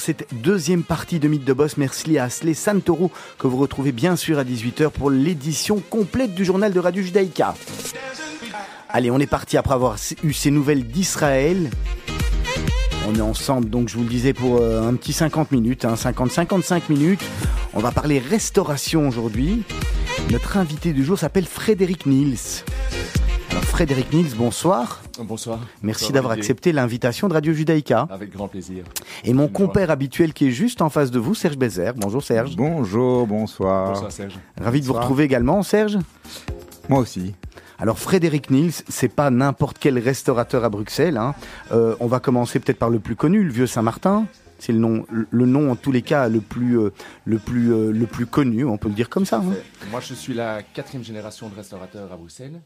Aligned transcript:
cette 0.00 0.26
deuxième 0.32 0.82
partie 0.82 1.18
de 1.18 1.28
Mythe 1.28 1.44
de 1.44 1.52
Boss. 1.52 1.76
Merci 1.76 2.18
à 2.18 2.24
Asley 2.24 2.54
Santoro 2.54 3.10
que 3.38 3.46
vous 3.46 3.56
retrouvez 3.56 3.92
bien 3.92 4.16
sûr 4.16 4.38
à 4.38 4.44
18h 4.44 4.90
pour 4.90 5.10
l'édition 5.10 5.80
complète 5.80 6.34
du 6.34 6.44
journal 6.44 6.72
de 6.72 6.80
Radio 6.80 7.02
Judaïka. 7.02 7.54
Allez, 8.88 9.10
on 9.10 9.18
est 9.18 9.26
parti 9.26 9.56
après 9.56 9.74
avoir 9.74 9.96
eu 10.22 10.32
ces 10.32 10.50
nouvelles 10.50 10.86
d'Israël. 10.86 11.70
On 13.08 13.14
est 13.14 13.20
ensemble, 13.20 13.70
donc 13.70 13.88
je 13.88 13.96
vous 13.96 14.02
le 14.02 14.08
disais, 14.08 14.32
pour 14.32 14.58
euh, 14.60 14.86
un 14.86 14.94
petit 14.94 15.12
50 15.12 15.52
minutes, 15.52 15.84
50-55 15.84 16.74
hein, 16.74 16.80
minutes. 16.88 17.24
On 17.74 17.80
va 17.80 17.90
parler 17.90 18.18
restauration 18.18 19.08
aujourd'hui. 19.08 19.62
Notre 20.30 20.56
invité 20.56 20.92
du 20.92 21.04
jour 21.04 21.18
s'appelle 21.18 21.46
Frédéric 21.46 22.06
Niels. 22.06 22.36
Frédéric 23.78 24.12
Niels, 24.12 24.34
bonsoir. 24.36 25.00
Bonsoir. 25.20 25.60
Merci 25.82 26.10
d'avoir 26.10 26.32
accepté 26.32 26.72
l'invitation 26.72 27.28
de 27.28 27.34
Radio 27.34 27.52
Judaïka. 27.52 28.08
Avec 28.10 28.32
grand 28.32 28.48
plaisir. 28.48 28.82
Et 29.22 29.32
mon 29.32 29.46
compère 29.46 29.92
habituel 29.92 30.32
qui 30.32 30.48
est 30.48 30.50
juste 30.50 30.82
en 30.82 30.90
face 30.90 31.12
de 31.12 31.20
vous, 31.20 31.36
Serge 31.36 31.56
Bézère. 31.56 31.94
Bonjour 31.94 32.20
Serge. 32.20 32.56
Bonjour, 32.56 33.28
bonsoir. 33.28 33.92
Bonsoir 33.92 34.10
Serge. 34.10 34.36
Ravi 34.60 34.80
de 34.80 34.86
vous 34.86 34.94
retrouver 34.94 35.22
également, 35.22 35.62
Serge. 35.62 35.96
Moi 36.88 36.98
aussi. 36.98 37.36
Alors 37.78 38.00
Frédéric 38.00 38.50
Niels, 38.50 38.72
c'est 38.88 39.14
pas 39.14 39.30
n'importe 39.30 39.76
quel 39.78 39.96
restaurateur 40.00 40.64
à 40.64 40.70
Bruxelles. 40.70 41.16
Hein. 41.16 41.36
Euh, 41.70 41.94
on 42.00 42.08
va 42.08 42.18
commencer 42.18 42.58
peut-être 42.58 42.80
par 42.80 42.90
le 42.90 42.98
plus 42.98 43.14
connu, 43.14 43.44
le 43.44 43.52
Vieux 43.52 43.68
Saint-Martin. 43.68 44.26
C'est 44.58 44.72
le 44.72 44.80
nom, 44.80 45.06
le 45.08 45.46
nom 45.46 45.70
en 45.70 45.76
tous 45.76 45.92
les 45.92 46.02
cas 46.02 46.28
le 46.28 46.40
plus, 46.40 46.80
euh, 46.80 46.90
le 47.26 47.38
plus, 47.38 47.72
euh, 47.72 47.92
le 47.92 48.06
plus 48.06 48.26
connu, 48.26 48.64
on 48.64 48.76
peut 48.76 48.88
le 48.88 48.94
dire 48.96 49.08
comme 49.08 49.24
ça. 49.24 49.36
Hein. 49.36 49.54
Moi, 49.92 50.00
je 50.00 50.14
suis 50.14 50.34
la 50.34 50.64
quatrième 50.64 51.04
génération 51.04 51.48
de 51.48 51.54
restaurateurs 51.54 52.12
à 52.12 52.16
Bruxelles. 52.16 52.60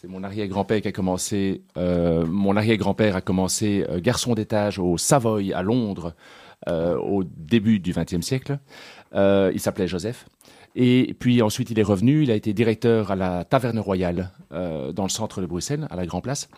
C'est 0.00 0.08
mon 0.08 0.24
arrière-grand-père 0.24 0.80
qui 0.80 0.88
a 0.88 0.92
commencé. 0.92 1.60
mon 1.76 2.56
arrière-grand-père 2.56 3.16
a 3.16 3.20
commencé 3.20 3.84
garçon 3.98 4.32
d'étage 4.32 4.78
au 4.78 4.96
Savoy 4.96 5.52
à 5.52 5.60
Londres 5.60 6.14
au 6.66 7.22
début 7.22 7.80
du 7.80 7.92
XXe 7.92 8.22
siècle. 8.22 8.58
il 9.14 9.60
s'appelait 9.60 9.88
Joseph. 9.88 10.24
Et 10.74 11.14
puis 11.18 11.42
ensuite, 11.42 11.68
il 11.68 11.78
est 11.78 11.82
revenu. 11.82 12.22
Il 12.22 12.30
a 12.30 12.34
été 12.34 12.54
directeur 12.54 13.10
à 13.10 13.16
la 13.16 13.44
Taverne 13.44 13.78
Royale 13.78 14.30
dans 14.50 15.02
le 15.02 15.10
centre 15.10 15.42
de 15.42 15.46
Bruxelles, 15.46 15.86
à 15.90 15.96
la 15.96 16.06
Grand 16.06 16.22
Place. 16.22 16.48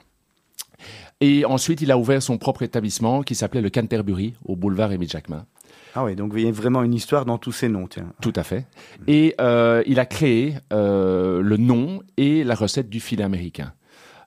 Et 1.20 1.44
ensuite, 1.44 1.80
il 1.80 1.90
a 1.90 1.98
ouvert 1.98 2.22
son 2.22 2.38
propre 2.38 2.62
établissement 2.62 3.24
qui 3.24 3.34
s'appelait 3.34 3.60
le 3.60 3.70
Canterbury 3.70 4.34
au 4.44 4.54
boulevard 4.54 4.92
Émile 4.92 5.10
Jacquemin. 5.10 5.46
Ah 5.94 6.04
oui, 6.04 6.16
donc 6.16 6.32
il 6.36 6.42
y 6.42 6.48
a 6.48 6.52
vraiment 6.52 6.82
une 6.82 6.94
histoire 6.94 7.24
dans 7.24 7.38
tous 7.38 7.52
ces 7.52 7.68
noms, 7.68 7.86
tiens. 7.86 8.06
Tout 8.20 8.32
à 8.36 8.42
fait. 8.42 8.66
Et 9.06 9.34
euh, 9.40 9.82
il 9.86 10.00
a 10.00 10.06
créé 10.06 10.54
euh, 10.72 11.42
le 11.42 11.56
nom 11.56 12.02
et 12.16 12.44
la 12.44 12.54
recette 12.54 12.88
du 12.88 13.00
filet 13.00 13.24
américain. 13.24 13.72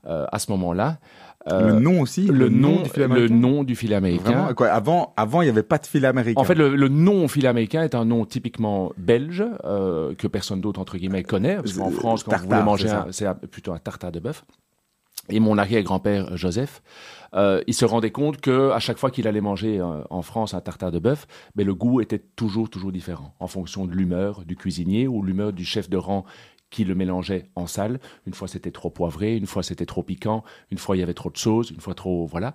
Euh, 0.08 0.27
à 0.31 0.38
ce 0.38 0.52
moment-là. 0.52 0.99
le 1.49 1.80
nom 1.80 2.02
aussi 2.02 2.27
Le, 2.27 2.47
nom, 2.47 2.83
du 2.83 2.89
filet 2.89 3.05
américain 3.05 3.33
Le 3.33 3.39
nom 3.39 3.63
du 3.63 3.75
filet 3.75 3.95
américain. 3.95 4.53
quoi, 4.55 4.67
avant, 4.67 5.13
avant, 5.17 5.41
il 5.41 5.45
n'y 5.45 5.49
avait 5.49 5.64
pas 5.64 5.80
de 5.80 5.87
filet 5.87 6.08
américain. 6.08 6.39
En 6.39 6.43
fait, 6.43 6.54
le, 6.54 6.75
le, 6.75 6.87
nom 6.89 7.27
filet 7.27 7.48
américain 7.48 7.81
est 7.81 7.95
un 7.95 8.05
nom 8.05 8.25
typiquement 8.25 8.92
belge 8.98 9.43
que 9.64 10.27
personne 10.27 10.61
d'autre, 10.61 10.80
entre 10.80 10.98
guillemets, 10.98 11.23
connaît. 11.23 11.55
Parce 11.55 11.73
qu'en 11.73 11.89
France, 11.89 12.23
quand 12.23 12.37
vous 12.37 12.48
voulez 12.48 12.61
manger, 12.61 12.89
c'est 13.09 13.27
plutôt 13.49 13.73
un 13.73 13.80
tartare 13.80 14.11
de 14.11 14.20
bœuf 14.20 14.45
et 15.30 15.39
mon 15.39 15.58
arrière-grand-père 15.58 16.37
Joseph, 16.37 16.81
euh, 17.33 17.61
il 17.67 17.73
se 17.73 17.86
rendait 17.86 18.11
compte 18.11 18.39
que 18.39 18.71
à 18.71 18.80
chaque 18.80 18.97
fois 18.97 19.11
qu'il 19.11 19.27
allait 19.27 19.41
manger 19.41 19.80
euh, 19.80 20.03
en 20.09 20.21
France 20.21 20.53
un 20.53 20.61
tartare 20.61 20.91
de 20.91 20.99
bœuf, 20.99 21.27
mais 21.55 21.63
le 21.63 21.73
goût 21.73 22.02
était 22.02 22.19
toujours 22.19 22.69
toujours 22.69 22.91
différent 22.91 23.33
en 23.39 23.47
fonction 23.47 23.86
de 23.86 23.93
l'humeur 23.93 24.45
du 24.45 24.55
cuisinier 24.55 25.08
ou 25.08 25.21
l'humeur 25.21 25.52
du 25.52 25.65
chef 25.65 25.89
de 25.89 25.97
rang 25.97 26.25
qui 26.69 26.83
le 26.83 26.95
mélangeait 26.95 27.45
en 27.55 27.67
salle. 27.67 27.99
Une 28.25 28.33
fois 28.33 28.47
c'était 28.47 28.71
trop 28.71 28.89
poivré, 28.89 29.36
une 29.36 29.45
fois 29.45 29.63
c'était 29.63 29.86
trop 29.86 30.03
piquant, 30.03 30.43
une 30.71 30.77
fois 30.77 30.95
il 30.95 30.99
y 30.99 31.03
avait 31.03 31.13
trop 31.13 31.30
de 31.30 31.37
sauce, 31.37 31.71
une 31.71 31.80
fois 31.80 31.93
trop 31.93 32.25
voilà. 32.25 32.53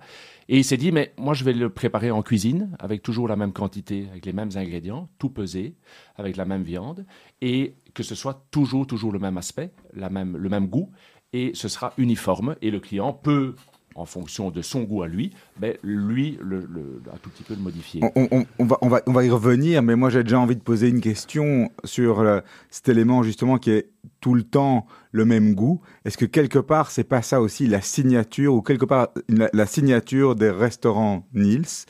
Et 0.49 0.57
il 0.57 0.63
s'est 0.63 0.77
dit 0.77 0.91
mais 0.91 1.13
moi 1.17 1.33
je 1.33 1.43
vais 1.43 1.53
le 1.53 1.69
préparer 1.69 2.11
en 2.11 2.21
cuisine 2.21 2.75
avec 2.79 3.03
toujours 3.03 3.27
la 3.27 3.35
même 3.35 3.53
quantité, 3.53 4.07
avec 4.11 4.25
les 4.25 4.33
mêmes 4.33 4.51
ingrédients, 4.55 5.09
tout 5.19 5.29
pesé, 5.29 5.75
avec 6.15 6.37
la 6.37 6.45
même 6.45 6.63
viande 6.63 7.05
et 7.41 7.75
que 7.93 8.03
ce 8.03 8.15
soit 8.15 8.45
toujours 8.51 8.87
toujours 8.87 9.11
le 9.11 9.19
même 9.19 9.37
aspect, 9.37 9.71
la 9.93 10.09
même 10.09 10.37
le 10.37 10.49
même 10.49 10.67
goût 10.67 10.91
et 11.33 11.51
ce 11.53 11.67
sera 11.67 11.93
uniforme 11.97 12.55
et 12.61 12.71
le 12.71 12.79
client 12.79 13.13
peut 13.13 13.55
en 13.95 14.05
fonction 14.05 14.51
de 14.51 14.61
son 14.61 14.83
goût 14.83 15.03
à 15.03 15.07
lui, 15.07 15.31
ben, 15.59 15.75
lui, 15.83 16.39
un 16.41 17.17
tout 17.21 17.29
petit 17.29 17.43
peu 17.43 17.55
le 17.55 17.59
modifier. 17.59 18.01
On, 18.15 18.65
va, 18.65 18.77
on, 18.81 18.87
va, 18.87 19.01
on 19.05 19.11
va 19.11 19.25
y 19.25 19.29
revenir, 19.29 19.81
mais 19.81 19.95
moi 19.95 20.09
j'ai 20.09 20.23
déjà 20.23 20.39
envie 20.39 20.55
de 20.55 20.61
poser 20.61 20.87
une 20.87 21.01
question 21.01 21.69
sur 21.83 22.41
cet 22.69 22.89
élément 22.89 23.23
justement 23.23 23.57
qui 23.57 23.71
est 23.71 23.89
tout 24.21 24.33
le 24.33 24.43
temps 24.43 24.85
le 25.11 25.25
même 25.25 25.55
goût. 25.55 25.81
Est-ce 26.05 26.17
que 26.17 26.25
quelque 26.25 26.59
part, 26.59 26.91
c'est 26.91 27.03
pas 27.03 27.21
ça 27.21 27.41
aussi 27.41 27.67
la 27.67 27.81
signature, 27.81 28.53
ou 28.53 28.61
quelque 28.61 28.85
part 28.85 29.09
la, 29.27 29.65
signature 29.65 30.35
des 30.35 30.49
restaurants 30.49 31.27
Niels 31.33 31.85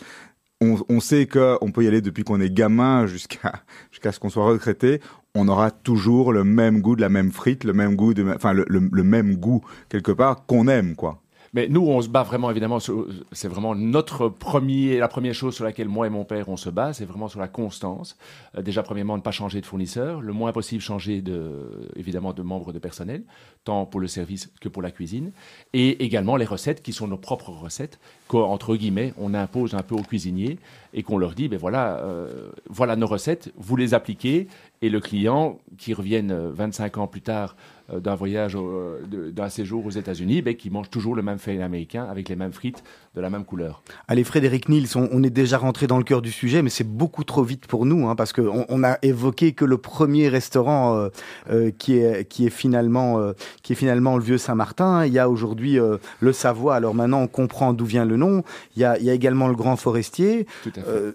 on, 0.63 0.77
on, 0.89 0.99
sait 0.99 1.25
qu'on 1.25 1.71
peut 1.71 1.83
y 1.83 1.87
aller 1.87 2.01
depuis 2.01 2.23
qu'on 2.23 2.39
est 2.39 2.51
gamin 2.51 3.07
jusqu'à 3.07 3.63
jusqu'à 3.91 4.11
ce 4.11 4.19
qu'on 4.19 4.29
soit 4.29 4.45
retraité 4.45 5.01
on 5.35 5.47
aura 5.47 5.71
toujours 5.71 6.33
le 6.33 6.43
même 6.43 6.81
goût 6.81 6.95
de 6.95 7.01
la 7.01 7.09
même 7.09 7.31
frite, 7.31 7.63
le 7.63 7.73
même 7.73 7.95
goût 7.95 8.13
de, 8.13 8.25
enfin 8.35 8.53
le, 8.53 8.65
le 8.67 9.03
même 9.03 9.35
goût 9.35 9.61
quelque 9.89 10.11
part 10.11 10.45
qu'on 10.45 10.67
aime 10.67 10.95
quoi. 10.95 11.21
Mais 11.53 11.67
nous, 11.67 11.81
on 11.81 12.01
se 12.01 12.07
bat 12.07 12.23
vraiment, 12.23 12.49
évidemment, 12.49 12.77
c'est 12.79 13.47
vraiment 13.49 13.75
notre 13.75 14.29
premier, 14.29 14.97
la 14.97 15.09
première 15.09 15.33
chose 15.33 15.53
sur 15.53 15.65
laquelle 15.65 15.89
moi 15.89 16.07
et 16.07 16.09
mon 16.09 16.23
père, 16.23 16.47
on 16.47 16.55
se 16.55 16.69
bat, 16.69 16.93
c'est 16.93 17.03
vraiment 17.03 17.27
sur 17.27 17.41
la 17.41 17.49
constance. 17.49 18.17
Euh, 18.57 18.61
déjà, 18.61 18.83
premièrement, 18.83 19.17
ne 19.17 19.21
pas 19.21 19.31
changer 19.31 19.59
de 19.59 19.65
fournisseur, 19.65 20.21
le 20.21 20.31
moins 20.31 20.53
possible 20.53 20.81
changer 20.81 21.21
de, 21.21 21.89
évidemment, 21.97 22.31
de 22.31 22.41
membres 22.41 22.71
de 22.71 22.79
personnel, 22.79 23.23
tant 23.65 23.85
pour 23.85 23.99
le 23.99 24.07
service 24.07 24.49
que 24.61 24.69
pour 24.69 24.81
la 24.81 24.91
cuisine. 24.91 25.31
Et 25.73 26.05
également 26.05 26.37
les 26.37 26.45
recettes 26.45 26.81
qui 26.81 26.93
sont 26.93 27.07
nos 27.07 27.17
propres 27.17 27.49
recettes, 27.49 27.99
qu'entre 28.29 28.77
guillemets, 28.77 29.13
on 29.17 29.33
impose 29.33 29.75
un 29.75 29.83
peu 29.83 29.95
aux 29.95 30.03
cuisiniers 30.03 30.57
et 30.93 31.03
qu'on 31.03 31.17
leur 31.17 31.33
dit, 31.33 31.49
ben 31.49 31.59
voilà, 31.59 31.97
euh, 31.97 32.49
voilà 32.69 32.95
nos 32.95 33.07
recettes, 33.07 33.51
vous 33.57 33.75
les 33.75 33.93
appliquez, 33.93 34.47
et 34.81 34.89
le 34.89 34.99
client 34.99 35.59
qui 35.77 35.93
revienne 35.93 36.33
25 36.33 36.97
ans 36.97 37.07
plus 37.07 37.21
tard 37.21 37.55
euh, 37.91 37.99
d'un 37.99 38.15
voyage, 38.15 38.55
euh, 38.55 39.31
d'un 39.31 39.49
séjour 39.49 39.85
aux 39.85 39.91
États-Unis, 39.91 40.41
ben, 40.41 40.55
qui 40.55 40.69
mange 40.69 40.89
toujours 40.89 41.15
le 41.15 41.21
même 41.21 41.39
fait 41.39 41.61
américain 41.61 42.05
avec 42.05 42.29
les 42.29 42.35
mêmes 42.35 42.53
frites 42.53 42.83
de 43.15 43.21
la 43.21 43.29
même 43.29 43.43
couleur. 43.45 43.83
Allez, 44.07 44.23
Frédéric 44.23 44.69
Niels, 44.69 44.87
on, 44.95 45.21
est 45.23 45.29
déjà 45.29 45.57
rentré 45.57 45.85
dans 45.85 45.97
le 45.97 46.03
cœur 46.03 46.21
du 46.21 46.31
sujet, 46.31 46.61
mais 46.61 46.69
c'est 46.69 46.87
beaucoup 46.87 47.23
trop 47.23 47.43
vite 47.43 47.67
pour 47.67 47.85
nous, 47.85 48.07
hein, 48.07 48.15
parce 48.15 48.31
qu'on 48.31 48.65
on 48.69 48.83
a 48.83 48.97
évoqué 49.01 49.51
que 49.51 49.65
le 49.65 49.77
premier 49.77 50.29
restaurant 50.29 51.09
euh, 51.49 51.71
qui, 51.77 51.97
est, 51.97 52.25
qui, 52.25 52.45
est 52.45 52.49
finalement, 52.49 53.33
qui 53.63 53.73
est 53.73 53.75
finalement 53.75 54.17
le 54.17 54.23
Vieux 54.23 54.37
Saint-Martin. 54.37 55.05
Il 55.05 55.11
y 55.11 55.19
a 55.19 55.29
aujourd'hui 55.29 55.77
le 56.19 56.33
Savoie, 56.33 56.75
alors 56.75 56.95
maintenant 56.95 57.21
on 57.21 57.27
comprend 57.27 57.73
d'où 57.73 57.85
vient 57.85 58.05
le 58.05 58.15
nom. 58.15 58.43
Il 58.75 58.81
y 58.81 58.85
a, 58.85 58.97
il 58.97 59.03
y 59.03 59.09
a 59.09 59.13
également 59.13 59.47
le 59.47 59.55
Grand 59.55 59.75
Forestier. 59.75 60.47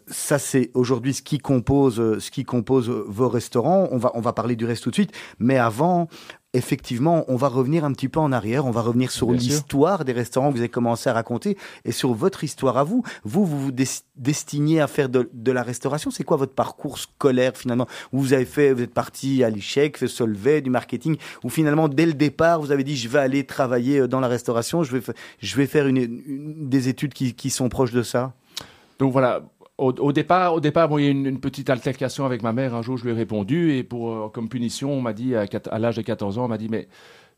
ça, 0.06 0.38
c'est 0.38 0.70
aujourd'hui 0.74 1.14
ce 1.14 1.22
qui 1.22 1.38
compose, 1.38 2.18
ce 2.18 2.30
qui 2.30 2.44
compose 2.44 2.90
vos 2.90 3.28
restaurants. 3.28 3.88
On 3.90 3.98
va, 3.98 4.10
on 4.14 4.20
va 4.20 4.32
parler 4.32 4.56
du 4.56 4.66
reste 4.66 4.84
tout 4.84 4.90
de 4.90 4.94
suite, 4.94 5.12
mais 5.38 5.56
avant, 5.56 6.08
effectivement, 6.56 7.24
on 7.28 7.36
va 7.36 7.48
revenir 7.48 7.84
un 7.84 7.92
petit 7.92 8.08
peu 8.08 8.20
en 8.20 8.32
arrière, 8.32 8.66
on 8.66 8.70
va 8.70 8.80
revenir 8.80 9.10
sur 9.10 9.32
l'histoire 9.32 10.04
des 10.04 10.12
restaurants 10.12 10.48
que 10.48 10.54
vous 10.54 10.60
avez 10.60 10.68
commencé 10.68 11.08
à 11.10 11.12
raconter 11.12 11.56
et 11.84 11.92
sur 11.92 12.14
votre 12.14 12.44
histoire 12.44 12.78
à 12.78 12.84
vous. 12.84 13.02
Vous, 13.24 13.44
vous 13.44 13.60
vous 13.60 13.72
destiniez 14.16 14.80
à 14.80 14.86
faire 14.86 15.08
de, 15.08 15.52
la 15.52 15.62
restauration. 15.62 16.10
C'est 16.10 16.24
quoi 16.24 16.36
votre 16.36 16.54
parcours 16.54 16.98
scolaire 16.98 17.56
finalement? 17.56 17.86
Vous 18.12 18.32
avez 18.32 18.44
fait, 18.44 18.72
vous 18.72 18.82
êtes 18.82 18.94
parti 18.94 19.44
à 19.44 19.50
l'échec, 19.50 19.96
fait 19.96 20.08
Solvay, 20.08 20.60
du 20.60 20.70
marketing, 20.70 21.16
ou 21.44 21.50
finalement 21.50 21.88
dès 21.88 22.06
le 22.06 22.14
départ 22.14 22.60
vous 22.60 22.72
avez 22.72 22.84
dit 22.84 22.96
je 22.96 23.08
vais 23.08 23.18
aller 23.18 23.44
travailler 23.44 24.00
euh, 24.00 24.08
dans 24.08 24.20
la 24.20 24.28
restauration, 24.28 24.82
je 24.82 24.96
vais, 24.96 25.14
je 25.38 25.56
vais 25.56 25.66
faire 25.66 25.86
une, 25.86 26.68
des 26.68 26.88
études 26.88 27.12
qui, 27.12 27.34
qui 27.34 27.50
sont 27.50 27.68
proches 27.68 27.92
de 27.92 28.02
ça? 28.02 28.32
Donc 28.98 29.12
voilà, 29.12 29.42
au, 29.78 30.12
départ, 30.12 30.54
au 30.54 30.60
départ, 30.60 30.88
il 30.98 31.04
y 31.04 31.06
a 31.06 31.10
eu 31.10 31.12
une, 31.12 31.40
petite 31.40 31.68
altercation 31.68 32.24
avec 32.24 32.42
ma 32.42 32.52
mère. 32.52 32.74
Un 32.74 32.82
jour, 32.82 32.96
je 32.96 33.04
lui 33.04 33.10
ai 33.10 33.14
répondu 33.14 33.72
et 33.72 33.84
pour 33.84 34.10
euh, 34.10 34.28
comme 34.28 34.48
punition, 34.48 34.92
on 34.92 35.00
m'a 35.00 35.12
dit 35.12 35.34
à, 35.34 35.78
l'âge 35.78 35.96
de 35.96 36.02
14 36.02 36.38
ans, 36.38 36.46
on 36.46 36.48
m'a 36.48 36.58
dit 36.58 36.68
mais 36.70 36.88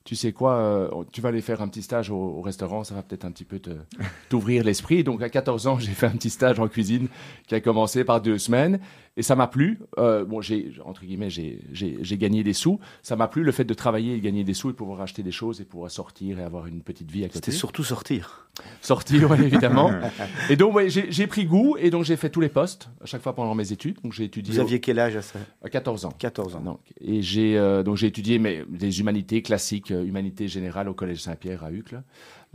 tu 0.04 0.14
sais 0.14 0.32
quoi, 0.32 0.54
euh, 0.54 0.88
tu 1.12 1.20
vas 1.20 1.30
aller 1.30 1.40
faire 1.40 1.60
un 1.60 1.68
petit 1.68 1.82
stage 1.82 2.10
au, 2.10 2.40
restaurant, 2.40 2.84
ça 2.84 2.94
va 2.94 3.02
peut-être 3.02 3.24
un 3.24 3.32
petit 3.32 3.44
peu 3.44 3.60
t'ouvrir 4.28 4.62
l'esprit. 4.64 5.02
Donc 5.02 5.22
à 5.22 5.28
14 5.28 5.66
ans, 5.66 5.78
j'ai 5.78 5.92
fait 5.92 6.06
un 6.06 6.12
petit 6.12 6.30
stage 6.30 6.60
en 6.60 6.68
cuisine 6.68 7.08
qui 7.46 7.54
a 7.54 7.60
commencé 7.60 8.04
par 8.04 8.20
deux 8.20 8.38
semaines. 8.38 8.78
Et 9.18 9.22
ça 9.22 9.34
m'a 9.34 9.48
plu. 9.48 9.80
Euh, 9.98 10.24
bon, 10.24 10.40
j'ai 10.40 10.72
entre 10.84 11.04
guillemets, 11.04 11.28
j'ai 11.28 12.18
gagné 12.18 12.44
des 12.44 12.52
sous. 12.52 12.78
Ça 13.02 13.16
m'a 13.16 13.26
plu 13.26 13.42
le 13.42 13.50
fait 13.50 13.64
de 13.64 13.74
travailler 13.74 14.14
et 14.14 14.20
gagner 14.20 14.44
des 14.44 14.54
sous 14.54 14.70
et 14.70 14.72
pouvoir 14.72 15.00
acheter 15.00 15.24
des 15.24 15.32
choses 15.32 15.60
et 15.60 15.64
pouvoir 15.64 15.90
sortir 15.90 16.38
et 16.38 16.44
avoir 16.44 16.68
une 16.68 16.82
petite 16.82 17.10
vie 17.10 17.24
à 17.24 17.26
côté. 17.26 17.38
C'était 17.38 17.50
surtout 17.50 17.82
sortir. 17.82 18.46
Sortir, 18.80 19.34
évidemment. 19.34 19.90
et 20.50 20.54
donc, 20.54 20.76
ouais, 20.76 20.88
j'ai 20.88 21.26
pris 21.26 21.46
goût 21.46 21.76
et 21.80 21.90
donc 21.90 22.04
j'ai 22.04 22.16
fait 22.16 22.30
tous 22.30 22.40
les 22.40 22.48
postes 22.48 22.90
à 23.02 23.06
chaque 23.06 23.20
fois 23.20 23.34
pendant 23.34 23.56
mes 23.56 23.72
études. 23.72 23.98
Donc 24.04 24.12
j'ai 24.12 24.24
étudié. 24.24 24.54
Vous 24.54 24.60
aviez 24.60 24.78
quel 24.78 25.00
âge 25.00 25.16
à 25.16 25.22
ça? 25.22 25.40
14 25.68 26.04
ans. 26.04 26.14
14 26.16 26.54
ans. 26.54 26.60
Donc, 26.60 26.80
et 27.00 27.20
j'ai 27.20 27.58
euh, 27.58 27.82
donc 27.82 27.96
j'ai 27.96 28.06
étudié 28.06 28.38
mais, 28.38 28.62
des 28.68 29.00
humanités 29.00 29.42
classiques, 29.42 29.90
euh, 29.90 30.04
humanités 30.04 30.46
générales 30.46 30.88
au 30.88 30.94
collège 30.94 31.22
Saint-Pierre 31.22 31.64
à 31.64 31.72
Uccle, 31.72 32.02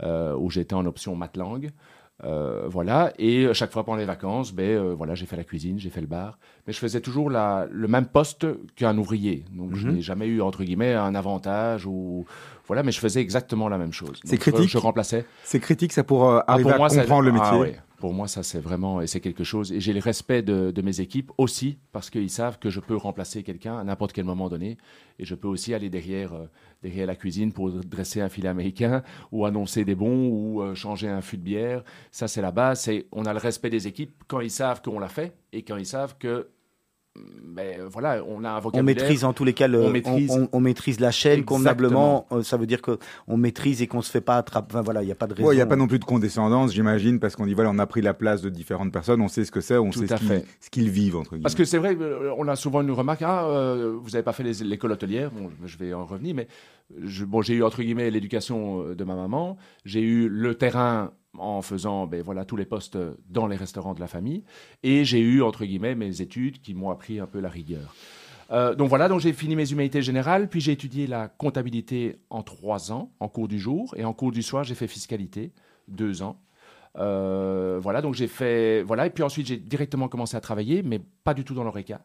où 0.02 0.48
j'étais 0.48 0.74
en 0.74 0.86
option 0.86 1.14
maths 1.14 1.36
langue. 1.36 1.72
Euh, 2.22 2.66
voilà, 2.68 3.12
et 3.18 3.52
chaque 3.54 3.72
fois 3.72 3.84
pendant 3.84 3.98
les 3.98 4.04
vacances, 4.04 4.52
ben, 4.52 4.64
euh, 4.64 4.94
voilà, 4.94 5.16
j'ai 5.16 5.26
fait 5.26 5.36
la 5.36 5.42
cuisine, 5.42 5.80
j'ai 5.80 5.90
fait 5.90 6.00
le 6.00 6.06
bar, 6.06 6.38
mais 6.64 6.72
je 6.72 6.78
faisais 6.78 7.00
toujours 7.00 7.28
la, 7.28 7.66
le 7.68 7.88
même 7.88 8.06
poste 8.06 8.46
qu'un 8.76 8.96
ouvrier. 8.96 9.44
Donc 9.50 9.74
je 9.74 9.88
mhm. 9.88 9.96
n'ai 9.96 10.00
jamais 10.00 10.26
eu, 10.26 10.40
entre 10.40 10.62
guillemets, 10.62 10.94
un 10.94 11.16
avantage 11.16 11.86
ou, 11.86 12.24
voilà, 12.68 12.84
mais 12.84 12.92
je 12.92 13.00
faisais 13.00 13.20
exactement 13.20 13.68
la 13.68 13.78
même 13.78 13.92
chose. 13.92 14.20
C'est 14.22 14.38
critique. 14.38 14.68
Je, 14.68 14.78
remplaçais. 14.78 15.26
C'est 15.42 15.58
critique, 15.58 15.92
ça 15.92 16.04
pour 16.04 16.28
euh, 16.30 16.38
ah, 16.46 16.52
arriver 16.52 16.70
à 16.70 16.78
comprendre 16.78 17.22
le 17.22 17.32
ah, 17.34 17.56
métier. 17.56 17.76
Pour 18.04 18.12
moi, 18.12 18.28
ça 18.28 18.42
c'est 18.42 18.60
vraiment 18.60 19.00
et 19.00 19.06
c'est 19.06 19.22
quelque 19.22 19.44
chose. 19.44 19.72
Et 19.72 19.80
j'ai 19.80 19.94
le 19.94 20.00
respect 20.00 20.42
de, 20.42 20.82
mes 20.82 21.00
équipes 21.00 21.32
aussi 21.38 21.78
parce 21.90 22.10
qu'ils 22.10 22.28
savent 22.28 22.58
que 22.58 22.68
je 22.68 22.80
peux 22.80 22.96
remplacer 22.96 23.42
quelqu'un 23.42 23.78
à 23.78 23.82
n'importe 23.82 24.12
quel 24.12 24.26
moment 24.26 24.50
donné. 24.50 24.76
Et 25.18 25.24
je 25.24 25.34
peux 25.34 25.48
aussi 25.48 25.72
aller 25.72 25.88
derrière, 25.88 26.34
euh, 26.34 26.50
derrière 26.82 27.06
la 27.06 27.16
cuisine 27.16 27.50
pour 27.50 27.70
dresser 27.70 28.20
un 28.20 28.28
filet 28.28 28.50
américain 28.50 29.02
ou 29.32 29.46
annoncer 29.46 29.86
des 29.86 29.94
bons 29.94 30.28
ou 30.28 30.60
euh, 30.60 30.74
changer 30.74 31.08
un 31.08 31.22
fût 31.22 31.38
de 31.38 31.44
bière. 31.44 31.82
Ça 32.10 32.28
c'est 32.28 32.42
la 32.42 32.52
base. 32.52 32.80
C'est 32.80 33.06
on 33.10 33.24
a 33.24 33.32
le 33.32 33.38
respect 33.38 33.70
des 33.70 33.86
équipes 33.86 34.22
quand 34.28 34.40
ils 34.40 34.50
savent 34.50 34.82
qu'on 34.82 34.98
l'a 34.98 35.08
fait 35.08 35.34
et 35.54 35.62
quand 35.62 35.78
ils 35.78 35.86
savent 35.86 36.18
que 36.18 36.50
mais 37.44 37.78
euh, 37.78 37.88
voilà, 37.88 38.22
on 38.26 38.42
a 38.42 38.50
un 38.50 38.60
vocabulaire. 38.60 38.82
On 38.82 39.00
maîtrise 39.00 39.24
en 39.24 39.32
tous 39.32 39.44
les 39.44 39.52
cas, 39.52 39.68
le, 39.68 39.82
on, 39.82 39.90
maîtrise, 39.90 40.48
on, 40.52 40.60
maîtrise 40.60 40.98
la 40.98 41.12
chaîne 41.12 41.44
convenablement. 41.44 42.26
Euh, 42.32 42.42
ça 42.42 42.56
veut 42.56 42.66
dire 42.66 42.82
que 42.82 42.98
on 43.28 43.36
maîtrise 43.36 43.82
et 43.82 43.86
qu'on 43.86 44.02
se 44.02 44.10
fait 44.10 44.20
pas 44.20 44.36
attraper. 44.36 44.72
Enfin, 44.72 44.82
voilà, 44.82 45.02
il 45.02 45.06
n'y 45.06 45.12
a 45.12 45.16
pas 45.16 45.28
de 45.28 45.34
raison. 45.34 45.52
Il 45.52 45.54
n'y 45.54 45.60
a 45.60 45.66
pas 45.66 45.76
non 45.76 45.86
plus 45.86 46.00
de 46.00 46.04
condescendance, 46.04 46.72
j'imagine, 46.72 47.20
parce 47.20 47.36
qu'on 47.36 47.46
dit 47.46 47.54
voilà, 47.54 47.70
on 47.70 47.78
a 47.78 47.86
pris 47.86 48.02
la 48.02 48.14
place 48.14 48.42
de 48.42 48.50
différentes 48.50 48.92
personnes, 48.92 49.20
on 49.20 49.28
sait 49.28 49.44
ce 49.44 49.52
que 49.52 49.60
c'est, 49.60 49.76
on 49.76 49.92
sait 49.92 50.06
ce 50.08 50.70
qu'ils, 50.70 50.90
vivent 50.90 51.16
entre 51.16 51.30
guillemets. 51.30 51.42
Parce 51.42 51.54
que 51.54 51.64
c'est 51.64 51.78
vrai, 51.78 51.96
euh, 52.00 52.34
on 52.36 52.48
a 52.48 52.56
souvent 52.56 52.82
une 52.82 52.90
remarque 52.90 53.22
ah, 53.22 53.48
vous 54.00 54.10
n'avez 54.10 54.24
pas 54.24 54.32
fait 54.32 54.42
l'école 54.42 54.92
hôtelière. 54.92 55.30
Bon, 55.30 55.50
je 55.64 55.78
vais 55.78 55.94
en 55.94 56.04
revenir, 56.04 56.34
mais 56.34 56.48
bon, 57.26 57.42
j'ai 57.42 57.54
eu 57.54 57.62
entre 57.62 57.82
guillemets 57.82 58.10
l'éducation 58.10 58.92
de 58.94 59.04
ma 59.04 59.14
maman, 59.14 59.56
j'ai 59.84 60.00
eu 60.00 60.28
le 60.28 60.56
terrain 60.56 61.12
en 61.38 61.62
faisant 61.62 62.06
ben, 62.06 62.22
voilà, 62.22 62.44
tous 62.44 62.56
les 62.56 62.64
postes 62.64 62.98
dans 63.28 63.46
les 63.46 63.56
restaurants 63.56 63.94
de 63.94 64.00
la 64.00 64.06
famille. 64.06 64.44
Et 64.82 65.04
j'ai 65.04 65.20
eu, 65.20 65.42
entre 65.42 65.64
guillemets, 65.64 65.94
mes 65.94 66.20
études 66.20 66.60
qui 66.60 66.74
m'ont 66.74 66.90
appris 66.90 67.20
un 67.20 67.26
peu 67.26 67.40
la 67.40 67.48
rigueur. 67.48 67.94
Euh, 68.50 68.74
donc 68.74 68.88
voilà, 68.88 69.08
donc 69.08 69.20
j'ai 69.20 69.32
fini 69.32 69.56
mes 69.56 69.70
humanités 69.70 70.02
générales, 70.02 70.48
puis 70.48 70.60
j'ai 70.60 70.72
étudié 70.72 71.06
la 71.06 71.28
comptabilité 71.28 72.18
en 72.30 72.42
trois 72.42 72.92
ans, 72.92 73.10
en 73.20 73.28
cours 73.28 73.48
du 73.48 73.58
jour, 73.58 73.94
et 73.96 74.04
en 74.04 74.12
cours 74.12 74.32
du 74.32 74.42
soir, 74.42 74.64
j'ai 74.64 74.74
fait 74.74 74.86
fiscalité, 74.86 75.52
deux 75.88 76.22
ans. 76.22 76.38
Euh, 76.96 77.78
voilà, 77.82 78.02
donc 78.02 78.14
j'ai 78.14 78.28
fait, 78.28 78.82
voilà, 78.82 79.06
et 79.06 79.10
puis 79.10 79.24
ensuite 79.24 79.46
j'ai 79.46 79.56
directement 79.56 80.08
commencé 80.08 80.36
à 80.36 80.40
travailler, 80.40 80.82
mais 80.82 81.00
pas 81.24 81.34
du 81.34 81.44
tout 81.44 81.54
dans 81.54 81.64
l'ORECA. 81.64 82.00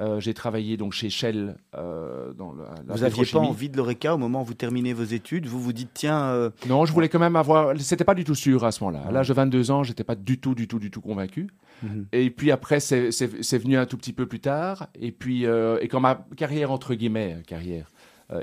Euh, 0.00 0.18
j'ai 0.18 0.34
travaillé 0.34 0.76
donc 0.76 0.92
chez 0.92 1.08
Shell 1.08 1.56
euh, 1.76 2.32
dans 2.32 2.52
la, 2.52 2.74
Vous 2.94 3.02
n'aviez 3.02 3.24
pas 3.26 3.38
envie 3.38 3.68
de 3.68 3.76
l'ORECA 3.76 4.14
au 4.14 4.18
moment 4.18 4.42
où 4.42 4.44
vous 4.44 4.54
terminez 4.54 4.92
vos 4.92 5.04
études? 5.04 5.46
Vous 5.46 5.60
vous 5.60 5.72
dites 5.72 5.90
tiens. 5.94 6.30
Euh, 6.30 6.50
non, 6.68 6.84
je 6.84 6.92
voulais 6.92 7.08
quand 7.08 7.20
même 7.20 7.36
avoir. 7.36 7.78
C'était 7.78 8.04
pas 8.04 8.14
du 8.14 8.24
tout 8.24 8.34
sûr 8.34 8.64
à 8.64 8.72
ce 8.72 8.82
moment-là. 8.82 9.06
À 9.08 9.12
l'âge 9.12 9.28
de 9.28 9.34
22 9.34 9.70
ans, 9.70 9.82
j'étais 9.84 10.04
pas 10.04 10.16
du 10.16 10.38
tout, 10.38 10.54
du 10.54 10.66
tout, 10.66 10.80
du 10.80 10.90
tout 10.90 11.00
convaincu. 11.00 11.48
Mhm. 11.82 12.06
Et 12.12 12.30
puis 12.30 12.50
après, 12.50 12.80
c'est 12.80 13.10
venu 13.58 13.76
un 13.76 13.86
tout 13.86 13.96
petit 13.96 14.12
peu 14.12 14.26
plus 14.26 14.40
tard. 14.40 14.88
Et 14.96 15.12
puis, 15.12 15.44
et 15.44 15.88
quand 15.88 16.00
ma 16.00 16.26
carrière 16.36 16.72
entre 16.72 16.94
guillemets 16.94 17.42
carrière 17.46 17.90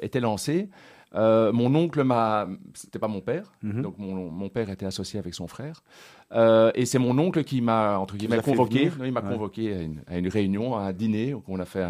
était 0.01 0.21
lancée. 0.21 0.69
Euh, 1.13 1.51
mon 1.51 1.74
oncle 1.75 2.03
m'a, 2.03 2.48
c'était 2.74 3.00
pas 3.00 3.09
mon 3.09 3.19
père, 3.19 3.51
mhm. 3.63 3.81
donc 3.81 3.98
mon, 3.98 4.31
mon, 4.31 4.48
père 4.48 4.69
était 4.69 4.86
associé 4.86 5.19
avec 5.19 5.33
son 5.33 5.45
frère, 5.45 5.83
euh, 6.33 6.71
et 6.75 6.85
c'est 6.85 6.99
mon 6.99 7.17
oncle 7.17 7.43
qui 7.43 7.61
m'a 7.61 7.97
entre 7.97 8.15
guillemets 8.17 8.41
convoqué, 8.41 8.91
il 9.03 9.11
m'a 9.11 9.21
convoqué 9.21 9.73
à 9.73 9.81
une, 9.81 10.03
à 10.07 10.17
une, 10.17 10.27
réunion, 10.27 10.75
à 10.75 10.81
un 10.81 10.93
dîner. 10.93 11.35
Qu'on 11.45 11.59
a 11.59 11.65
fait 11.65 11.83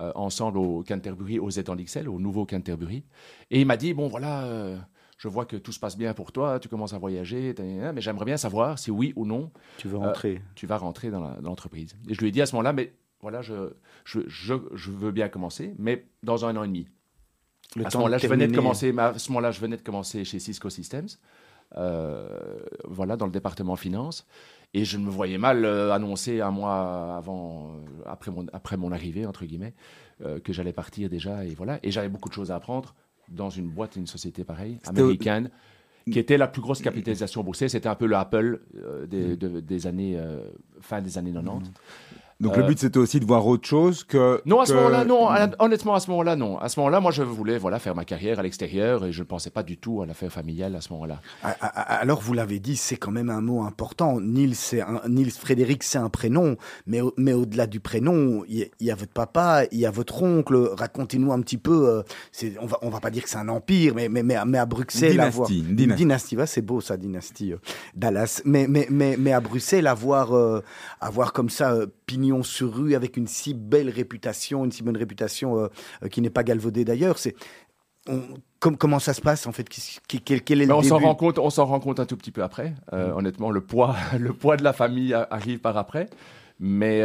euh, 0.00 0.12
ensemble 0.14 0.58
au 0.58 0.82
Canterbury, 0.86 1.38
aux 1.38 1.50
Étendixelles, 1.50 2.08
au 2.08 2.18
nouveau 2.18 2.46
Canterbury, 2.46 3.04
et 3.50 3.60
il 3.60 3.66
m'a 3.66 3.76
dit 3.76 3.92
bon 3.92 4.08
voilà, 4.08 4.78
je 5.18 5.28
vois 5.28 5.44
que 5.44 5.56
tout 5.56 5.72
se 5.72 5.80
passe 5.80 5.96
bien 5.96 6.14
pour 6.14 6.32
toi, 6.32 6.58
tu 6.58 6.68
commences 6.68 6.94
à 6.94 6.98
voyager, 6.98 7.54
mais 7.58 8.00
j'aimerais 8.00 8.24
bien 8.24 8.36
savoir 8.36 8.78
si 8.78 8.90
oui 8.90 9.12
ou 9.16 9.26
non 9.26 9.50
tu 9.76 9.88
veux 9.88 9.98
rentrer, 9.98 10.40
tu 10.54 10.66
vas 10.66 10.78
rentrer 10.78 11.10
dans 11.10 11.36
l'entreprise. 11.42 11.94
et 12.08 12.14
je 12.14 12.20
lui 12.20 12.28
ai 12.28 12.30
dit 12.30 12.40
à 12.40 12.46
ce 12.46 12.54
moment-là, 12.54 12.72
mais 12.72 12.94
voilà, 13.20 13.42
je, 13.42 13.74
je, 14.04 14.20
je, 14.28 14.54
je 14.74 14.90
veux 14.90 15.10
bien 15.10 15.28
commencer, 15.28 15.74
mais 15.78 16.06
dans 16.22 16.46
un 16.46 16.56
an 16.56 16.64
et 16.64 16.68
demi. 16.68 16.86
À 17.84 17.90
ce 17.90 17.98
moment-là, 17.98 18.18
je 18.18 18.26
venais 18.26 18.48
de 18.48 18.54
commencer. 18.54 18.94
À 18.98 19.18
ce 19.18 19.30
moment-là, 19.30 19.50
je 19.52 19.60
venais 19.60 19.76
de 19.76 19.82
commencer 19.82 20.24
chez 20.24 20.38
Cisco 20.40 20.70
Systems, 20.70 21.06
euh, 21.06 21.16
voilà, 21.74 23.16
dans 23.16 23.26
le 23.26 23.32
département 23.32 23.76
finance, 23.76 24.26
et 24.72 24.84
je 24.84 24.98
me 24.98 25.10
voyais 25.10 25.38
mal 25.38 25.64
euh, 25.64 25.92
annoncer 25.92 26.40
un 26.40 26.50
mois 26.50 27.16
avant, 27.16 27.72
euh, 27.72 28.02
après 28.06 28.30
mon 28.30 28.46
après 28.52 28.76
mon 28.76 28.92
arrivée 28.92 29.26
entre 29.26 29.44
guillemets, 29.44 29.74
que 30.44 30.52
j'allais 30.52 30.74
partir 30.74 31.08
déjà, 31.08 31.46
et 31.46 31.54
voilà. 31.54 31.80
Et 31.82 31.90
j'avais 31.90 32.10
beaucoup 32.10 32.28
de 32.28 32.34
choses 32.34 32.50
à 32.50 32.56
apprendre 32.56 32.94
dans 33.30 33.48
une 33.48 33.70
boîte, 33.70 33.96
une 33.96 34.06
société 34.06 34.44
pareille, 34.44 34.78
américaine 34.84 35.50
qui 36.10 36.18
était 36.18 36.36
la 36.36 36.46
plus 36.46 36.60
grosse 36.60 36.82
capitalisation 36.82 37.42
boursière. 37.42 37.70
C'était 37.70 37.88
un 37.88 37.94
peu 37.94 38.06
le 38.06 38.16
Apple 38.16 38.60
des, 39.08 39.36
des, 39.36 39.86
années, 39.86 40.20
fin 40.82 41.00
des 41.00 41.16
années 41.16 41.32
90. 41.32 41.70
Donc 42.40 42.56
le 42.56 42.62
euh, 42.62 42.66
but 42.66 42.78
c'était 42.78 42.98
aussi 42.98 43.20
de 43.20 43.26
voir 43.26 43.46
autre 43.46 43.68
chose 43.68 44.02
que. 44.02 44.40
Non, 44.46 44.60
à 44.60 44.66
ce 44.66 44.72
moment-là, 44.72 45.04
non. 45.04 45.28
Honnêtement, 45.58 45.94
à 45.94 46.00
ce 46.00 46.10
moment-là, 46.10 46.36
non. 46.36 46.58
À 46.58 46.70
ce 46.70 46.80
moment-là, 46.80 47.00
moi, 47.00 47.12
je 47.12 47.22
voulais 47.22 47.58
voilà 47.58 47.78
faire 47.78 47.94
ma 47.94 48.06
carrière 48.06 48.38
à 48.38 48.42
l'extérieur 48.42 49.04
et 49.04 49.12
je 49.12 49.20
ne 49.20 49.26
pensais 49.26 49.50
pas 49.50 49.62
du 49.62 49.76
tout 49.76 50.00
à 50.00 50.06
l'affaire 50.06 50.32
familiale 50.32 50.74
à 50.74 50.80
ce 50.80 50.90
moment-là. 50.94 51.20
Alors 51.42 52.20
vous 52.20 52.32
l'avez 52.32 52.58
dit, 52.58 52.76
c'est 52.76 52.96
quand 52.96 53.10
même 53.10 53.28
un 53.28 53.42
mot 53.42 53.62
important. 53.62 54.20
Nils, 54.20 54.56
c'est 54.56 54.82
Nils 55.06 55.30
Frédéric, 55.32 55.82
c'est 55.82 55.98
un 55.98 56.08
prénom, 56.08 56.56
mais 56.86 57.00
mais 57.18 57.34
au-delà 57.34 57.66
du 57.66 57.80
prénom, 57.80 58.42
il 58.48 58.70
y, 58.80 58.90
a 58.90 58.94
votre 58.94 59.12
papa, 59.12 59.64
il 59.70 59.78
y 59.78 59.86
a 59.86 59.90
votre 59.90 60.22
oncle. 60.22 60.56
Racontez-nous 60.78 61.32
un 61.32 61.40
petit 61.40 61.58
peu. 61.58 61.88
Euh, 61.88 62.02
c'est, 62.32 62.54
on 62.60 62.66
va 62.66 62.78
on 62.80 62.88
va 62.88 63.00
pas 63.00 63.10
dire 63.10 63.22
que 63.22 63.28
c'est 63.28 63.38
un 63.38 63.48
empire, 63.48 63.94
mais 63.94 64.08
mais 64.08 64.22
mais, 64.22 64.58
à 64.58 64.66
Bruxelles, 64.66 65.12
dynastie, 65.12 65.36
avoir, 65.36 65.48
dynastie. 65.50 66.04
dynastie, 66.04 66.36
c'est 66.46 66.62
beau 66.62 66.80
ça, 66.80 66.96
dynastie 66.96 67.52
euh, 67.52 67.58
Dallas. 67.94 68.40
Mais 68.46 68.66
mais 68.66 68.86
mais 68.90 69.16
mais 69.18 69.32
à 69.32 69.40
Bruxelles, 69.40 69.86
avoir 69.86 70.32
avoir 71.00 71.34
comme 71.34 71.50
ça 71.50 71.76
pignon 72.06 72.29
sur 72.42 72.74
rue 72.74 72.94
avec 72.94 73.16
une 73.16 73.26
si 73.26 73.54
belle 73.54 73.90
réputation, 73.90 74.64
une 74.64 74.72
si 74.72 74.82
bonne 74.82 74.96
réputation 74.96 75.58
euh, 75.58 75.68
euh, 76.02 76.08
qui 76.08 76.20
n'est 76.20 76.30
pas 76.30 76.42
galvaudée 76.42 76.84
d'ailleurs. 76.84 77.18
C'est 77.18 77.34
comment 78.58 78.98
ça 78.98 79.14
se 79.14 79.20
passe 79.20 79.46
en 79.46 79.52
fait 79.52 79.68
quel, 80.24 80.42
quel 80.42 80.62
est 80.62 80.66
le 80.66 80.72
on 80.72 80.82
s'en 80.82 80.98
rend 80.98 81.14
compte, 81.14 81.38
on 81.38 81.50
s'en 81.50 81.66
rend 81.66 81.80
compte 81.80 82.00
un 82.00 82.06
tout 82.06 82.16
petit 82.16 82.32
peu 82.32 82.42
après. 82.42 82.74
Euh, 82.92 83.12
mm. 83.12 83.16
Honnêtement, 83.16 83.50
le 83.50 83.60
poids, 83.60 83.96
le 84.18 84.32
poids 84.32 84.56
de 84.56 84.64
la 84.64 84.72
famille 84.72 85.14
arrive 85.14 85.60
par 85.60 85.76
après. 85.76 86.08
Mais 86.58 87.02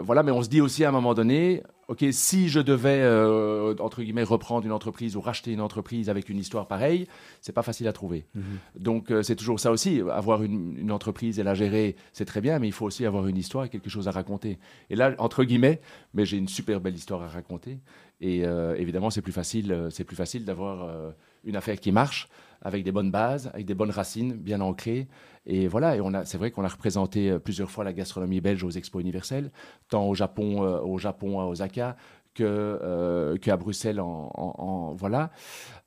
voilà, 0.00 0.22
mais 0.22 0.32
on 0.32 0.42
se 0.42 0.48
dit 0.48 0.60
aussi 0.60 0.84
à 0.84 0.88
un 0.88 0.92
moment 0.92 1.14
donné, 1.14 1.62
ok, 1.88 2.04
si 2.10 2.48
je 2.48 2.60
devais 2.60 3.00
euh, 3.02 3.74
entre 3.78 4.02
guillemets 4.02 4.22
reprendre 4.22 4.66
une 4.66 4.72
entreprise 4.72 5.16
ou 5.16 5.20
racheter 5.20 5.52
une 5.52 5.60
entreprise 5.60 6.10
avec 6.10 6.28
une 6.28 6.38
histoire 6.38 6.66
pareille, 6.66 7.06
c'est 7.40 7.52
pas 7.52 7.62
facile 7.62 7.86
à 7.88 7.92
trouver. 7.92 8.26
Mhm. 8.34 8.42
Donc 8.78 9.10
euh, 9.10 9.22
c'est 9.22 9.36
toujours 9.36 9.60
ça 9.60 9.70
aussi. 9.70 10.00
Avoir 10.10 10.42
une, 10.42 10.90
entreprise 10.90 11.38
et 11.38 11.42
la 11.42 11.54
gérer, 11.54 11.96
c'est 12.12 12.24
très 12.24 12.40
bien, 12.40 12.58
mais 12.58 12.68
il 12.68 12.72
faut 12.72 12.86
aussi 12.86 13.04
avoir 13.04 13.26
une 13.26 13.36
histoire 13.36 13.64
et 13.64 13.68
quelque 13.68 13.90
chose 13.90 14.08
à 14.08 14.10
raconter. 14.10 14.58
Et 14.90 14.96
là, 14.96 15.14
entre 15.18 15.44
guillemets, 15.44 15.80
mais 16.14 16.24
j'ai 16.24 16.38
une 16.38 16.48
super 16.48 16.80
belle 16.80 16.94
histoire 16.94 17.22
à 17.22 17.28
raconter. 17.28 17.80
Et 18.20 18.44
euh, 18.44 18.76
évidemment, 18.76 19.10
c'est 19.10 19.22
plus 19.22 19.32
facile, 19.32 19.88
c'est 19.90 20.04
plus 20.04 20.16
facile 20.16 20.44
d'avoir 20.44 21.12
une 21.46 21.56
affaire 21.56 21.80
qui 21.80 21.92
marche 21.92 22.28
avec 22.62 22.84
des 22.84 22.92
bonnes 22.92 23.10
bases, 23.10 23.50
avec 23.54 23.64
des 23.66 23.74
bonnes 23.74 23.90
racines 23.90 24.32
bien 24.32 24.60
ancrées. 24.60 25.08
Et 25.46 25.68
voilà, 25.68 25.96
et 25.96 26.00
on 26.00 26.12
a, 26.14 26.24
c'est 26.24 26.38
vrai 26.38 26.50
qu'on 26.50 26.64
a 26.64 26.68
représenté 26.68 27.30
euh, 27.30 27.38
plusieurs 27.38 27.70
fois 27.70 27.84
la 27.84 27.92
gastronomie 27.92 28.40
belge 28.40 28.64
aux 28.64 28.70
expos 28.70 29.00
universels, 29.00 29.52
tant 29.88 30.08
au 30.08 30.14
Japon, 30.14 30.64
euh, 30.64 30.80
au 30.80 30.98
Japon 30.98 31.40
à 31.40 31.44
Osaka 31.44 31.96
que 32.34 32.42
euh, 32.44 33.36
qu'à 33.36 33.56
Bruxelles. 33.56 34.00
En, 34.00 34.94
voilà, 34.98 35.30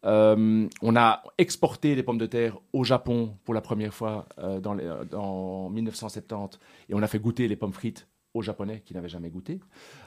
on 0.04 0.96
a 0.96 1.24
exporté 1.38 1.96
les 1.96 2.04
pommes 2.04 2.18
de 2.18 2.26
terre 2.26 2.58
au 2.74 2.84
Japon 2.84 3.36
pour 3.44 3.54
la 3.54 3.62
première 3.62 3.94
fois 3.94 4.28
dans, 4.62 4.78
dans 5.12 5.70
1970, 5.70 6.60
et 6.90 6.94
on 6.94 7.02
a 7.02 7.08
fait 7.08 7.20
goûter 7.20 7.48
les 7.48 7.56
pommes 7.56 7.74
frites 7.74 8.08
aux 8.34 8.42
Japonais 8.42 8.82
qui 8.86 8.94
n'avaient 8.94 9.10
jamais 9.10 9.30
goûté. 9.30 9.60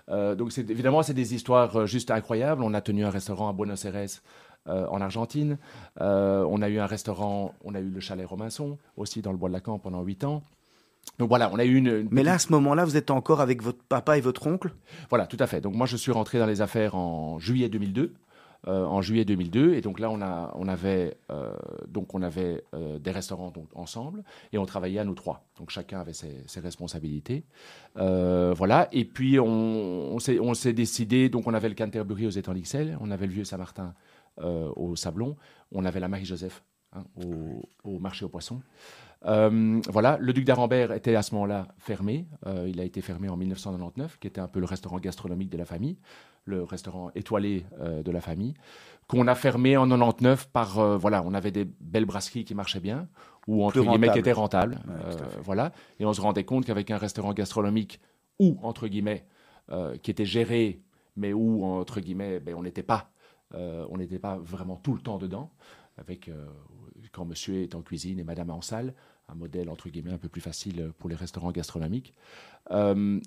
donc 0.09 0.56
évidemment, 0.56 1.02
c'est 1.02 1.14
des 1.14 1.35
histoires 1.35 1.87
juste 1.87 2.11
incroyables. 2.11 2.62
On 2.62 2.75
a 2.75 2.80
tenu 2.80 3.04
un 3.04 3.11
restaurant 3.11 3.49
à 3.49 3.52
Buenos 3.52 3.85
Aires 3.85 4.21
euh, 4.69 4.87
en 4.87 5.00
Argentine. 5.00 5.59
Euh, 6.00 6.47
on 6.49 6.62
a 6.62 6.69
eu 6.69 6.78
un 6.78 6.87
restaurant, 6.87 7.54
on 7.64 7.75
a 7.75 7.81
eu 7.81 7.88
le 7.88 8.00
chalet 8.00 8.26
Robinson 8.26 8.78
aussi 8.97 9.23
dans 9.23 9.33
le 9.33 9.38
Bois 9.38 9.49
de 9.49 9.54
la 9.54 9.61
Camp 9.61 9.78
pendant 9.78 10.02
8 10.02 10.25
ans. 10.25 10.42
Donc 11.19 11.28
voilà, 11.28 11.50
on 11.52 11.59
a 11.59 11.64
eu 11.64 11.75
une, 11.75 12.09
Mais 12.11 12.23
là, 12.23 12.35
à 12.35 12.38
ce 12.38 12.52
moment-là, 12.52 12.85
vous 12.85 12.97
êtes 12.97 13.11
encore 13.11 13.40
avec 13.40 13.62
votre 13.62 13.83
papa 13.83 14.19
et 14.19 14.21
votre 14.21 14.47
oncle? 14.47 14.73
Voilà, 15.11 15.26
tout 15.26 15.37
à 15.40 15.47
fait. 15.47 15.61
Donc 15.61 15.75
moi, 15.75 15.87
je 15.87 15.97
suis 15.97 16.12
rentré 16.12 16.38
dans 16.38 16.47
les 16.47 16.61
affaires 16.61 16.95
en 16.95 17.38
juillet 17.38 17.69
2002. 17.69 18.14
euh, 18.69 18.85
en 18.85 19.02
juillet 19.02 19.25
2002. 19.25 19.75
Et 19.75 19.81
donc 19.81 19.99
là, 19.99 20.09
on, 20.11 20.21
a, 20.23 20.52
on 20.54 20.69
avait, 20.69 21.16
euh, 21.33 21.52
donc 21.88 22.14
on 22.14 22.23
avait 22.23 22.62
euh, 22.75 23.00
des 23.00 23.11
restaurants 23.11 23.50
donc, 23.50 23.66
ensemble 23.75 24.23
et 24.52 24.59
on 24.59 24.64
travaillait 24.66 25.00
à 25.00 25.04
nous 25.04 25.16
trois. 25.16 25.45
Donc 25.59 25.71
chacun 25.71 25.99
avait 25.99 26.12
ses, 26.12 26.45
ses 26.47 26.61
responsabilités. 26.61 27.42
voilà. 27.97 28.88
Et 28.92 29.04
puis 29.04 29.40
on, 29.40 30.16
on 30.16 30.54
s'est 30.54 30.73
décidé, 30.73 31.28
donc 31.28 31.49
on 31.49 31.54
avait 31.54 31.69
le 31.69 31.75
Canterbury 31.75 32.28
aux 32.28 32.31
étangs 32.31 32.54
d'Ixelles, 32.54 32.97
on 33.00 33.11
avait 33.11 33.26
le 33.26 33.33
Vieux 33.33 33.45
Saint-Martin 33.45 33.95
au 34.38 34.96
Sablon, 34.96 35.36
on 35.70 35.84
avait 35.84 36.00
la 36.00 36.08
Marie-Joseph 36.08 36.64
hein, 36.92 37.04
au, 37.16 37.62
au, 37.84 37.98
marché 37.98 38.24
aux 38.24 38.28
poissons. 38.28 38.60
Euh, 39.26 39.80
voilà, 39.88 40.16
le 40.20 40.32
Duc 40.32 40.44
d'Arambert 40.44 40.92
était 40.92 41.14
à 41.14 41.22
ce 41.22 41.34
moment-là 41.34 41.68
fermé. 41.78 42.26
Euh, 42.46 42.66
il 42.68 42.80
a 42.80 42.84
été 42.84 43.00
fermé 43.00 43.28
en 43.28 43.36
1999, 43.36 44.18
qui 44.18 44.26
était 44.26 44.40
un 44.40 44.48
peu 44.48 44.60
le 44.60 44.66
restaurant 44.66 44.98
gastronomique 44.98 45.50
de 45.50 45.58
la 45.58 45.64
famille, 45.64 45.98
le 46.44 46.64
restaurant 46.64 47.10
étoilé 47.14 47.64
euh, 47.80 48.02
de 48.02 48.10
la 48.10 48.20
famille, 48.20 48.54
qu'on 49.06 49.26
a 49.28 49.34
fermé 49.34 49.76
en 49.76 49.88
99 49.88 50.48
par 50.48 50.98
voilà, 50.98 51.22
on 51.24 51.34
avait 51.34 51.50
des 51.50 51.64
belles 51.64 52.04
brasseries 52.04 52.44
qui 52.44 52.54
marchaient 52.54 52.80
bien 52.80 53.08
ou 53.46 53.64
entre 53.64 53.82
guillemets 53.82 54.10
qui 54.10 54.18
étaient 54.18 54.32
rentables, 54.32 54.78
voilà, 55.42 55.72
et 55.98 56.06
on 56.06 56.12
se 56.12 56.20
rendait 56.20 56.44
compte 56.44 56.64
qu'avec 56.64 56.90
un 56.90 56.98
restaurant 56.98 57.32
gastronomique 57.32 58.00
ou 58.38 58.56
entre 58.62 58.86
guillemets 58.86 59.26
qui 60.02 60.10
était 60.10 60.24
géré, 60.24 60.80
mais 61.16 61.32
où 61.32 61.64
entre 61.64 62.00
guillemets 62.00 62.40
ben, 62.40 62.54
on 62.54 62.62
n'était 62.62 62.84
pas, 62.84 63.10
on 63.54 63.97
n'était 63.97 64.18
pas 64.18 64.38
vraiment 64.38 64.76
tout 64.76 64.94
le 64.94 65.00
temps 65.00 65.18
dedans 65.18 65.50
avec 65.99 66.30
quand 67.12 67.25
monsieur 67.25 67.62
est 67.62 67.75
en 67.75 67.82
cuisine 67.82 68.18
et 68.18 68.25
madame 68.25 68.50
en 68.50 68.62
salle, 68.62 68.94
un 69.28 69.35
modèle 69.35 69.68
entre 69.68 69.88
guillemets 69.88 70.12
un 70.12 70.18
peu 70.18 70.28
plus 70.28 70.40
facile 70.40 70.92
pour 70.99 71.09
les 71.09 71.16
restaurants 71.16 71.52
gastronomiques. 71.52 72.14
Euh, 72.71 73.21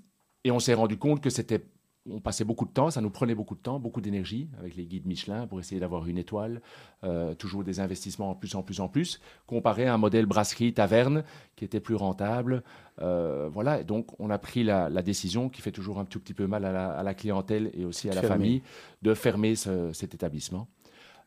et 0.43 0.51
on 0.51 0.59
s'est 0.59 0.73
rendu 0.73 0.97
compte 0.97 1.21
que 1.21 1.29
c'était 1.29 1.65
on 2.09 2.19
passait 2.19 2.43
beaucoup 2.43 2.65
de 2.65 2.71
temps, 2.71 2.91
ça 2.91 3.01
nous 3.01 3.09
prenait 3.09 3.35
beaucoup 3.35 3.55
de 3.55 3.59
temps, 3.59 3.79
beaucoup 3.79 4.01
d'énergie 4.01 4.47
avec 4.59 4.75
les 4.75 4.85
guides 4.85 5.07
Michelin 5.07 5.47
pour 5.47 5.59
essayer 5.59 5.79
d'avoir 5.79 6.07
une 6.07 6.17
étoile, 6.17 6.61
euh, 7.03 7.33
toujours 7.33 7.63
des 7.63 7.79
investissements 7.79 8.31
en 8.31 8.35
plus 8.35 8.55
en 8.55 8.63
plus 8.63 8.79
en 8.79 8.87
plus, 8.87 9.19
comparé 9.47 9.87
à 9.87 9.93
un 9.93 9.97
modèle 9.97 10.25
brasserie 10.25 10.73
taverne 10.73 11.23
qui 11.55 11.65
était 11.65 11.79
plus 11.79 11.95
rentable. 11.95 12.63
Euh, 13.01 13.49
voilà, 13.51 13.83
donc 13.83 14.19
on 14.19 14.29
a 14.29 14.37
pris 14.37 14.63
la, 14.63 14.89
décision 15.01 15.49
qui 15.49 15.61
fait 15.61 15.71
toujours 15.71 15.99
un 15.99 16.05
tout 16.05 16.19
petit 16.19 16.33
peu 16.33 16.47
mal 16.47 16.65
à 16.65 17.03
la, 17.03 17.13
clientèle 17.13 17.71
et 17.73 17.85
aussi 17.85 18.09
à 18.09 18.13
la 18.13 18.21
famille 18.21 18.61
de 19.01 19.13
fermer 19.13 19.55
cet 19.55 20.13
établissement. 20.13 20.67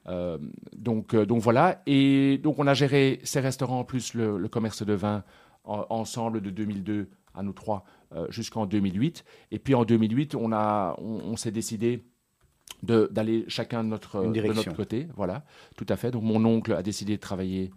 Euh, 0.07 0.39
donc, 0.77 1.15
donc 1.15 1.43
voilà. 1.43 1.83
Et 1.87 2.39
donc 2.39 2.59
on 2.59 2.67
a 2.67 2.75
géré 2.75 3.21
ces 3.25 3.41
restaurants 3.41 3.85
plus 3.85 4.15
le, 4.15 4.49
commerce 4.49 4.85
de 4.85 4.95
vin 4.95 5.25
ensemble 5.65 6.41
de 6.41 6.51
2002 6.51 7.09
à 7.35 7.43
nous 7.43 7.53
trois 7.53 7.85
jusqu'en 8.31 8.67
2008. 8.67 9.25
Et 9.51 9.59
puis 9.59 9.75
en 9.75 9.85
2008, 9.85 10.35
on, 10.35 10.53
a, 10.53 10.97
on, 10.99 11.37
s'est 11.37 11.51
décidé 11.51 12.05
d'aller 12.83 13.45
chacun 13.49 13.85
de 13.85 13.89
notre, 13.89 14.23
de 14.23 14.41
notre 14.53 14.75
côté. 14.75 15.09
Voilà, 15.17 15.45
tout 15.77 15.87
à 15.89 15.97
fait. 15.97 16.11
Donc 16.11 16.23
mon 16.23 16.45
oncle 16.45 16.73
a 16.73 16.83
décidé 16.83 17.17
de 17.17 17.21
travailler 17.21 17.71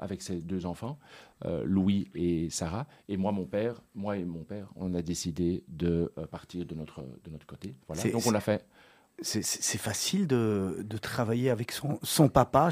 avec 0.00 0.20
ses 0.22 0.40
deux 0.42 0.66
enfants, 0.66 0.98
Louis 1.64 2.10
et 2.14 2.50
Sarah. 2.50 2.86
Et 3.08 3.16
moi, 3.16 3.32
mon 3.32 3.46
père, 3.46 3.80
moi 3.94 4.16
et 4.16 4.24
mon 4.24 4.44
père, 4.44 4.68
on 4.76 4.92
a 4.94 5.02
décidé 5.02 5.64
de 5.68 6.12
partir 6.30 6.66
de 6.66 6.74
notre, 6.74 7.02
de 7.24 7.30
notre 7.30 7.46
côté. 7.46 7.74
Voilà. 7.86 8.02
Donc 8.10 8.26
on 8.26 8.34
a 8.34 8.40
fait 8.40 8.66
c'est 9.20 9.78
facile 9.78 10.26
de, 10.26 10.76
de, 10.84 10.96
travailler 10.96 11.50
avec 11.50 11.72
son, 11.72 11.98
son 12.02 12.28
papa. 12.28 12.68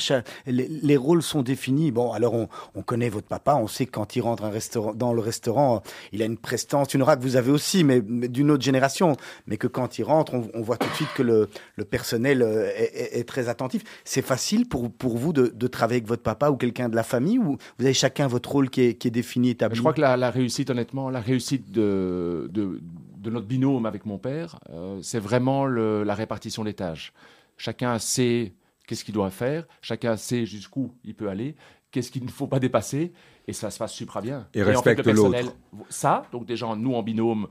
Les, 0.47 0.69
les, 0.69 0.97
rôles 0.97 1.23
sont 1.23 1.43
définis. 1.43 1.91
Bon, 1.91 2.13
alors 2.13 2.35
on, 2.35 2.49
on, 2.75 2.83
connaît 2.83 3.09
votre 3.09 3.27
papa, 3.27 3.57
on 3.57 3.67
sait 3.67 3.87
que 3.87 3.91
quand 3.91 4.15
il 4.15 4.21
rentre 4.21 4.45
un 4.45 4.51
restaurant, 4.51 4.95
dans 4.95 5.13
le 5.13 5.21
restaurant, 5.21 5.83
il 6.13 6.23
a 6.23 6.25
une 6.25 6.37
prestance, 6.37 6.95
une 6.95 7.03
aura 7.03 7.17
que 7.17 7.23
vous 7.23 7.37
avez 7.37 7.51
aussi, 7.51 7.83
mais, 7.83 8.01
d'une 8.01 8.51
autre 8.51 8.63
génération. 8.63 9.17
Mais 9.47 9.57
que 9.57 9.67
quand 9.67 9.99
il 9.99 10.05
rentre, 10.05 10.35
on, 10.35 10.49
on, 10.55 10.63
voit 10.63 10.77
tout 10.77 10.89
de 10.89 10.95
suite 10.95 11.13
que 11.17 11.23
le, 11.23 11.49
le 11.75 11.85
personnel 11.85 12.43
euh, 12.43 12.71
est, 12.77 13.19
est, 13.19 13.25
très 13.25 13.49
attentif. 13.49 13.83
C'est 14.05 14.23
facile 14.23 14.69
pour, 14.69 14.91
pour 14.91 15.17
vous 15.17 15.33
de, 15.33 15.49
de, 15.49 15.67
travailler 15.67 15.99
avec 15.99 16.09
votre 16.09 16.23
papa 16.23 16.51
ou 16.51 16.57
quelqu'un 16.57 16.89
de 16.89 16.97
la 16.97 17.03
famille 17.03 17.39
ou 17.39 17.59
vous 17.79 17.85
avez 17.85 17.95
chacun 17.95 18.29
votre 18.29 18.51
rôle 18.53 18.71
qui 18.71 18.83
est, 18.83 18.95
qui 18.95 19.09
est 19.09 19.11
défini, 19.11 19.51
établi? 19.51 19.77
Je 19.77 19.83
crois 19.83 19.95
que 19.95 20.01
la, 20.01 20.17
la 20.17 20.31
réussite, 20.31 20.71
honnêtement, 20.71 21.11
la 21.11 21.21
réussite 21.21 21.73
de, 21.73 22.49
de 22.53 22.81
de 23.27 23.31
notre 23.33 23.47
binôme 23.47 23.87
avec 23.87 24.07
mon 24.07 24.19
père, 24.19 24.61
euh, 24.71 25.03
c'est 25.03 25.19
vraiment 25.19 25.67
la 25.67 26.15
répartition 26.15 26.63
des 26.63 26.75
tâches. 26.75 27.13
Chacun 27.57 27.99
sait 27.99 28.55
qu'est-ce 28.87 29.05
qu'il 29.05 29.15
doit 29.15 29.31
faire, 29.31 29.67
chacun 29.83 30.17
sait 30.17 30.47
jusqu'où 30.47 30.93
il 31.03 31.15
peut 31.15 31.29
aller, 31.29 31.57
qu'est-ce 31.91 32.13
qu'il 32.13 32.25
ne 32.25 32.31
faut 32.31 32.47
pas 32.47 32.61
dépasser, 32.61 33.13
et 33.49 33.53
ça 33.53 33.71
se 33.71 33.79
passe 33.79 33.93
super 33.93 34.23
bien. 34.23 34.47
Et, 34.55 34.63
respecte 34.63 35.05
l'autre. 35.07 35.57
Ça, 35.89 36.25
donc 36.31 36.47
déjà, 36.47 36.73
nous 36.77 36.95
en 36.95 37.03
binôme, 37.03 37.49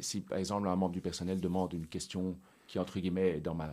si 0.00 0.22
par 0.22 0.38
exemple 0.38 0.66
un 0.66 0.74
membre 0.74 0.94
du 0.94 1.00
personnel 1.00 1.40
demande 1.40 1.72
une 1.72 1.86
question 1.86 2.36
qui, 2.66 2.80
entre 2.80 2.98
guillemets, 2.98 3.36
est 3.36 3.40
dans 3.40 3.54
ma 3.54 3.70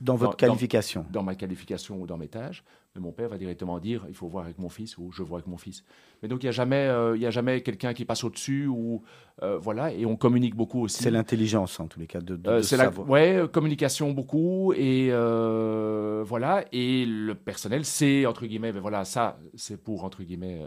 dans 0.00 0.16
votre 0.16 0.36
qualification 0.36 1.06
dans, 1.10 1.22
ma 1.22 1.34
qualification 1.34 2.00
ou 2.00 2.06
dans 2.06 2.16
mes 2.16 2.28
tâches. 2.28 2.64
Mais 2.94 3.00
mon 3.00 3.12
père 3.12 3.28
va 3.28 3.36
directement 3.36 3.78
dire 3.78 4.04
il 4.08 4.14
faut 4.14 4.26
voir 4.26 4.44
avec 4.44 4.58
mon 4.58 4.68
fils 4.68 4.96
ou 4.98 5.12
je 5.12 5.22
vois 5.22 5.38
avec 5.38 5.46
mon 5.46 5.58
fils. 5.58 5.84
Mais 6.22 6.28
donc 6.28 6.42
il 6.42 6.46
n'y 6.46 6.50
a 6.50 6.52
jamais, 6.52 6.86
euh, 6.86 7.26
a 7.26 7.30
jamais 7.30 7.60
quelqu'un 7.60 7.92
qui 7.94 8.04
passe 8.04 8.24
au-dessus 8.24 8.66
ou 8.66 9.02
euh, 9.42 9.58
voilà 9.58 9.92
et 9.92 10.06
on 10.06 10.16
communique 10.16 10.54
beaucoup 10.54 10.82
aussi. 10.82 11.02
C'est 11.02 11.10
l'intelligence 11.10 11.78
en 11.80 11.88
tous 11.88 12.00
les 12.00 12.06
cas 12.06 12.20
de, 12.20 12.36
de, 12.36 12.48
euh, 12.48 12.62
c'est 12.62 12.76
la 12.76 12.90
ouais 12.90 13.42
communication 13.52 14.12
beaucoup 14.12 14.72
et 14.74 15.10
voilà 15.10 16.64
et 16.72 17.04
le 17.06 17.34
personnel 17.34 17.84
c'est 17.84 18.26
entre 18.26 18.46
guillemets 18.46 18.72
mais 18.72 18.80
voilà 18.80 19.04
ça 19.04 19.38
c'est 19.54 19.76
pour 19.76 20.04
entre 20.04 20.22
guillemets 20.22 20.62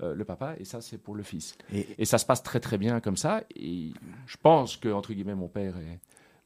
le 0.00 0.24
papa 0.24 0.54
et 0.58 0.64
ça 0.64 0.80
c'est 0.80 0.98
pour 0.98 1.14
le 1.14 1.22
fils. 1.22 1.56
Et, 1.72 1.86
et, 1.98 2.04
ça 2.04 2.18
se 2.18 2.26
passe 2.26 2.42
très 2.42 2.58
très 2.58 2.78
bien 2.78 3.00
comme 3.00 3.16
ça 3.16 3.42
et 3.54 3.92
je 4.26 4.36
pense 4.36 4.76
que 4.76 4.88
entre 4.88 5.12
guillemets 5.12 5.34
mon 5.34 5.48
père 5.48 5.76
est 5.76 6.00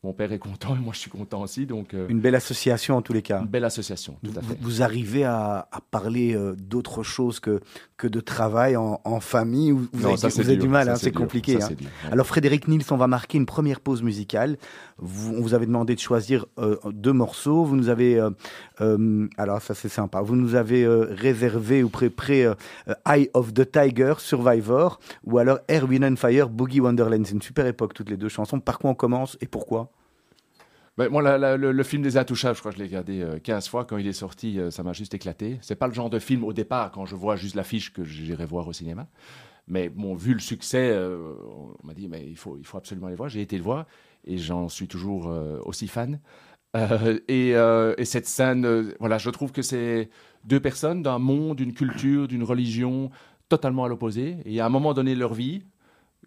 mon 0.07 0.13
père 0.13 0.31
est 0.31 0.39
content 0.39 0.77
et 0.77 0.79
moi 0.79 0.93
je 0.95 1.01
suis 1.01 1.11
content 1.11 1.43
aussi. 1.43 1.67
Donc, 1.67 1.93
euh, 1.93 2.07
une 2.09 2.21
belle 2.21 2.37
association 2.37 2.97
en 2.97 3.03
tous 3.03 3.13
les 3.13 3.23
cas. 3.23 3.41
Une 3.41 3.49
belle 3.49 3.65
association, 3.65 4.17
tout 4.23 4.31
à 4.37 4.41
fait. 4.41 4.57
Vous, 4.61 4.83
arrivez 4.83 5.25
à, 5.25 5.69
parler 5.91 6.35
euh, 6.35 6.55
d'autre 6.57 7.03
chose 7.03 7.41
que, 7.41 7.61
que 7.97 8.07
de 8.07 8.21
travail 8.21 8.77
en, 8.77 9.21
famille 9.21 9.73
Vous, 9.73 9.89
non, 9.95 10.15
avez, 10.15 10.29
vous 10.29 10.41
avez 10.41 10.57
du 10.57 10.69
mal, 10.69 10.89
hein, 10.89 10.95
c'est 10.95 11.11
compliqué. 11.11 11.61
Hein. 11.61 11.69
Alors 12.13 12.27
Frédéric 12.27 12.69
Nils, 12.69 12.85
on 12.91 12.97
va 12.97 13.09
marquer 13.09 13.37
une 13.37 13.47
première 13.47 13.81
pause 13.81 14.03
musicale. 14.03 14.59
Vous, 14.99 15.35
on 15.35 15.41
vous 15.41 15.55
avait 15.55 15.67
demandé 15.67 15.97
de 15.97 16.01
choisir 16.01 16.47
euh, 16.59 16.77
deux 16.93 17.13
morceaux. 17.13 17.65
Vous 17.65 17.75
nous 17.75 17.89
avez, 17.89 18.21
alors 19.37 19.61
ça 19.61 19.75
c'est 19.75 19.89
sympa, 19.89 20.21
vous 20.21 20.37
nous 20.37 20.55
avez 20.55 20.87
réservé 20.87 21.83
ou 21.83 21.89
pré, 21.89 22.11
pré 22.11 22.49
Eye 23.07 23.29
of 23.35 23.53
the 23.55 23.69
Tiger, 23.69 24.15
Survivor, 24.19 25.01
ou 25.25 25.39
alors 25.39 25.59
Air, 25.67 25.89
Wind 25.89 26.05
and 26.05 26.17
Fire, 26.17 26.49
Boogie 26.49 26.81
Wonderland. 26.81 27.27
C'est 27.27 27.35
une 27.35 27.43
super 27.43 27.67
époque 27.67 27.93
toutes 27.93 28.11
les 28.11 28.17
deux 28.17 28.29
chansons. 28.29 28.61
Par 28.61 28.79
quoi 28.79 28.91
on 28.91 28.95
commence 28.95 29.37
et 29.41 29.47
pourquoi? 29.47 29.91
Ben, 30.97 31.11
moi, 31.11 31.57
le, 31.57 31.83
film 31.83 32.03
des 32.03 32.17
Intouchables, 32.17 32.55
je 32.55 32.61
crois 32.61 32.73
que 32.73 32.79
je 32.79 32.83
l'ai 32.83 32.89
regardé 32.89 33.23
15 33.43 33.67
euh, 33.67 33.71
fois. 33.71 33.85
Quand 33.85 33.99
il 33.99 34.07
est 34.07 34.15
sorti, 34.15 34.59
euh, 34.59 34.71
ça 34.71 34.83
m'a 34.83 34.95
juste 34.95 35.13
éclaté. 35.13 35.59
C'est 35.61 35.77
pas 35.77 35.89
le 35.89 35.93
genre 35.93 36.09
de 36.09 36.19
film 36.19 36.43
au 36.43 36.55
départ, 36.55 36.91
quand 36.91 37.05
je 37.05 37.15
vois 37.15 37.37
juste 37.37 37.55
l'affiche, 37.55 37.93
que 37.93 38.03
j'irai 38.03 38.47
voir 38.47 38.67
au 38.67 38.73
cinéma. 38.73 39.07
Mais 39.69 39.91
bon, 39.91 40.15
vu 40.15 40.33
le 40.33 40.41
succès, 40.41 40.91
euh, 40.91 41.35
on 41.83 41.87
m'a 41.87 41.93
dit, 41.93 42.09
mais 42.09 42.25
il 42.27 42.37
faut, 42.37 42.57
il 42.57 42.65
faut 42.65 42.79
absolument 42.79 43.09
aller 43.09 43.17
voir. 43.17 43.29
J'ai 43.29 43.43
été 43.43 43.59
le 43.59 43.63
voir 43.63 43.85
et 44.25 44.39
j'en 44.39 44.69
suis 44.69 44.89
toujours 44.89 45.33
aussi 45.65 45.87
fan. 45.87 46.19
Et, 47.29 47.51
et, 47.51 48.05
cette 48.05 48.27
scène, 48.27 48.93
voilà, 49.01 49.19
je 49.19 49.31
trouve 49.31 49.51
que 49.51 49.63
c'est 49.63 50.11
deux 50.45 50.61
personnes 50.61 51.03
d'un 51.03 51.19
monde, 51.19 51.57
d'une 51.57 51.73
culture, 51.73 52.29
d'une 52.29 52.43
religion 52.43 53.11
totalement 53.49 53.85
à 53.85 53.89
l'opposé. 53.89 54.37
Et 54.45 54.61
à 54.61 54.67
un 54.67 54.69
moment 54.69 54.93
donné 54.93 55.15
de 55.15 55.21
leur 55.21 55.33
vie, 55.33 55.63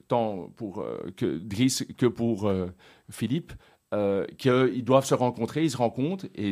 tant 0.08 0.50
pour 0.56 0.84
que 1.18 1.38
Driss 1.38 1.86
que 1.98 2.08
pour 2.08 2.52
Philippe, 3.12 3.54
euh, 3.94 4.26
qu'ils 4.38 4.84
doivent 4.84 5.06
se 5.06 5.16
rencontrer, 5.16 5.64
ils 5.64 5.72
se 5.72 5.78
rencontrent 5.78 6.26
et, 6.36 6.52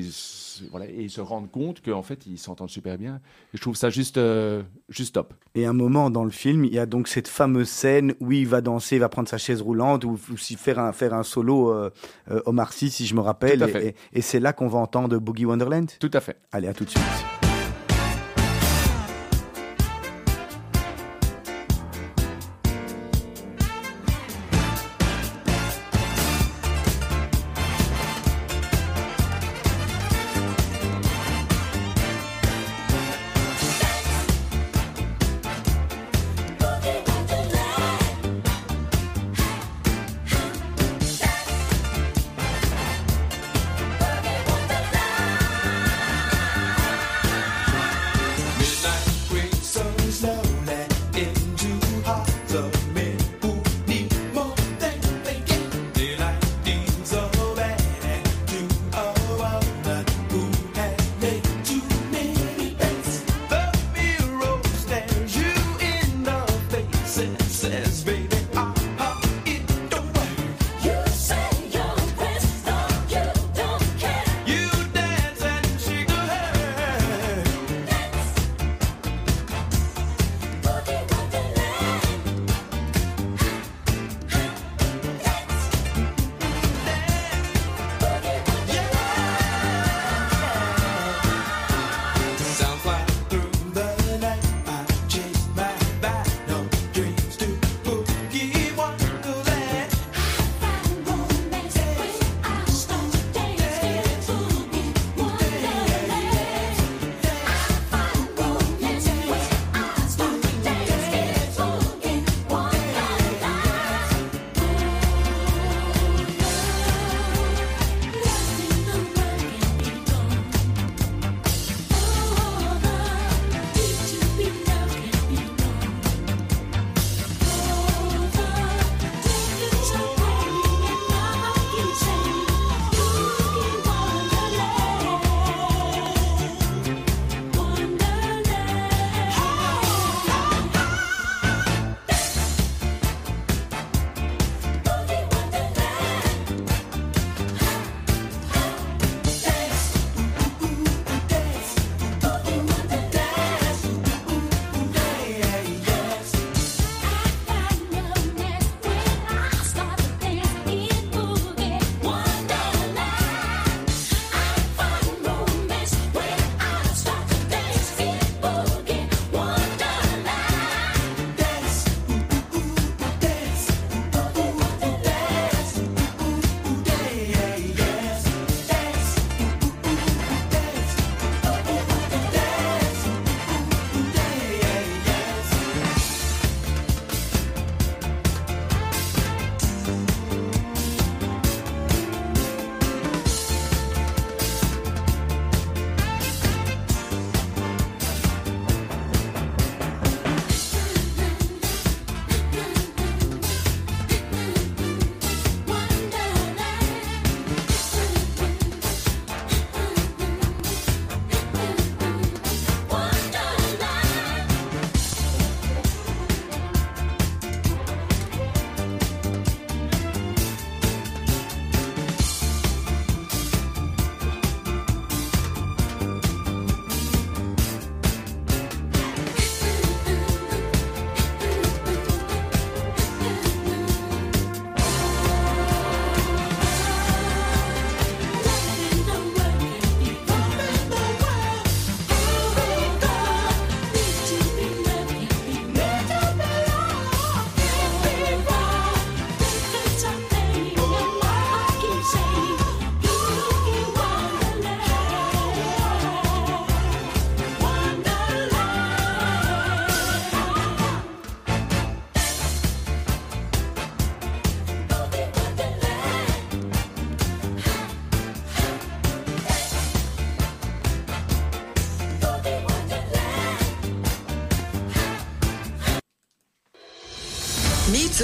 voilà, 0.71 0.87
et 0.87 1.03
ils 1.03 1.09
se 1.11 1.21
rendent 1.21 1.51
compte 1.51 1.81
qu'en 1.81 2.01
fait 2.01 2.25
ils 2.25 2.39
s'entendent 2.39 2.69
super 2.69 2.97
bien. 2.97 3.21
Et 3.53 3.57
je 3.57 3.61
trouve 3.61 3.75
ça 3.75 3.91
juste, 3.91 4.17
euh, 4.17 4.63
juste 4.89 5.13
top. 5.15 5.33
Et 5.53 5.65
un 5.65 5.73
moment 5.73 6.09
dans 6.09 6.23
le 6.23 6.31
film, 6.31 6.65
il 6.65 6.73
y 6.73 6.79
a 6.79 6.87
donc 6.87 7.07
cette 7.07 7.27
fameuse 7.27 7.69
scène 7.69 8.15
où 8.19 8.31
il 8.31 8.47
va 8.47 8.61
danser, 8.61 8.95
il 8.95 8.99
va 8.99 9.09
prendre 9.09 9.29
sa 9.29 9.37
chaise 9.37 9.61
roulante 9.61 10.03
ou, 10.03 10.17
faire, 10.17 10.79
un, 10.79 10.91
faire 10.93 11.13
un 11.13 11.23
solo 11.23 11.71
euh, 11.71 11.91
euh 12.31 12.41
Omar 12.45 12.73
Sy, 12.73 12.89
si 12.89 13.05
je 13.05 13.13
me 13.13 13.21
rappelle. 13.21 13.61
Et, 13.83 13.95
et 14.13 14.21
c'est 14.21 14.39
là 14.39 14.51
qu'on 14.51 14.67
va 14.67 14.79
entendre 14.79 15.17
Boogie 15.19 15.45
Wonderland 15.45 15.91
Tout 15.99 16.11
à 16.13 16.21
fait. 16.21 16.37
Allez, 16.51 16.67
à 16.67 16.73
tout 16.73 16.85
de 16.85 16.89
suite. 16.89 17.46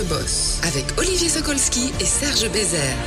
The 0.03 0.09
Boss 0.09 0.61
avec 0.63 0.85
Olivier 0.97 1.29
Sokolski 1.29 1.91
et 1.99 2.05
Serge 2.05 2.51
Bézère. 2.51 2.97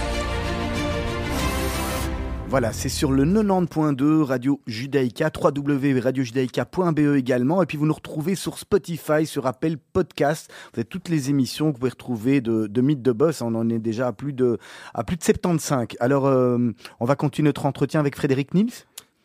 Voilà, 2.49 2.73
c'est 2.73 2.89
sur 2.89 3.11
le 3.11 3.25
90.2 3.25 4.23
Radio 4.23 4.61
Judaïka, 4.67 5.31
www.radiojudaïka.be 5.35 7.17
également. 7.17 7.63
Et 7.63 7.67
puis 7.67 7.77
vous 7.77 7.87
nous 7.87 7.95
retrouvez 7.95 8.35
sur 8.35 8.59
Spotify, 8.59 9.27
sur 9.27 9.47
Apple 9.47 9.77
Podcast. 9.93 10.51
Vous 10.73 10.81
avez 10.81 10.85
toutes 10.85 11.09
les 11.09 11.31
émissions 11.31 11.71
que 11.71 11.77
vous 11.77 11.81
pouvez 11.81 11.91
retrouver 11.91 12.41
de, 12.41 12.67
de 12.67 12.81
Mythe 12.81 13.03
de 13.03 13.13
Boss. 13.13 13.43
On 13.43 13.55
en 13.55 13.69
est 13.69 13.79
déjà 13.79 14.09
à 14.09 14.13
plus 14.13 14.33
de, 14.33 14.59
à 14.95 15.03
plus 15.03 15.17
de 15.17 15.25
75. 15.25 15.89
Alors, 15.99 16.27
euh, 16.27 16.59
on 17.01 17.05
va 17.05 17.17
continuer 17.17 17.49
notre 17.49 17.67
entretien 17.67 18.01
avec 18.01 18.17
Frédéric 18.17 18.55
Nils? 18.55 18.73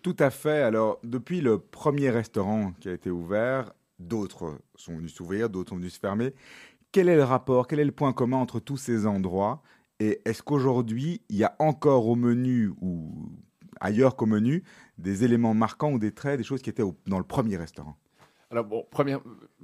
Tout 0.01 0.15
à 0.19 0.29
fait. 0.29 0.62
Alors, 0.62 0.99
depuis 1.03 1.41
le 1.41 1.60
premier 1.60 2.10
restaurant 2.10 2.73
qui 2.79 2.89
a 2.89 2.93
été 2.93 3.12
ouvert, 3.12 3.71
d'autres 4.01 4.57
sont 4.75 4.97
venus 4.97 5.13
s'ouvrir, 5.13 5.49
d'autres 5.49 5.69
sont 5.69 5.77
venus 5.77 5.93
se 5.93 5.99
fermer. 5.99 6.34
Quel 6.91 7.08
est 7.08 7.15
le 7.15 7.23
rapport, 7.23 7.67
quel 7.67 7.80
est 7.80 7.86
le 7.86 7.91
point 7.91 8.12
commun 8.12 8.38
entre 8.38 8.60
tous 8.60 8.77
ces 8.77 9.06
endroits 9.06 9.62
et 10.01 10.19
est-ce 10.25 10.41
qu'aujourd'hui, 10.41 11.21
il 11.30 11.36
y 11.36 11.43
a 11.43 11.56
encore 11.60 12.08
au 12.08 12.15
menu 12.15 12.71
ou 12.82 13.30
ailleurs 13.80 14.15
qu'au 14.15 14.25
menu 14.25 14.63
des 14.97 15.23
éléments 15.23 15.54
marquants 15.54 15.91
ou 15.91 15.99
des 15.99 16.12
traits, 16.12 16.39
des 16.39 16.43
choses 16.43 16.63
qui 16.63 16.71
étaient 16.71 16.84
dans 17.06 17.19
le 17.19 17.23
premier 17.23 17.56
restaurant? 17.56 17.95
Alors, 18.49 18.65
bon, 18.65 18.88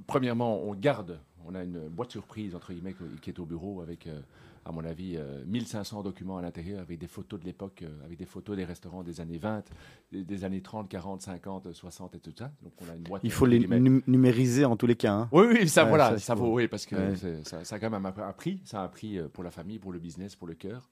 premièrement, 0.05 0.61
on 0.61 0.75
garde, 0.75 1.19
on 1.43 1.55
a 1.55 1.63
une 1.63 1.89
boîte 1.89 2.11
surprise, 2.11 2.53
entre 2.53 2.71
guillemets, 2.71 2.93
qui 3.19 3.31
est 3.31 3.39
au 3.39 3.45
bureau 3.45 3.81
avec 3.81 4.05
euh, 4.05 4.21
à 4.67 4.71
mon 4.73 4.83
avis, 4.83 5.17
1500 5.45 5.99
euh, 5.99 6.03
documents 6.03 6.37
à 6.37 6.41
l'intérieur 6.41 6.81
avec 6.81 6.99
des 6.99 7.07
photos 7.07 7.39
de 7.39 7.45
l'époque, 7.45 7.83
euh, 7.83 8.05
avec 8.05 8.17
des 8.17 8.25
photos 8.25 8.57
des 8.57 8.65
restaurants 8.65 9.01
des 9.01 9.21
années 9.21 9.37
20, 9.37 9.63
des, 10.11 10.43
années 10.43 10.61
30, 10.61 10.89
40, 10.89 11.21
50, 11.21 11.71
60 11.71 12.15
et 12.15 12.19
tout 12.19 12.33
ça. 12.37 12.51
Donc 12.61 12.73
on 12.81 12.91
a 12.91 12.95
une 12.95 13.03
boîte. 13.03 13.21
Il 13.23 13.31
faut 13.31 13.45
les 13.45 13.65
numériser 14.07 14.65
en 14.65 14.75
tous 14.75 14.87
les 14.87 14.95
cas. 14.95 15.13
Hein. 15.13 15.29
Oui, 15.31 15.45
oui, 15.49 15.69
ça, 15.69 15.85
voilà, 15.85 16.17
ça, 16.19 16.35
vaut, 16.35 16.53
oui, 16.53 16.67
parce 16.67 16.85
que 16.85 17.15
ça, 17.45 17.63
ça, 17.63 17.75
a 17.75 17.79
quand 17.79 17.89
même 17.89 18.05
un, 18.05 18.33
prix. 18.33 18.59
Ça 18.65 18.81
a 18.81 18.83
un 18.83 18.89
prix 18.89 19.17
euh, 19.17 19.29
pour 19.29 19.43
la 19.43 19.51
famille, 19.51 19.79
pour 19.79 19.93
le 19.93 19.99
business, 19.99 20.35
pour 20.35 20.47
le 20.47 20.53
cœur. 20.53 20.89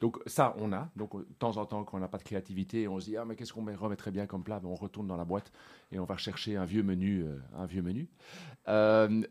Donc 0.00 0.18
ça, 0.26 0.56
on 0.58 0.72
a. 0.72 0.90
Donc 0.96 1.16
de 1.16 1.34
temps 1.38 1.56
en 1.58 1.64
temps, 1.64 1.84
quand 1.84 1.98
on 1.98 2.00
n'a 2.00 2.08
pas 2.08 2.18
de 2.18 2.24
créativité, 2.24 2.88
on 2.88 2.98
se 2.98 3.04
dit 3.04 3.16
ah 3.16 3.24
mais 3.24 3.36
qu'est-ce 3.36 3.52
qu'on 3.52 3.64
remettrait 3.64 4.10
bien 4.10 4.26
comme 4.26 4.42
plat? 4.42 4.58
Ben, 4.58 4.68
On 4.68 4.74
retourne 4.74 5.06
dans 5.06 5.16
la 5.16 5.24
boîte 5.24 5.52
et 5.92 6.00
on 6.00 6.04
va 6.04 6.16
chercher 6.16 6.56
un 6.56 6.64
vieux 6.64 6.82
menu, 6.82 7.24
un 7.56 7.66
vieux 7.66 7.82
menu. 7.82 8.08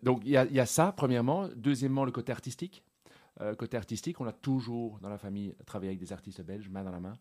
donc 0.01 0.21
il 0.23 0.29
y, 0.29 0.53
y, 0.53 0.59
a 0.59 0.65
ça 0.65 0.93
premièrement. 0.95 1.49
Deuxièmement, 1.57 2.05
le 2.05 2.11
côté 2.11 2.31
artistique. 2.31 2.85
Euh, 3.39 3.55
côté 3.55 3.77
artistique, 3.77 4.19
on 4.19 4.27
a 4.27 4.33
toujours 4.33 4.99
dans 5.01 5.09
la 5.09 5.17
famille 5.17 5.55
travaillé 5.65 5.91
avec 5.91 5.99
des 5.99 6.11
artistes 6.11 6.41
belges, 6.41 6.69
main 6.69 6.83
dans 6.83 6.91
la 6.91 6.99
main. 6.99 7.13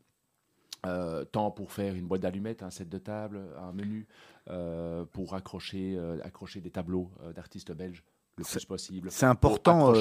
Euh, 0.87 1.25
tant 1.25 1.51
pour 1.51 1.73
faire 1.73 1.95
une 1.95 2.07
boîte 2.07 2.23
d'allumettes, 2.23 2.63
un 2.63 2.71
set 2.71 2.89
de 2.89 2.99
table, 2.99 3.41
un 3.59 3.73
menu, 3.73 4.07
euh, 4.49 5.05
pour 5.13 5.35
accrocher, 5.35 5.99
accrocher 6.25 6.61
des 6.61 6.71
tableaux 6.71 7.11
d'artistes 7.35 7.73
belges 7.73 8.03
le 8.37 8.45
plus 8.45 8.65
possible. 8.65 9.11
C'est 9.11 9.27
important. 9.27 9.93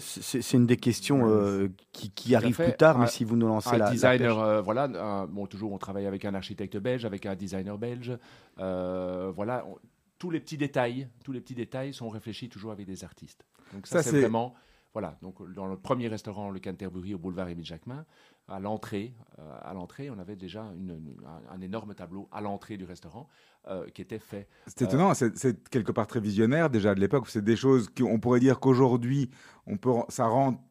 c'est 0.00 0.52
une 0.52 0.66
des 0.66 0.76
questions 0.76 1.70
qui, 1.92 2.10
qui 2.10 2.34
arrivent 2.34 2.56
plus 2.56 2.76
tard, 2.76 2.98
mais 2.98 3.06
si 3.06 3.24
vous 3.24 3.36
nous 3.36 3.46
lancez 3.46 3.70
un 3.70 3.78
la, 3.78 3.90
designer, 3.90 4.62
voilà. 4.62 5.26
bon, 5.26 5.46
toujours, 5.46 5.72
on 5.72 5.78
travaille 5.78 6.06
avec 6.06 6.24
un 6.24 6.34
architecte 6.34 6.76
belge, 6.76 7.04
avec 7.04 7.24
un 7.24 7.36
designer 7.36 7.78
belge. 7.78 8.18
voilà, 8.56 9.64
tous 10.18 10.30
les 10.30 10.40
petits 10.40 10.58
détails, 10.58 11.08
tous 11.24 11.32
les 11.32 11.40
petits 11.40 11.54
détails 11.54 11.94
sont 11.94 12.08
réfléchis 12.08 12.48
toujours 12.48 12.72
avec 12.72 12.86
des 12.86 13.04
artistes. 13.04 13.44
Donc 13.72 13.86
ça, 13.86 14.02
c'est 14.02 14.20
vraiment 14.20 14.54
voilà, 14.96 15.18
donc 15.20 15.52
dans 15.52 15.66
le 15.66 15.76
premier 15.76 16.08
restaurant, 16.08 16.48
le 16.48 16.58
Canterbury 16.58 17.12
au 17.12 17.18
boulevard 17.18 17.50
Émile 17.50 17.66
Jacquemin, 17.66 18.06
à 18.48 18.58
l'entrée, 18.58 19.12
euh, 19.38 19.58
à 19.60 19.74
l'entrée, 19.74 20.08
on 20.08 20.18
avait 20.18 20.36
déjà 20.36 20.62
un, 20.62 21.60
énorme 21.60 21.94
tableau 21.94 22.30
à 22.32 22.40
l'entrée 22.40 22.78
du 22.78 22.86
restaurant 22.86 23.28
euh, 23.68 23.86
qui 23.90 24.00
était 24.00 24.18
fait. 24.18 24.48
C'est 24.66 24.86
étonnant, 24.86 25.12
c'est 25.12 25.68
quelque 25.68 25.92
part 25.92 26.06
très 26.06 26.20
visionnaire 26.20 26.70
déjà 26.70 26.94
de 26.94 27.00
l'époque. 27.00 27.28
C'est 27.28 27.44
des 27.44 27.56
choses 27.56 27.90
qu'on 27.90 28.18
pourrait 28.18 28.40
dire 28.40 28.58
qu'aujourd'hui, 28.58 29.28
on 29.66 29.76
peut, 29.76 29.92
ça 30.08 30.28
rend 30.28 30.64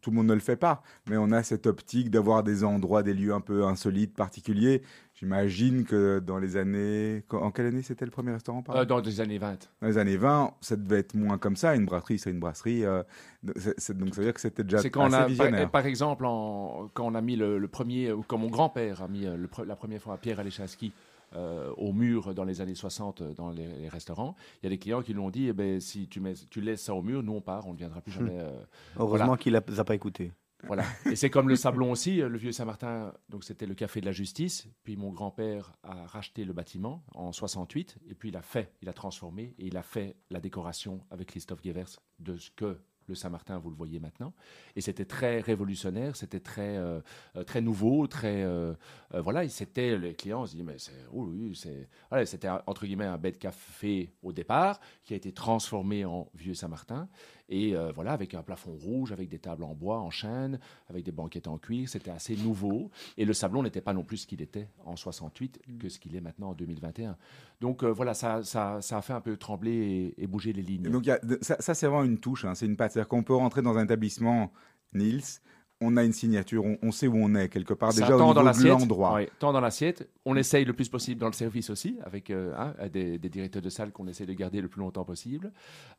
tout 0.00 0.10
le 0.10 0.16
monde 0.16 0.28
ne 0.28 0.34
le 0.34 0.40
fait 0.40 0.56
pas, 0.56 0.82
mais 1.06 1.18
on 1.18 1.30
a 1.30 1.42
cette 1.42 1.66
optique 1.66 2.10
d'avoir 2.10 2.42
des 2.42 2.64
endroits, 2.64 3.02
des 3.02 3.12
lieux 3.14 3.34
un 3.34 3.42
peu 3.42 3.64
insolites, 3.66 4.14
particuliers. 4.14 4.82
J'imagine 5.22 5.84
que 5.84 6.18
dans 6.18 6.38
les 6.38 6.56
années. 6.56 7.22
En 7.30 7.52
quelle 7.52 7.66
année 7.66 7.82
c'était 7.82 8.04
le 8.04 8.10
premier 8.10 8.32
restaurant 8.32 8.64
euh, 8.70 8.84
Dans 8.84 8.98
les 8.98 9.20
années 9.20 9.38
20. 9.38 9.68
Dans 9.80 9.86
les 9.86 9.96
années 9.96 10.16
20, 10.16 10.54
ça 10.60 10.74
devait 10.74 10.98
être 10.98 11.14
moins 11.14 11.38
comme 11.38 11.54
ça. 11.54 11.76
Une 11.76 11.84
brasserie, 11.84 12.18
c'est 12.18 12.32
une 12.32 12.40
brasserie. 12.40 12.84
Euh, 12.84 13.04
donc 13.44 13.56
ça 13.56 13.92
veut 13.94 14.24
dire 14.24 14.34
que 14.34 14.40
c'était 14.40 14.64
déjà 14.64 14.78
quand 14.90 15.04
assez 15.04 15.14
on 15.14 15.18
a, 15.18 15.26
visionnaire. 15.26 15.70
Par, 15.70 15.86
exemple, 15.86 16.24
quand 16.24 17.06
on 17.06 17.14
a 17.14 17.20
mis 17.20 17.36
le, 17.36 17.68
premier, 17.68 18.10
ou 18.10 18.24
quand 18.26 18.36
mon 18.36 18.50
grand-père 18.50 19.00
a 19.02 19.06
mis 19.06 19.24
euh, 19.26 19.36
la 19.64 19.76
première 19.76 20.02
fois 20.02 20.14
à 20.14 20.16
Pierre 20.16 20.40
Aléchaski 20.40 20.92
euh, 21.34 21.72
au 21.78 21.94
mur 21.94 22.34
dans 22.34 22.44
les 22.44 22.60
années 22.60 22.74
60 22.74 23.22
dans 23.34 23.50
les, 23.50 23.88
restaurants. 23.88 24.34
Il 24.60 24.66
y 24.66 24.68
a 24.68 24.70
des 24.70 24.78
clients 24.78 25.00
qui 25.00 25.14
lui 25.14 25.20
ont 25.20 25.30
dit 25.30 25.48
eh 25.48 25.54
ben, 25.54 25.80
si 25.80 26.06
tu, 26.06 26.20
mets, 26.20 26.34
tu 26.50 26.60
laisses 26.60 26.82
ça 26.82 26.94
au 26.94 27.00
mur, 27.00 27.22
nous 27.22 27.32
on 27.32 27.40
part, 27.40 27.66
on 27.66 27.72
ne 27.72 27.78
viendra 27.78 28.02
plus 28.02 28.12
jamais. 28.12 28.38
Euh, 28.38 28.50
Heureusement 28.98 29.36
qu'il 29.36 29.54
ne 29.54 29.60
les 29.66 29.80
a 29.80 29.84
pas 29.84 29.94
écouté. 29.94 30.32
Voilà. 30.64 30.84
Et 31.06 31.16
c'est 31.16 31.30
comme 31.30 31.48
le 31.48 31.56
Sablon 31.56 31.90
aussi, 31.90 32.16
le 32.16 32.38
vieux 32.38 32.52
Saint-Martin, 32.52 33.12
donc 33.28 33.44
c'était 33.44 33.66
le 33.66 33.74
café 33.74 34.00
de 34.00 34.06
la 34.06 34.12
justice. 34.12 34.68
Puis 34.84 34.96
mon 34.96 35.10
grand-père 35.10 35.72
a 35.82 36.06
racheté 36.06 36.44
le 36.44 36.52
bâtiment 36.52 37.04
en 37.14 37.32
68, 37.32 37.98
et 38.08 38.14
puis 38.14 38.28
il 38.28 38.36
a 38.36 38.42
fait, 38.42 38.72
il 38.80 38.88
a 38.88 38.92
transformé, 38.92 39.54
et 39.58 39.66
il 39.66 39.76
a 39.76 39.82
fait 39.82 40.16
la 40.30 40.40
décoration 40.40 41.00
avec 41.10 41.28
Christophe 41.28 41.62
Guevers 41.62 41.98
de 42.20 42.36
ce 42.36 42.50
que 42.50 42.78
le 43.06 43.14
Saint-Martin, 43.14 43.58
vous 43.58 43.70
le 43.70 43.76
voyez 43.76 44.00
maintenant. 44.00 44.32
Et 44.76 44.80
c'était 44.80 45.04
très 45.04 45.40
révolutionnaire, 45.40 46.16
c'était 46.16 46.40
très, 46.40 46.76
euh, 46.76 47.00
euh, 47.36 47.44
très 47.44 47.60
nouveau, 47.60 48.06
très. 48.06 48.42
Euh, 48.42 48.74
voilà, 49.12 49.44
et 49.44 49.48
c'était. 49.48 49.98
Les 49.98 50.14
clients 50.14 50.46
se 50.46 50.52
disaient, 50.52 50.64
mais 50.64 50.78
c'est. 50.78 51.06
Oh 51.12 51.26
oui, 51.26 51.54
c'est. 51.54 51.88
Voilà, 52.10 52.26
c'était 52.26 52.48
entre 52.66 52.86
guillemets 52.86 53.06
un 53.06 53.18
bête 53.18 53.38
café 53.38 54.14
au 54.22 54.32
départ, 54.32 54.80
qui 55.04 55.14
a 55.14 55.16
été 55.16 55.32
transformé 55.32 56.04
en 56.04 56.28
Vieux 56.34 56.54
Saint-Martin. 56.54 57.08
Et 57.48 57.74
voilà, 57.94 58.12
avec 58.12 58.34
un 58.34 58.42
plafond 58.42 58.72
rouge, 58.72 59.12
avec 59.12 59.28
des 59.28 59.38
tables 59.38 59.64
en 59.64 59.74
bois, 59.74 59.98
en 59.98 60.10
chêne, 60.10 60.58
avec 60.88 61.04
des 61.04 61.12
banquettes 61.12 61.48
en 61.48 61.58
cuir, 61.58 61.88
c'était 61.88 62.10
assez 62.10 62.36
nouveau. 62.36 62.90
Et 63.18 63.24
le 63.24 63.32
sablon 63.32 63.62
n'était 63.62 63.80
pas 63.80 63.92
non 63.92 64.04
plus 64.04 64.18
ce 64.18 64.26
qu'il 64.26 64.40
était 64.40 64.68
en 64.84 64.96
68 64.96 65.60
que 65.78 65.88
ce 65.88 65.98
qu'il 65.98 66.16
est 66.16 66.20
maintenant 66.20 66.50
en 66.50 66.54
2021. 66.54 67.16
Donc 67.60 67.84
voilà, 67.84 68.14
ça, 68.14 68.42
ça, 68.42 68.80
ça, 68.80 68.98
a 68.98 69.02
fait 69.02 69.12
un 69.12 69.20
peu 69.20 69.36
trembler 69.36 70.14
et, 70.16 70.26
bouger 70.26 70.52
les 70.52 70.62
lignes. 70.62 70.82
donc 70.82 71.10
ça, 71.42 71.56
ça 71.60 71.74
c'est 71.74 71.86
vraiment 71.86 72.04
une 72.04 72.18
touche, 72.18 72.44
hein, 72.44 72.54
c'est 72.54 72.66
une 72.66 72.76
patte 72.76 72.92
c'est-à-dire 72.92 73.08
qu'on 73.08 73.22
peut 73.22 73.34
rentrer 73.34 73.62
dans 73.62 73.76
un 73.76 73.84
établissement, 73.84 74.52
Nils, 74.94 75.40
on 75.82 75.96
a 75.96 76.04
une 76.04 76.12
signature, 76.12 76.64
on, 76.82 76.92
sait 76.92 77.06
où 77.06 77.16
on 77.16 77.34
est 77.34 77.48
quelque 77.48 77.74
part 77.74 77.92
déjà 77.92 78.16
au 78.16 78.20
niveau 78.20 78.34
dans 78.34 78.42
de 78.42 78.68
l'endroit. 78.68 79.20
tant 79.38 79.52
dans 79.52 79.60
l'assiette. 79.60 80.08
On 80.24 80.36
essaye 80.36 80.64
le 80.64 80.72
plus 80.72 80.88
possible 80.88 81.20
dans 81.20 81.26
le 81.26 81.32
service 81.32 81.70
aussi, 81.70 81.98
avec 82.04 82.30
euh, 82.30 82.54
hein, 82.56 82.74
des, 82.92 83.18
directeurs 83.18 83.62
de 83.62 83.68
salle 83.68 83.92
qu'on 83.92 84.06
essaie 84.06 84.26
de 84.26 84.32
garder 84.32 84.60
le 84.60 84.68
plus 84.68 84.80
longtemps 84.80 85.04
possible, 85.04 85.52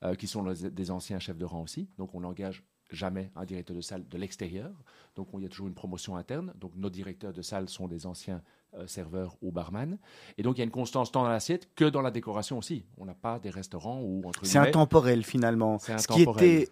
euh, 0.04 0.16
qui 0.16 0.28
sont 0.28 0.44
des 0.44 0.92
anciens 0.92 1.20
chefs 1.20 1.38
de 1.38 1.46
rang 1.46 1.62
aussi. 1.62 1.90
Donc 1.98 2.16
on 2.16 2.22
n'engage 2.22 2.64
jamais 2.90 3.32
un 3.36 3.46
directeur 3.46 3.76
de 3.76 3.82
salle 3.82 4.08
de 4.08 4.18
l'extérieur. 4.18 4.72
Donc 5.16 5.30
il 5.34 5.42
y 5.42 5.46
a 5.46 5.50
toujours 5.50 5.68
une 5.68 5.74
promotion 5.74 6.16
interne. 6.16 6.54
Donc 6.60 6.76
nos 6.76 6.90
directeurs 6.90 7.34
de 7.34 7.42
salle 7.42 7.70
sont 7.70 7.88
des 7.88 8.06
anciens 8.06 8.42
euh, 8.76 8.88
serveurs 8.88 9.36
ou 9.42 9.52
barman. 9.52 9.98
Et 10.38 10.44
donc 10.44 10.58
il 10.58 10.60
y 10.60 10.62
a 10.62 10.66
une 10.66 10.72
constance 10.72 11.12
tant 11.12 11.24
dans 11.24 11.30
l'assiette 11.30 11.70
que 11.76 11.86
dans 11.86 12.02
la 12.02 12.12
décoration 12.12 12.58
aussi. 12.58 12.86
On 12.98 13.06
n'a 13.06 13.14
pas 13.16 13.40
des 13.40 13.50
restaurants 13.50 14.02
où 14.02 14.22
entre 14.28 14.46
C'est 14.46 14.60
intemporel 14.60 15.24
finalement. 15.24 15.78
C'est 15.80 15.98
Ce 16.00 16.08
qui 16.08 16.22
était 16.22 16.70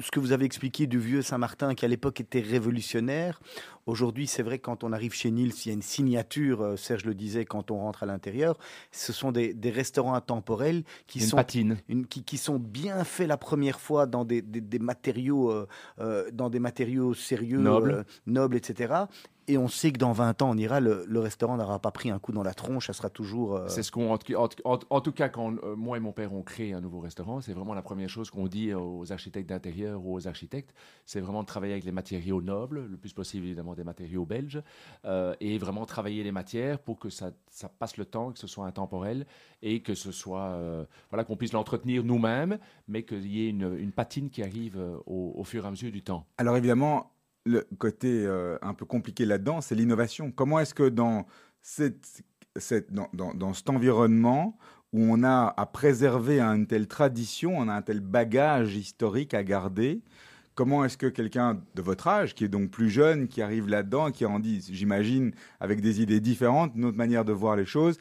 ce 0.00 0.10
que 0.10 0.20
vous 0.20 0.32
avez 0.32 0.44
expliqué 0.44 0.86
du 0.86 0.98
vieux 0.98 1.22
Saint-Martin 1.22 1.74
qui 1.74 1.84
à 1.84 1.88
l'époque 1.88 2.20
était 2.20 2.40
révolutionnaire. 2.40 3.40
Aujourd'hui, 3.86 4.26
c'est 4.26 4.42
vrai 4.42 4.58
que 4.58 4.64
quand 4.64 4.84
on 4.84 4.92
arrive 4.92 5.12
chez 5.12 5.30
Nils, 5.30 5.52
il 5.64 5.68
y 5.68 5.70
a 5.70 5.74
une 5.74 5.82
signature, 5.82 6.62
euh, 6.62 6.76
Serge 6.76 7.04
le 7.04 7.14
disait, 7.14 7.44
quand 7.44 7.70
on 7.70 7.78
rentre 7.78 8.02
à 8.02 8.06
l'intérieur. 8.06 8.58
Ce 8.92 9.12
sont 9.12 9.32
des, 9.32 9.54
restaurants 9.64 10.14
intemporels 10.14 10.84
qui 11.06 11.20
sont, 11.20 11.42
qui, 11.44 12.38
sont 12.38 12.58
bien 12.58 13.04
faits 13.04 13.28
la 13.28 13.36
première 13.36 13.80
fois 13.80 14.06
dans 14.06 14.24
des, 14.24 14.42
matériaux, 14.80 15.50
euh, 15.50 15.66
euh, 16.00 16.30
dans 16.32 16.50
des 16.50 16.60
matériaux 16.60 17.14
sérieux, 17.14 17.58
nobles, 17.58 18.04
nobles 18.26 18.56
etc 18.56 19.06
et 19.50 19.58
on 19.58 19.66
sait 19.66 19.90
que 19.90 19.98
dans 19.98 20.12
20 20.12 20.42
ans, 20.42 20.50
on 20.50 20.56
ira, 20.56 20.78
le, 20.78 21.18
restaurant 21.18 21.56
n'aura 21.56 21.80
pas 21.80 21.90
pris 21.90 22.10
un 22.10 22.20
coup 22.20 22.32
dans 22.32 22.44
la 22.44 22.54
tronche, 22.54 22.86
ça 22.86 22.92
sera 22.92 23.10
toujours. 23.10 23.56
Euh, 23.56 23.68
c'est 23.68 23.82
ce 23.82 23.90
qu'on. 23.90 24.12
En, 24.12 24.18
tout 25.00 25.12
cas, 25.12 25.28
quand 25.28 25.52
euh, 25.64 25.74
moi 25.74 25.96
et 25.96 26.00
mon 26.00 26.12
père 26.12 26.32
ont 26.32 26.42
créé 26.42 26.72
un 26.72 26.80
nouveau 26.80 27.00
restaurant, 27.00 27.40
c'est 27.40 27.52
vraiment 27.52 27.74
la 27.74 27.82
première 27.82 28.08
chose 28.08 28.30
qu'on 28.30 28.46
dit 28.46 28.72
aux 28.72 29.12
architectes 29.12 29.48
d'intérieur 29.48 30.06
ou 30.06 30.14
aux 30.14 30.28
architectes, 30.28 30.72
c'est 31.04 31.20
vraiment 31.20 31.42
de 31.42 31.46
travailler 31.46 31.72
avec 31.72 31.84
les 31.84 31.92
matériaux 31.92 32.40
nobles, 32.40 32.86
le 32.88 32.96
plus 32.96 33.12
possible 33.12 33.46
évidemment 33.46 33.74
des 33.74 33.82
matériaux 33.82 34.24
belges, 34.24 34.62
euh, 35.04 35.34
et 35.40 35.58
vraiment 35.58 35.84
travailler 35.84 36.22
les 36.22 36.32
matières 36.32 36.78
pour 36.78 37.00
que 37.00 37.10
ça, 37.10 37.32
ça, 37.50 37.68
passe 37.68 37.96
le 37.96 38.04
temps, 38.04 38.30
que 38.30 38.38
ce 38.38 38.46
soit 38.46 38.66
intemporel 38.66 39.26
et 39.62 39.82
que 39.82 39.94
ce 39.94 40.12
soit. 40.12 40.58
voilà, 41.10 41.24
qu'on 41.24 41.36
puisse 41.36 41.52
l'entretenir 41.52 42.04
nous-mêmes, 42.04 42.58
mais 42.86 43.02
qu'il 43.02 43.26
y 43.26 43.46
ait 43.46 43.50
une, 43.50 43.76
une, 43.78 43.92
patine 43.92 44.30
qui 44.30 44.42
arrive 44.42 44.78
au, 45.06 45.32
au 45.34 45.44
fur 45.44 45.64
et 45.64 45.66
à 45.66 45.70
mesure 45.70 45.90
du 45.90 46.02
temps. 46.02 46.24
Alors 46.38 46.56
évidemment, 46.56 47.10
le 47.50 47.66
côté 47.78 48.24
euh, 48.26 48.56
un 48.62 48.74
peu 48.74 48.84
compliqué 48.84 49.24
là-dedans, 49.24 49.60
c'est 49.60 49.74
l'innovation. 49.74 50.30
Comment 50.30 50.60
est-ce 50.60 50.74
que 50.74 50.88
dans, 50.88 51.26
cette, 51.62 52.22
dans, 52.90 53.08
dans, 53.12 53.54
cet 53.54 53.70
environnement 53.70 54.56
où 54.92 55.02
on 55.02 55.22
a 55.22 55.54
à 55.56 55.66
préserver 55.66 56.40
une 56.40 56.66
telle 56.66 56.88
tradition, 56.88 57.56
on 57.56 57.68
a 57.68 57.74
un 57.74 57.82
tel 57.82 58.00
bagage 58.00 58.76
historique 58.76 59.34
à 59.34 59.44
garder, 59.44 60.02
comment 60.54 60.84
est-ce 60.84 60.98
que 60.98 61.06
quelqu'un 61.06 61.62
de 61.74 61.82
votre 61.82 62.08
âge, 62.08 62.34
qui 62.34 62.44
est 62.44 62.48
donc 62.48 62.70
plus 62.70 62.90
jeune, 62.90 63.28
qui 63.28 63.40
arrive 63.40 63.68
là-dedans, 63.68 64.10
qui 64.10 64.26
en 64.26 64.40
dit, 64.40 64.66
j'imagine, 64.72 65.32
avec 65.60 65.80
des 65.80 66.02
idées 66.02 66.20
différentes, 66.20 66.72
une 66.74 66.84
autre 66.84 66.98
manière 66.98 67.24
de 67.24 67.32
voir 67.32 67.56
les 67.56 67.66
choses, 67.66 67.98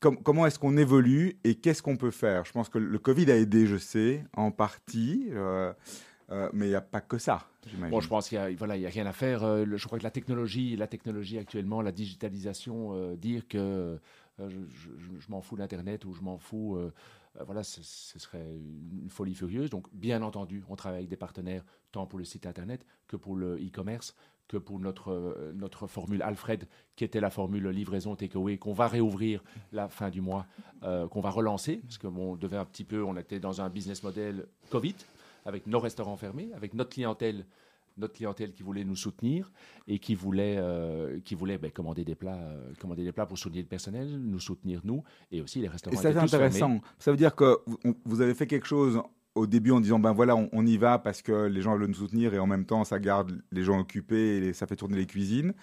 comment 0.00 0.46
est-ce 0.46 0.58
qu'on 0.58 0.76
évolue 0.76 1.38
et 1.44 1.54
qu'est-ce 1.54 1.82
qu'on 1.82 1.96
peut 1.96 2.10
faire? 2.10 2.44
Je 2.44 2.52
pense 2.52 2.68
que 2.68 2.78
le 2.78 2.98
Covid 2.98 3.30
a 3.30 3.36
aidé, 3.36 3.66
je 3.66 3.76
sais, 3.76 4.24
en 4.36 4.50
partie. 4.50 5.28
Euh, 5.32 5.72
mais 6.52 6.66
il 6.66 6.70
n'y 6.70 6.74
a 6.74 6.80
pas 6.80 7.00
que 7.00 7.18
ça. 7.18 7.46
Bon, 7.90 8.00
je 8.00 8.08
pense 8.08 8.28
qu'il 8.28 8.38
n'y 8.38 8.44
a, 8.44 8.50
voilà, 8.56 8.74
a 8.74 8.90
rien 8.90 9.06
à 9.06 9.12
faire. 9.12 9.42
Euh, 9.42 9.64
je 9.74 9.86
crois 9.86 9.98
que 9.98 10.04
la 10.04 10.10
technologie, 10.10 10.76
la 10.76 10.86
technologie 10.86 11.38
actuellement, 11.38 11.80
la 11.80 11.92
digitalisation, 11.92 12.94
euh, 12.94 13.16
dire 13.16 13.48
que 13.48 13.98
je, 14.38 15.28
m'en 15.28 15.40
fous 15.40 15.56
d'Internet 15.56 16.04
ou 16.04 16.12
je 16.12 16.22
m'en 16.22 16.38
fous, 16.38 16.78
voilà, 17.46 17.62
ce, 17.62 17.82
serait 17.82 18.44
une 19.02 19.10
folie 19.10 19.34
furieuse. 19.34 19.70
Donc, 19.70 19.86
bien 19.92 20.22
entendu, 20.22 20.64
on 20.68 20.76
travaille 20.76 20.98
avec 20.98 21.10
des 21.10 21.16
partenaires, 21.16 21.64
tant 21.92 22.06
pour 22.06 22.18
le 22.18 22.24
site 22.24 22.46
Internet 22.46 22.84
que 23.06 23.16
pour 23.16 23.36
le 23.36 23.56
e-commerce, 23.56 24.14
que 24.48 24.56
pour 24.56 24.78
notre, 24.78 25.52
notre 25.54 25.86
formule 25.86 26.22
Alfred, 26.22 26.66
qui 26.96 27.04
était 27.04 27.20
la 27.20 27.30
formule 27.30 27.68
livraison 27.68 28.14
takeaway, 28.14 28.58
qu'on 28.58 28.72
va 28.72 28.88
réouvrir 28.88 29.42
la 29.72 29.88
fin 29.88 30.10
du 30.10 30.20
mois, 30.20 30.46
qu'on 30.82 31.20
va 31.20 31.30
relancer, 31.30 31.76
parce 31.76 31.98
que 31.98 32.08
bon, 32.08 32.32
on 32.32 32.36
devait 32.36 32.56
un 32.56 32.66
petit 32.66 32.84
peu, 32.84 33.04
on 33.04 33.16
était 33.16 33.40
dans 33.40 33.60
un 33.60 33.68
business 33.68 34.02
model 34.02 34.46
Covid 34.70 34.96
avec 35.44 35.66
nos 35.66 35.80
restaurants 35.80 36.16
fermés, 36.16 36.50
avec 36.54 36.74
notre 36.74 36.90
clientèle 36.90 37.46
notre 37.96 38.14
clientèle 38.14 38.52
qui 38.52 38.62
voulait 38.62 38.84
nous 38.84 38.96
soutenir 38.96 39.52
et 39.86 39.98
qui 39.98 40.14
voulait, 40.14 40.56
euh, 40.58 41.20
qui 41.24 41.34
voulait 41.34 41.58
ben, 41.58 41.70
commander, 41.70 42.04
des 42.04 42.14
plats, 42.14 42.38
euh, 42.38 42.72
commander 42.80 43.04
des 43.04 43.12
plats 43.12 43.26
pour 43.26 43.38
soutenir 43.38 43.62
le 43.62 43.68
personnel, 43.68 44.18
nous 44.18 44.40
soutenir 44.40 44.80
nous 44.84 45.02
et 45.30 45.40
aussi 45.40 45.60
les 45.60 45.68
restaurants. 45.68 45.96
Et 45.96 46.00
c'est 46.00 46.16
intéressant. 46.16 46.80
Ça 46.98 47.10
veut 47.10 47.16
dire 47.16 47.34
que 47.34 47.58
vous 48.04 48.20
avez 48.20 48.34
fait 48.34 48.46
quelque 48.46 48.66
chose 48.66 49.00
au 49.34 49.46
début 49.46 49.72
en 49.72 49.80
disant 49.80 49.98
ben 49.98 50.12
voilà 50.12 50.36
on, 50.36 50.66
y 50.66 50.76
va 50.76 50.98
parce 50.98 51.20
que 51.20 51.46
les 51.46 51.60
gens 51.60 51.76
veulent 51.76 51.88
nous 51.88 51.94
soutenir 51.94 52.34
et 52.34 52.38
en 52.38 52.46
même 52.46 52.66
temps 52.66 52.84
ça 52.84 53.00
garde 53.00 53.42
les 53.50 53.64
gens 53.64 53.80
occupés 53.80 54.38
et 54.38 54.52
ça 54.52 54.66
fait 54.66 54.76
tourner 54.76 54.96
les 54.96 55.06
cuisines. 55.06 55.54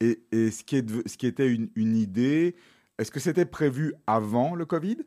Et, 0.00 0.22
et 0.30 0.50
ce, 0.50 0.62
qui 0.64 0.76
est, 0.76 1.08
ce 1.08 1.16
qui 1.16 1.26
était 1.26 1.48
une, 1.48 1.70
une 1.74 1.96
idée, 1.96 2.54
est-ce 2.98 3.10
que 3.10 3.20
c'était 3.20 3.44
prévu 3.44 3.94
avant 4.06 4.54
le 4.54 4.64
Covid? 4.64 4.98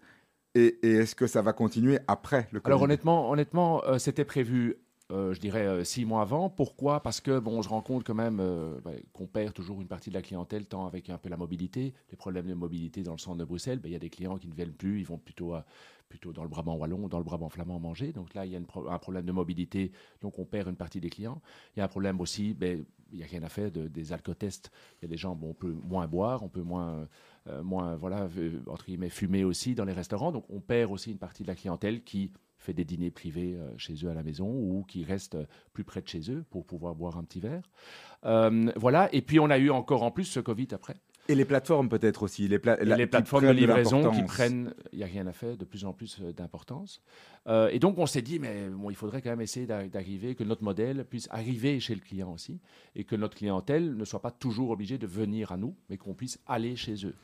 Et, 0.55 0.77
est-ce 0.83 1.15
que 1.15 1.27
ça 1.27 1.41
va 1.41 1.53
continuer 1.53 1.99
après 2.07 2.47
le 2.51 2.59
Covid 2.59 2.71
Alors 2.71 2.81
honnêtement, 2.83 3.29
honnêtement 3.29 3.83
euh, 3.85 3.97
c'était 3.97 4.25
prévu 4.25 4.77
euh, 5.11 5.33
je 5.33 5.41
dirais 5.41 5.65
euh, 5.65 5.83
six 5.83 6.05
mois 6.05 6.21
avant. 6.21 6.49
Pourquoi? 6.49 7.01
Parce 7.01 7.19
que 7.19 7.39
bon, 7.39 7.61
je 7.61 7.67
rends 7.67 7.81
compte 7.81 8.05
quand 8.05 8.15
même 8.15 8.41
bah, 8.83 8.91
qu'on 9.11 9.27
perd 9.27 9.53
toujours 9.53 9.81
une 9.81 9.87
partie 9.87 10.09
de 10.09 10.15
la 10.15 10.21
clientèle, 10.21 10.65
tant 10.65 10.85
avec 10.87 11.09
un 11.09 11.17
peu 11.17 11.27
la 11.27 11.35
mobilité, 11.35 11.93
les 12.09 12.15
problèmes 12.17 12.47
de 12.47 12.53
mobilité 12.53 13.03
dans 13.03 13.11
le 13.11 13.17
centre 13.17 13.37
de 13.37 13.43
Bruxelles. 13.43 13.79
Ben, 13.79 13.89
il 13.89 13.93
y 13.93 13.95
a 13.95 13.99
des 13.99 14.09
clients 14.09 14.37
qui 14.37 14.47
ne 14.47 14.53
viennent 14.53 14.71
plus, 14.71 14.99
ils 14.99 15.05
vont 15.05 15.17
plutôt 15.17 15.53
plutôt 16.07 16.33
dans 16.33 16.43
le 16.43 16.49
Brabant 16.49 16.75
wallon, 16.75 17.07
dans 17.07 17.17
le 17.17 17.23
Brabant 17.23 17.49
flamand 17.49 17.79
manger. 17.79 18.11
Donc 18.11 18.33
là, 18.33 18.45
il 18.45 18.51
y 18.51 18.55
a 18.55 18.59
un 18.59 18.97
problème 18.99 19.25
de 19.25 19.31
mobilité, 19.31 19.91
donc 20.21 20.37
on 20.39 20.45
perd 20.45 20.67
une 20.67 20.75
partie 20.75 20.99
des 20.99 21.09
clients. 21.09 21.41
Il 21.75 21.79
y 21.79 21.81
a 21.81 21.85
un 21.85 21.89
problème 21.89 22.19
aussi, 22.19 22.53
ben, 22.53 22.85
il 23.11 23.17
n'y 23.17 23.23
a 23.23 23.27
rien 23.27 23.43
à 23.43 23.49
faire 23.49 23.71
de, 23.71 23.87
des 23.87 24.13
alcotests. 24.13 24.71
Il 24.99 25.05
y 25.05 25.05
a 25.05 25.09
des 25.09 25.17
gens, 25.17 25.35
bon, 25.35 25.49
on 25.49 25.53
peut 25.53 25.75
moins 25.83 26.07
boire, 26.07 26.43
on 26.43 26.49
peut 26.49 26.61
moins 26.61 27.07
euh, 27.47 27.63
moins, 27.63 27.95
voilà, 27.95 28.27
entre 28.67 28.85
guillemets, 28.85 29.09
fumer 29.09 29.43
aussi 29.43 29.73
dans 29.73 29.85
les 29.85 29.93
restaurants. 29.93 30.31
Donc 30.31 30.45
on 30.49 30.59
perd 30.59 30.91
aussi 30.91 31.11
une 31.11 31.17
partie 31.17 31.43
de 31.43 31.47
la 31.47 31.55
clientèle 31.55 32.03
qui 32.03 32.31
fait 32.57 32.73
des 32.73 32.85
dîners 32.85 33.09
privés 33.09 33.55
euh, 33.55 33.71
chez 33.77 33.95
eux 34.05 34.09
à 34.09 34.13
la 34.13 34.21
maison 34.21 34.47
ou 34.47 34.85
qui 34.87 35.03
reste 35.03 35.35
plus 35.73 35.83
près 35.83 36.01
de 36.01 36.07
chez 36.07 36.31
eux 36.31 36.45
pour 36.51 36.65
pouvoir 36.65 36.93
boire 36.93 37.17
un 37.17 37.23
petit 37.23 37.39
verre. 37.39 37.63
Euh, 38.25 38.71
voilà. 38.75 39.09
Et 39.13 39.21
puis 39.21 39.39
on 39.39 39.49
a 39.49 39.57
eu 39.57 39.71
encore 39.71 40.03
en 40.03 40.11
plus 40.11 40.25
ce 40.25 40.39
Covid 40.39 40.67
après. 40.71 40.97
Et 41.27 41.35
les 41.35 41.45
plateformes 41.45 41.87
peut-être 41.87 42.23
aussi. 42.23 42.47
Les, 42.47 42.59
les 42.81 43.07
plateformes 43.07 43.47
de 43.47 43.51
livraison 43.51 44.11
qui 44.11 44.23
prennent, 44.23 44.73
il 44.91 44.97
n'y 44.97 45.03
a 45.03 45.07
rien 45.07 45.27
à 45.27 45.33
faire, 45.33 45.55
de 45.55 45.65
plus 45.65 45.85
en 45.85 45.93
plus 45.93 46.19
euh, 46.21 46.33
d'importance. 46.33 47.01
Euh, 47.47 47.69
et 47.71 47.79
donc 47.79 47.97
on 47.97 48.05
s'est 48.05 48.21
dit, 48.21 48.39
mais 48.39 48.69
bon, 48.69 48.89
il 48.89 48.95
faudrait 48.95 49.21
quand 49.21 49.29
même 49.29 49.41
essayer 49.41 49.65
d'arriver, 49.65 50.35
que 50.35 50.43
notre 50.43 50.63
modèle 50.63 51.05
puisse 51.05 51.27
arriver 51.31 51.79
chez 51.79 51.95
le 51.95 52.01
client 52.01 52.33
aussi, 52.33 52.59
et 52.95 53.03
que 53.03 53.15
notre 53.15 53.37
clientèle 53.37 53.95
ne 53.95 54.05
soit 54.05 54.21
pas 54.21 54.31
toujours 54.31 54.71
obligée 54.71 54.97
de 54.97 55.07
venir 55.07 55.51
à 55.51 55.57
nous, 55.57 55.75
mais 55.89 55.97
qu'on 55.97 56.13
puisse 56.13 56.39
aller 56.47 56.75
chez 56.75 57.05
eux. 57.05 57.15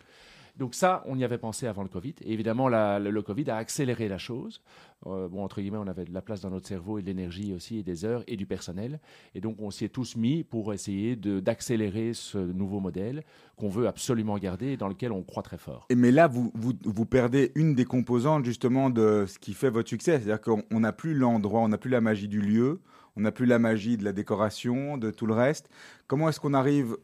Donc 0.58 0.74
ça, 0.74 1.04
on 1.06 1.18
y 1.18 1.24
avait 1.24 1.38
pensé 1.38 1.68
avant 1.68 1.84
le 1.84 1.90
Covid. 1.90 2.16
Et 2.22 2.34
évidemment, 2.34 2.68
le, 2.68 3.22
Covid 3.22 3.50
a 3.50 3.58
accéléré 3.58 4.08
la 4.08 4.18
chose. 4.18 4.62
Euh, 5.06 5.28
bon, 5.28 5.44
entre 5.44 5.62
guillemets, 5.62 5.78
on 5.78 5.88
avait 5.88 6.06
de 6.06 6.14
la 6.14 6.22
place 6.22 6.42
dans 6.42 6.50
notre 6.50 6.68
cerveau 6.68 6.98
et 6.98 7.02
de 7.02 7.08
l'énergie 7.08 7.54
aussi, 7.54 7.78
et 7.78 7.84
des 7.84 8.06
heures, 8.06 8.24
et 8.28 8.36
du 8.36 8.46
personnel. 8.46 9.00
Et 9.36 9.42
donc, 9.42 9.58
on 9.60 9.70
s'y 9.70 9.86
est 9.86 9.90
tous 9.90 10.16
mis 10.16 10.44
pour 10.44 10.74
essayer 10.74 11.16
d'accélérer 11.16 12.14
ce 12.14 12.38
nouveau 12.38 12.80
modèle 12.80 13.24
qu'on 13.56 13.70
veut 13.70 13.88
absolument 13.88 14.38
garder 14.38 14.68
et 14.68 14.78
dans 14.78 14.88
lequel 14.88 15.12
on 15.12 15.24
croit 15.24 15.44
très 15.44 15.58
fort. 15.58 15.86
Et 15.90 15.96
mais 15.96 16.12
là, 16.12 16.28
vous, 16.28 16.52
vous, 16.56 16.74
vous 16.84 17.06
perdez 17.06 17.52
une 17.56 17.76
des 17.76 17.86
composantes 17.86 18.46
justement 18.46 18.90
de 18.90 19.26
ce 19.28 19.38
qui 19.40 19.54
fait 19.54 19.70
votre 19.70 19.90
succès. 19.90 20.20
C'est-à-dire 20.20 20.42
qu'on 20.42 20.80
n'a 20.80 20.94
plus 20.94 21.14
l'endroit, 21.14 21.62
on 21.62 21.68
n'a 21.68 21.78
plus 21.78 21.90
la 21.90 22.02
magie 22.02 22.28
du 22.28 22.42
lieu, 22.42 22.82
on 23.16 23.22
n'a 23.22 23.32
plus 23.32 23.46
la 23.46 23.60
magie 23.60 23.98
de 23.98 24.04
la 24.04 24.14
décoration, 24.14 24.98
de 24.98 25.12
tout 25.12 25.26
le 25.26 25.34
reste. 25.34 25.70
Comment 26.08 26.30
est-ce 26.30 26.40
qu'on 26.40 26.54
arrive 26.54 26.98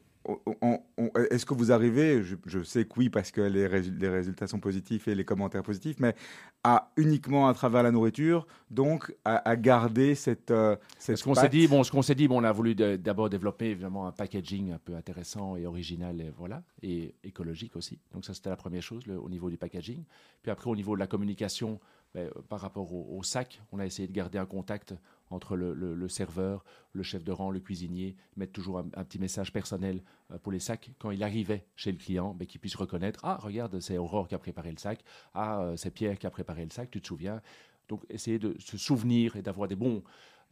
est-ce 1.31 1.45
que 1.45 1.53
vous 1.53 1.71
arrivez, 1.71 2.23
je, 2.23 2.63
sais 2.63 2.85
que 2.85 2.93
oui 2.97 3.09
parce 3.09 3.31
que 3.31 3.41
les, 3.41 3.67
résultats 3.67 4.47
sont 4.47 4.59
positifs 4.59 5.07
et 5.07 5.15
les 5.15 5.25
commentaires 5.25 5.63
positifs, 5.63 5.99
mais 5.99 6.15
à 6.63 6.91
uniquement 6.95 7.47
à 7.47 7.53
travers 7.53 7.83
la 7.83 7.91
nourriture, 7.91 8.47
donc 8.71 9.13
à, 9.25 9.55
garder 9.55 10.15
cette, 10.15 10.51
euh, 10.51 10.75
cette 10.97 11.17
ce 11.17 11.23
qu'on 11.23 11.35
s'est 11.35 11.49
dit, 11.49 11.67
bon, 11.67 11.83
ce 11.83 11.91
qu'on 11.91 12.01
s'est 12.01 12.15
dit, 12.15 12.27
bon, 12.27 12.41
on 12.41 12.43
a 12.43 12.51
voulu 12.51 12.73
d'abord 12.73 13.29
développer 13.29 13.71
évidemment 13.71 14.07
un 14.07 14.11
packaging 14.11 14.71
un 14.71 14.79
peu 14.79 14.95
intéressant 14.95 15.57
et 15.57 15.65
original, 15.65 16.21
et 16.21 16.31
voilà, 16.37 16.63
et 16.81 17.15
écologique 17.23 17.75
aussi. 17.75 17.99
Donc 18.13 18.23
ça 18.23 18.33
c'était 18.33 18.49
la 18.49 18.55
première 18.55 18.83
chose 18.83 19.03
au 19.07 19.29
niveau 19.29 19.49
du 19.49 19.57
packaging. 19.57 20.03
Puis 20.41 20.51
après 20.51 20.69
au 20.69 20.75
niveau 20.75 20.95
de 20.95 20.99
la 20.99 21.07
communication, 21.07 21.79
ben, 22.13 22.29
par 22.47 22.61
rapport 22.61 22.93
au, 22.93 23.23
sac, 23.23 23.59
on 23.71 23.79
a 23.79 23.85
essayé 23.85 24.07
de 24.07 24.13
garder 24.13 24.37
un 24.37 24.45
contact 24.45 24.93
entre 25.33 25.55
le, 25.55 26.07
serveur, 26.07 26.63
le 26.93 27.03
chef 27.03 27.23
de 27.23 27.31
rang, 27.31 27.49
le 27.49 27.59
cuisinier, 27.59 28.15
mettre 28.37 28.53
toujours 28.53 28.79
un, 28.79 28.83
petit 28.83 29.19
message 29.19 29.51
personnel 29.51 30.03
euh, 30.31 30.37
pour 30.37 30.51
les 30.51 30.59
sacs. 30.59 30.91
Quand 30.99 31.11
il 31.11 31.23
arrivait 31.23 31.65
chez 31.75 31.91
le 31.91 31.97
client, 31.97 32.33
ben, 32.33 32.47
qu'il 32.47 32.61
puisse 32.61 32.75
reconnaître 32.75 33.19
Ah, 33.23 33.37
regarde, 33.41 33.79
c'est 33.79 33.97
Aurore 33.97 34.27
qui 34.27 34.35
a 34.35 34.39
préparé 34.39 34.71
le 34.71 34.77
sac. 34.77 35.03
Ah, 35.33 35.61
euh, 35.61 35.75
c'est 35.75 35.91
Pierre 35.91 36.17
qui 36.17 36.27
a 36.27 36.31
préparé 36.31 36.63
le 36.63 36.71
sac, 36.71 36.91
tu 36.91 37.01
te 37.01 37.07
souviens? 37.07 37.41
Donc, 37.89 38.05
essayer 38.09 38.39
de 38.39 38.55
se 38.59 38.77
souvenir 38.77 39.35
et 39.35 39.41
d'avoir 39.41 39.67
des 39.67 39.75
bons, 39.75 40.03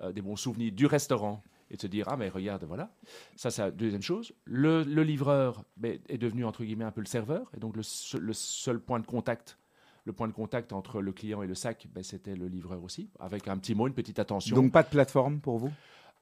euh, 0.02 0.12
des 0.12 0.22
bons 0.22 0.36
souvenirs 0.36 0.72
du 0.72 0.86
restaurant 0.86 1.44
et 1.70 1.78
de 1.78 1.82
se 1.82 1.88
dire 1.88 2.10
ah 2.10 2.18
mais 2.18 2.28
regarde 2.28 2.66
voilà 2.66 2.94
ça 3.38 3.50
c'est 3.50 3.62
la 3.62 3.72
deuxième 3.72 4.02
chose. 4.02 4.34
Le, 4.44 4.84
livreur 4.84 5.64
ben, 5.78 6.00
est 6.10 6.18
devenu 6.18 6.44
entre 6.44 6.66
guillemets 6.66 6.84
un 6.84 6.92
peu 6.92 7.00
le 7.00 7.08
serveur 7.08 7.50
et 7.56 7.62
donc 7.62 7.78
le 7.78 8.34
seul 8.34 8.82
point 8.82 9.00
de 9.00 9.06
contact 9.06 9.58
le 10.06 10.14
point 10.14 10.28
de 10.28 10.34
contact 10.34 10.74
entre 10.74 11.02
le 11.02 11.12
client 11.12 11.42
et 11.44 11.48
le 11.48 11.56
sac, 11.56 11.88
ben, 11.94 12.04
c'était 12.04 12.36
le 12.36 12.48
livreur 12.48 12.84
aussi, 12.84 13.10
avec 13.20 13.48
un 13.48 13.58
petit 13.58 13.76
mot, 13.76 13.88
une 13.88 13.94
petite 13.94 14.20
attention. 14.20 14.56
Donc 14.56 14.72
pas 14.72 14.84
de 14.84 14.90
plateforme 14.90 15.40
pour 15.40 15.58
vous? 15.58 15.72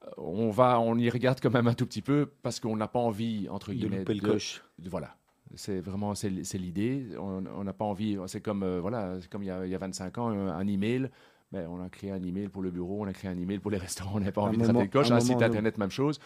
Euh, 0.04 0.10
on 0.18 0.50
va, 0.50 0.80
on 0.80 0.96
y 0.96 1.08
regarde 1.10 1.40
quand 1.40 1.52
même 1.52 1.66
un 1.66 1.74
tout 1.74 1.86
petit 1.86 2.02
peu 2.02 2.30
parce 2.42 2.60
qu'on 2.60 2.76
n'a 2.76 2.88
pas 2.88 2.98
envie 2.98 3.48
entre 3.48 3.72
guillemets 3.72 4.04
de, 4.04 4.12
de, 4.14 4.88
voilà. 4.88 5.16
C'est 5.56 5.80
vraiment 5.80 6.14
c'est 6.14 6.30
l'idée. 6.30 7.06
On 7.18 7.64
n'a 7.64 7.72
pas 7.72 7.84
envie. 7.84 8.16
C'est 8.26 8.40
comme 8.40 8.62
euh, 8.62 8.80
voilà, 8.80 9.16
comme 9.30 9.42
il 9.42 9.46
y, 9.46 9.50
a, 9.50 9.66
il 9.66 9.70
y, 9.70 9.74
a, 9.74 9.78
25 9.78 10.18
ans, 10.18 10.28
un, 10.28 10.66
email. 10.68 11.10
Ben, 11.50 11.66
on 11.68 11.82
a 11.82 11.88
créé 11.88 12.12
un 12.12 12.22
email 12.22 12.48
pour 12.48 12.62
le 12.62 12.70
bureau, 12.70 13.02
on 13.02 13.08
a 13.08 13.12
créé 13.12 13.28
un 13.28 13.36
email 13.36 13.58
pour 13.58 13.72
les 13.72 13.78
restaurants. 13.78 14.12
On 14.14 14.20
n'a 14.20 14.30
pas 14.30 14.42
envie 14.42 14.58
de 14.58 14.62
traiter 14.62 14.80
le 14.80 14.88
coche. 14.88 15.10
Un, 15.10 15.18
site 15.18 15.42
internet, 15.42 15.76
même 15.76 15.90
chose. 15.90 16.20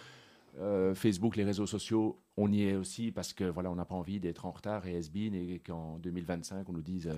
Euh, 0.60 0.94
Facebook, 0.94 1.36
les 1.36 1.44
réseaux 1.44 1.66
sociaux, 1.66 2.20
on 2.36 2.52
y 2.52 2.62
est 2.62 2.76
aussi 2.76 3.10
parce 3.10 3.32
que 3.32 3.44
voilà, 3.44 3.70
on 3.70 3.74
n'a 3.74 3.84
pas 3.84 3.94
envie 3.94 4.20
d'être 4.20 4.46
en 4.46 4.52
retard 4.52 4.86
et 4.86 4.96
has 4.96 5.10
et 5.14 5.60
qu'en 5.66 5.98
2025 5.98 6.68
on 6.68 6.72
nous 6.72 6.82
dise 6.82 7.10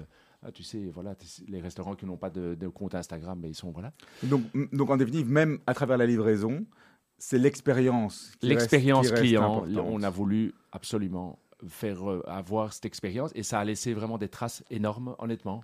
ah, 0.42 0.52
tu 0.52 0.62
sais, 0.62 0.90
voilà, 0.92 1.14
les 1.48 1.60
restaurants 1.60 1.94
qui 1.94 2.06
n'ont 2.06 2.16
pas 2.16 2.30
de, 2.30 2.68
compte 2.68 2.94
Instagram, 2.94 3.38
mais 3.40 3.50
ils 3.50 3.54
sont 3.54 3.72
voilà. 3.72 3.92
Donc, 4.22 4.42
donc 4.72 4.90
en 4.90 4.96
définitive, 4.96 5.28
même 5.28 5.58
à 5.66 5.74
travers 5.74 5.98
la 5.98 6.06
livraison, 6.06 6.64
c'est 7.18 7.38
l'expérience. 7.38 8.32
L'expérience 8.42 9.10
client, 9.10 9.64
on 9.66 10.02
a 10.02 10.10
voulu 10.10 10.54
absolument 10.72 11.38
faire 11.68 12.08
euh, 12.10 12.22
avoir 12.26 12.72
cette 12.72 12.84
expérience 12.84 13.32
et 13.34 13.42
ça 13.42 13.58
a 13.58 13.64
laissé 13.64 13.94
vraiment 13.94 14.18
des 14.18 14.28
traces 14.28 14.62
énormes, 14.70 15.14
honnêtement. 15.18 15.62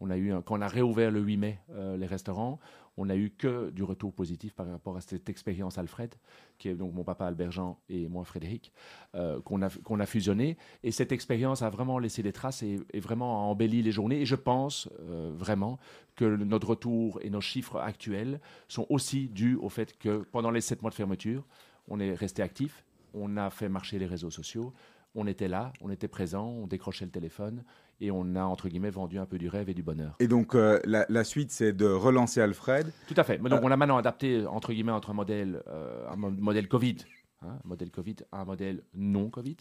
On 0.00 0.10
a 0.10 0.16
eu, 0.16 0.32
quand 0.44 0.58
on 0.58 0.62
a 0.62 0.68
réouvert 0.68 1.10
le 1.10 1.20
8 1.20 1.36
mai 1.36 1.58
euh, 1.70 1.96
les 1.96 2.06
restaurants, 2.06 2.58
on 2.96 3.06
n'a 3.06 3.16
eu 3.16 3.30
que 3.30 3.70
du 3.70 3.82
retour 3.82 4.12
positif 4.12 4.54
par 4.54 4.68
rapport 4.68 4.96
à 4.96 5.00
cette 5.00 5.28
expérience 5.28 5.78
Alfred, 5.78 6.14
qui 6.58 6.68
est 6.68 6.74
donc 6.74 6.92
mon 6.92 7.04
papa 7.04 7.26
Albert 7.26 7.50
Jean 7.50 7.78
et 7.88 8.08
moi 8.08 8.24
Frédéric, 8.24 8.72
euh, 9.14 9.40
qu'on 9.40 9.62
a, 9.62 9.68
a 9.68 10.06
fusionné. 10.06 10.56
Et 10.82 10.90
cette 10.90 11.12
expérience 11.12 11.62
a 11.62 11.70
vraiment 11.70 11.98
laissé 11.98 12.22
des 12.22 12.32
traces 12.32 12.62
et, 12.62 12.78
vraiment 12.94 13.50
embelli 13.50 13.82
les 13.82 13.92
journées. 13.92 14.20
Et 14.20 14.26
je 14.26 14.34
pense 14.34 14.88
euh, 15.00 15.32
vraiment 15.34 15.78
que 16.16 16.24
notre 16.24 16.68
retour 16.68 17.18
et 17.22 17.30
nos 17.30 17.40
chiffres 17.40 17.78
actuels 17.78 18.40
sont 18.68 18.86
aussi 18.90 19.28
dus 19.28 19.56
au 19.56 19.68
fait 19.68 19.96
que 19.98 20.18
pendant 20.32 20.50
les 20.50 20.60
sept 20.60 20.82
mois 20.82 20.90
de 20.90 20.96
fermeture, 20.96 21.46
on 21.88 22.00
est 22.00 22.12
resté 22.12 22.42
actif, 22.42 22.84
on 23.14 23.36
a 23.36 23.50
fait 23.50 23.68
marcher 23.68 23.98
les 23.98 24.06
réseaux 24.06 24.30
sociaux, 24.30 24.72
on 25.14 25.26
était 25.26 25.48
là, 25.48 25.72
on 25.80 25.90
était 25.90 26.08
présent, 26.08 26.46
on 26.46 26.66
décrochait 26.66 27.04
le 27.04 27.10
téléphone 27.10 27.64
et 28.00 28.10
on 28.10 28.34
a, 28.34 28.42
entre 28.42 28.68
guillemets, 28.68 28.90
vendu 28.90 29.18
un 29.18 29.26
peu 29.26 29.38
du 29.38 29.48
rêve 29.48 29.68
et 29.68 29.74
du 29.74 29.82
bonheur. 29.82 30.14
Et 30.20 30.28
donc, 30.28 30.54
euh, 30.54 30.80
la, 30.84 31.24
suite, 31.24 31.50
c'est 31.50 31.72
de 31.72 31.86
relancer 31.86 32.40
Alfred 32.40 32.90
Tout 33.06 33.14
à 33.16 33.24
fait. 33.24 33.38
Donc, 33.38 33.52
euh, 33.52 33.60
on 33.62 33.70
a 33.70 33.76
maintenant 33.76 33.98
adapté, 33.98 34.46
entre 34.46 34.72
guillemets, 34.72 34.92
entre 34.92 35.10
un 35.10 35.14
modèle, 35.14 35.62
euh, 35.68 36.08
un 36.08 36.16
modèle 36.16 36.68
Covid, 36.68 36.96
hein, 37.42 37.58
modèle 37.64 37.90
Covid, 37.90 38.16
un 38.32 38.44
modèle 38.44 38.82
non 38.94 39.28
Covid. 39.28 39.56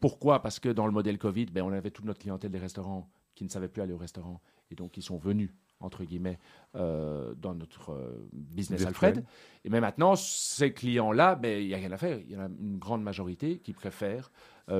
pourquoi? 0.00 0.42
Parce 0.42 0.60
que 0.60 0.68
dans 0.68 0.86
le 0.86 0.92
modèle 0.92 1.18
Covid, 1.18 1.46
ben, 1.46 1.62
on 1.62 1.72
avait 1.72 1.90
toute 1.90 2.04
notre 2.04 2.20
clientèle 2.20 2.50
des 2.50 2.58
restaurants 2.58 3.10
qui 3.34 3.44
ne 3.44 3.50
savaient 3.50 3.68
plus 3.68 3.82
aller 3.82 3.92
au 3.92 3.98
restaurant 3.98 4.40
et 4.70 4.74
donc 4.74 4.96
ils 4.96 5.02
sont 5.02 5.16
venus 5.16 5.50
entre 5.80 6.04
guillemets, 6.04 6.38
euh, 6.74 7.34
dans 7.34 7.54
notre 7.54 7.92
euh, 7.92 8.28
business 8.32 8.84
Alfred. 8.84 9.24
Et 9.64 9.70
mais 9.70 9.80
maintenant, 9.80 10.16
ces 10.16 10.72
clients-là, 10.72 11.36
ben, 11.36 11.60
il 11.60 11.68
n'y 11.68 11.74
a 11.74 11.78
rien 11.78 11.92
à 11.92 11.96
faire. 11.96 12.18
Il 12.18 12.32
y 12.32 12.36
en 12.36 12.40
a 12.40 12.48
une 12.48 12.78
grande 12.78 13.02
majorité 13.02 13.58
qui 13.58 13.72
préfèrent 13.72 14.30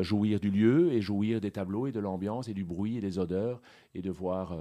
jouir 0.00 0.40
du 0.40 0.50
lieu 0.50 0.92
et 0.92 1.00
jouir 1.00 1.40
des 1.40 1.50
tableaux 1.50 1.86
et 1.86 1.92
de 1.92 2.00
l'ambiance 2.00 2.48
et 2.48 2.54
du 2.54 2.64
bruit 2.64 2.96
et 2.96 3.00
des 3.00 3.18
odeurs 3.18 3.60
et 3.94 4.02
de 4.02 4.10
voir 4.10 4.56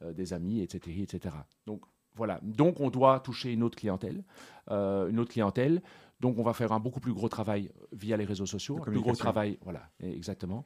des 0.00 0.32
amis, 0.32 0.60
etc., 0.60 1.02
etc. 1.02 1.34
Donc 1.66 1.82
voilà. 2.14 2.40
Donc 2.42 2.80
on 2.80 2.90
doit 2.90 3.20
toucher 3.20 3.52
une 3.52 3.62
autre 3.62 3.76
clientèle, 3.76 4.24
une 4.68 5.18
autre 5.18 5.32
clientèle. 5.32 5.82
Donc 6.20 6.38
on 6.38 6.42
va 6.42 6.52
faire 6.52 6.72
un 6.72 6.80
beaucoup 6.80 7.00
plus 7.00 7.12
gros 7.12 7.28
travail 7.28 7.70
via 7.92 8.16
les 8.16 8.24
réseaux 8.24 8.46
sociaux, 8.46 8.78
un 8.78 8.84
plus 8.84 9.00
gros 9.00 9.14
travail, 9.14 9.58
voilà, 9.62 9.88
exactement. 10.00 10.64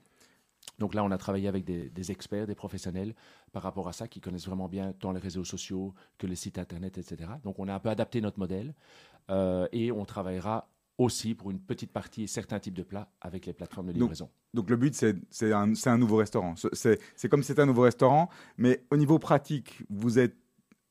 Donc 0.79 0.95
là, 0.95 1.05
on 1.05 1.11
a 1.11 1.19
travaillé 1.19 1.49
avec 1.49 1.65
des, 1.65 2.11
experts, 2.11 2.47
des 2.47 2.55
professionnels 2.55 3.15
par 3.53 3.63
rapport 3.63 3.89
à 3.89 3.93
ça, 3.93 4.09
qui 4.09 4.21
connaissent 4.21 4.47
vraiment 4.47 4.69
bien 4.69 4.93
tant 4.93 5.13
les 5.13 5.21
réseaux 5.21 5.45
sociaux 5.45 5.95
que 6.19 6.27
les 6.27 6.37
sites 6.37 6.59
internet, 6.59 6.99
etc. 6.99 7.31
Donc 7.45 7.59
on 7.59 7.69
a 7.69 7.75
un 7.75 7.79
peu 7.79 7.91
adapté 7.91 8.21
notre 8.21 8.39
modèle 8.39 8.75
euh, 9.31 9.69
et 9.73 9.93
on 9.93 10.05
travaillera 10.05 10.69
aussi 10.99 11.35
pour 11.35 11.51
une 11.51 11.61
petite 11.61 11.91
partie 11.91 12.29
certains 12.29 12.59
types 12.59 12.75
de 12.75 12.83
plats 12.83 13.11
avec 13.21 13.47
les 13.47 13.53
plateformes 13.53 13.89
de 13.89 13.93
livraison. 13.93 14.31
Donc, 14.53 14.71
le 14.71 14.77
but, 14.77 14.95
c'est 14.95 15.53
un, 15.53 15.73
un, 15.87 15.99
nouveau 15.99 16.17
restaurant. 16.17 16.55
C'est 16.73 17.29
comme 17.29 17.43
c'est 17.43 17.59
un 17.59 17.67
nouveau 17.67 17.83
restaurant, 17.83 18.29
mais 18.57 18.85
au 18.91 18.97
niveau 18.97 19.19
pratique, 19.19 19.83
vous 19.91 20.19
êtes 20.19 20.37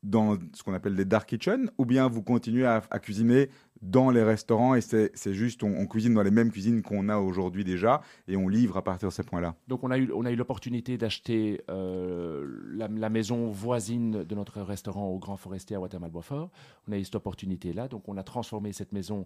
dans 0.03 0.37
ce 0.53 0.63
qu'on 0.63 0.73
appelle 0.73 0.95
des 0.95 1.05
dark 1.05 1.27
kitchens 1.27 1.71
ou 1.77 1.85
bien 1.85 2.07
vous 2.07 2.21
continuez 2.21 2.65
à, 2.65 2.81
cuisiner 2.99 3.49
dans 3.81 4.11
les 4.11 4.21
restaurants 4.21 4.75
et 4.75 4.81
c'est 4.81 5.33
juste 5.33 5.63
on, 5.63 5.85
cuisine 5.87 6.13
dans 6.13 6.23
les 6.23 6.31
mêmes 6.31 6.51
cuisines 6.51 6.81
qu'on 6.81 7.09
a 7.09 7.17
aujourd'hui 7.17 7.63
déjà 7.63 8.01
et 8.27 8.35
on 8.37 8.47
livre 8.47 8.77
à 8.77 8.83
partir 8.83 9.09
de 9.09 9.13
ces 9.13 9.23
points-là. 9.23 9.55
Donc 9.67 9.83
on 9.83 9.91
a 9.91 9.97
eu 9.97 10.11
on 10.13 10.25
a 10.25 10.31
eu 10.31 10.35
l'opportunité 10.35 10.97
d'acheter 10.97 11.61
euh, 11.69 12.45
la, 12.75 13.09
maison 13.09 13.49
voisine 13.49 14.23
de 14.23 14.35
notre 14.35 14.61
restaurant 14.61 15.07
au 15.07 15.19
Grand 15.19 15.37
Forestier 15.37 15.75
à 15.75 15.79
Watermal-Boisfort. 15.79 16.49
On 16.87 16.91
a 16.91 16.97
eu 16.97 17.05
cette 17.05 17.15
opportunité 17.15 17.73
là 17.73 17.87
donc 17.87 18.07
on 18.07 18.17
a 18.17 18.23
transformé 18.23 18.73
cette 18.73 18.91
maison 18.91 19.25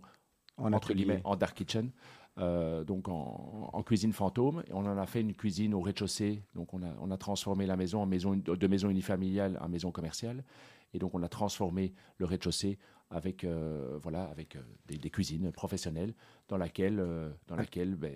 en 0.58 0.74
entre 0.74 0.94
guillemets 0.94 1.22
en 1.24 1.36
dark 1.36 1.56
kitchen. 1.56 1.92
Euh, 2.40 2.84
donc 2.84 3.08
en, 3.08 3.82
cuisine 3.84 4.14
fantôme. 4.14 4.64
Et 4.68 4.74
on 4.74 4.80
en 4.80 4.98
a 4.98 5.06
fait 5.06 5.22
une 5.22 5.34
cuisine 5.34 5.74
au 5.74 5.82
rez-de-chaussée. 5.82 6.44
Donc 6.56 6.74
on 6.74 6.84
a, 6.84 6.94
on 7.00 7.10
a 7.10 7.18
transformé 7.18 7.66
la 7.66 7.78
maison 7.78 8.02
en 8.02 8.06
maison 8.06 8.36
de 8.36 8.68
maison 8.68 8.90
unifamiliale 8.90 9.58
en 9.62 9.70
maison 9.70 9.92
commerciale. 9.92 10.44
Et 10.94 11.00
donc 11.00 11.16
on 11.16 11.24
a 11.24 11.30
transformé 11.30 11.94
le 12.18 12.26
rez-de-chaussée 12.26 12.78
avec, 13.10 13.44
euh, 13.44 13.98
voilà, 14.02 14.26
avec 14.26 14.56
euh, 14.56 14.62
des, 14.88 15.10
cuisines 15.10 15.52
professionnelles 15.52 16.14
dans 16.48 16.58
laquelle, 16.58 17.04
dans 17.48 17.56
laquelle 17.56 17.96
ben, 17.96 18.16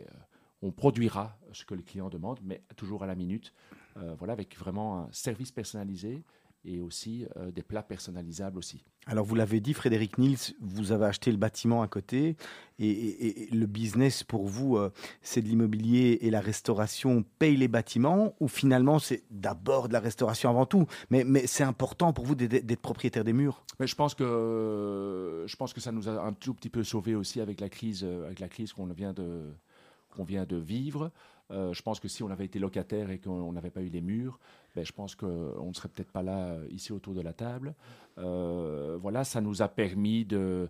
on 0.61 0.71
produira 0.71 1.37
ce 1.53 1.65
que 1.65 1.73
le 1.73 1.81
client 1.81 2.09
demande, 2.09 2.39
mais 2.43 2.61
toujours 2.75 3.03
à 3.03 3.07
la 3.07 3.15
minute. 3.15 3.53
voilà, 3.95 4.33
avec 4.33 4.57
vraiment 4.57 4.99
un 4.99 5.09
service 5.11 5.51
personnalisé 5.51 6.23
et 6.65 6.79
aussi 6.79 7.25
euh, 7.37 7.51
des 7.51 7.63
plats 7.63 7.83
personnalisables 7.83 8.57
aussi. 8.57 8.83
Alors 9.07 9.25
vous 9.25 9.35
l'avez 9.35 9.59
dit, 9.59 9.73
Frédéric 9.73 10.17
Nils, 10.19 10.37
vous 10.59 10.91
avez 10.91 11.05
acheté 11.05 11.31
le 11.31 11.37
bâtiment 11.37 11.81
à 11.81 11.87
côté 11.87 12.35
et, 12.77 13.49
le 13.51 13.65
business 13.65 14.23
pour 14.23 14.47
vous, 14.47 14.77
euh, 14.77 14.91
c'est 15.21 15.41
de 15.41 15.47
l'immobilier 15.47 16.19
et 16.21 16.29
la 16.29 16.39
restauration 16.39 17.23
paye 17.39 17.57
les 17.57 17.67
bâtiments 17.67 18.35
ou 18.39 18.47
finalement 18.47 18.99
c'est 18.99 19.23
d'abord 19.31 19.87
de 19.87 19.93
la 19.93 19.99
restauration 19.99 20.49
avant 20.49 20.65
tout? 20.65 20.85
Mais, 21.09 21.23
mais 21.23 21.47
c'est 21.47 21.63
important 21.63 22.13
pour 22.13 22.25
vous 22.25 22.35
d'être 22.35 22.81
propriétaire 22.81 23.23
des 23.23 23.33
murs? 23.33 23.63
Mais 23.79 23.87
je 23.87 23.95
pense 23.95 24.13
que 24.13 25.43
je 25.47 25.55
pense 25.55 25.73
que 25.73 25.81
ça 25.81 25.91
nous 25.91 26.07
a 26.07 26.23
un 26.23 26.33
tout 26.33 26.53
petit 26.53 26.69
peu 26.69 26.83
sauvé 26.83 27.15
aussi 27.15 27.41
avec 27.41 27.59
la 27.59 27.69
crise 27.69 28.03
euh, 28.03 28.25
avec 28.25 28.39
la 28.39 28.47
crise 28.47 28.73
qu'on 28.73 28.85
vient 28.87 29.13
de 29.13 29.51
qu'on 30.11 30.23
vient 30.23 30.45
de 30.45 30.57
vivre. 30.57 31.11
Euh, 31.51 31.73
je 31.73 31.81
pense 31.81 31.99
que 31.99 32.07
si 32.07 32.23
on 32.23 32.29
avait 32.29 32.45
été 32.45 32.59
locataire 32.59 33.09
et 33.09 33.19
qu'on 33.19 33.51
n'avait 33.51 33.71
pas 33.71 33.81
eu 33.81 33.89
les 33.89 34.01
murs, 34.01 34.39
ben, 34.75 34.85
je 34.85 34.91
pense 34.91 35.15
qu'on 35.15 35.67
ne 35.67 35.73
serait 35.73 35.89
peut-être 35.89 36.11
pas 36.11 36.23
là 36.23 36.49
euh, 36.49 36.67
ici 36.69 36.93
autour 36.93 37.13
de 37.13 37.21
la 37.21 37.33
table. 37.33 37.75
Euh, 38.17 38.97
voilà, 39.01 39.23
ça 39.23 39.41
nous 39.41 39.61
a 39.61 39.67
permis 39.67 40.25
de, 40.25 40.69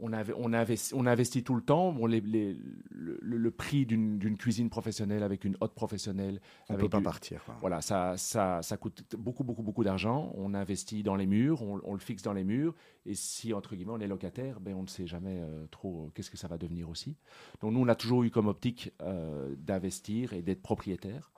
on, 0.00 0.12
avait, 0.12 0.32
on, 0.36 0.52
investi, 0.52 0.94
on 0.94 1.06
investit 1.06 1.42
tout 1.42 1.54
le 1.54 1.62
temps. 1.62 1.92
Bon, 1.92 2.06
les, 2.06 2.20
le, 2.20 3.50
prix 3.50 3.86
d'une 3.86 4.36
cuisine 4.36 4.70
professionnelle 4.70 5.22
avec 5.22 5.44
une 5.44 5.56
haute 5.60 5.74
professionnelle. 5.74 6.40
On 6.68 6.74
ne 6.74 6.78
peut 6.78 6.88
pas 6.88 7.00
partir. 7.00 7.44
Voilà, 7.60 7.80
ça, 7.80 8.16
ça, 8.16 8.62
ça, 8.62 8.76
coûte 8.76 9.04
beaucoup, 9.16 9.44
beaucoup, 9.44 9.62
beaucoup 9.62 9.84
d'argent. 9.84 10.32
On 10.36 10.54
investit 10.54 11.02
dans 11.02 11.16
les 11.16 11.26
murs, 11.26 11.62
on, 11.62 11.92
le 11.92 11.98
fixe 11.98 12.22
dans 12.22 12.32
les 12.32 12.44
murs. 12.44 12.74
Et 13.06 13.14
si, 13.14 13.52
entre 13.52 13.74
guillemets, 13.74 13.92
on 13.92 14.00
est 14.00 14.06
locataire, 14.06 14.60
ben, 14.60 14.74
on 14.74 14.82
ne 14.82 14.88
sait 14.88 15.06
jamais 15.06 15.40
euh, 15.40 15.66
trop 15.70 16.10
qu'est-ce 16.14 16.30
que 16.30 16.36
ça 16.36 16.48
va 16.48 16.58
devenir 16.58 16.88
aussi. 16.88 17.16
Donc, 17.60 17.72
nous, 17.72 17.80
on 17.80 17.88
a 17.88 17.94
toujours 17.94 18.22
eu 18.22 18.30
comme 18.30 18.46
optique 18.46 18.92
euh, 19.02 19.54
d'investir 19.58 20.32
et 20.32 20.42
d'être 20.42 20.62
propriétaire. 20.62 21.32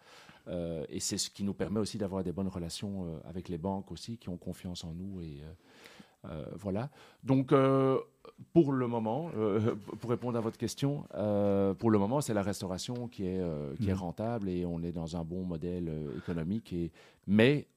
Euh, 0.48 0.84
et 0.88 1.00
c'est 1.00 1.18
ce 1.18 1.30
qui 1.30 1.44
nous 1.44 1.54
permet 1.54 1.80
aussi 1.80 1.98
d'avoir 1.98 2.22
des 2.22 2.32
bonnes 2.32 2.48
relations 2.48 3.20
avec 3.24 3.48
les 3.48 3.58
banques 3.58 3.90
aussi, 3.92 4.18
qui 4.18 4.28
ont 4.28 4.36
confiance 4.36 4.84
en 4.84 4.94
nous. 4.94 5.20
Et 5.22 5.42
voilà. 6.56 6.90
Donc, 7.22 7.52
pour 8.52 8.72
le 8.72 8.86
moment, 8.86 9.30
euh, 9.36 9.74
pour 10.00 10.10
répondre 10.10 10.38
à 10.38 10.40
votre 10.40 10.58
question, 10.58 11.04
euh, 11.14 11.74
pour 11.74 11.90
le 11.90 11.98
moment, 11.98 12.20
c'est 12.20 12.34
la 12.34 12.42
restauration 12.42 13.08
qui 13.08 13.26
est, 13.26 13.40
euh, 13.40 13.74
mm. 13.80 13.92
rentable 13.92 14.48
et 14.48 14.64
on 14.64 14.82
est 14.82 14.92
dans 14.92 15.16
un 15.16 15.24
bon 15.24 15.44
modèle 15.44 15.90
économique, 16.16 16.72
et, 16.72 16.92
mais 17.26 17.68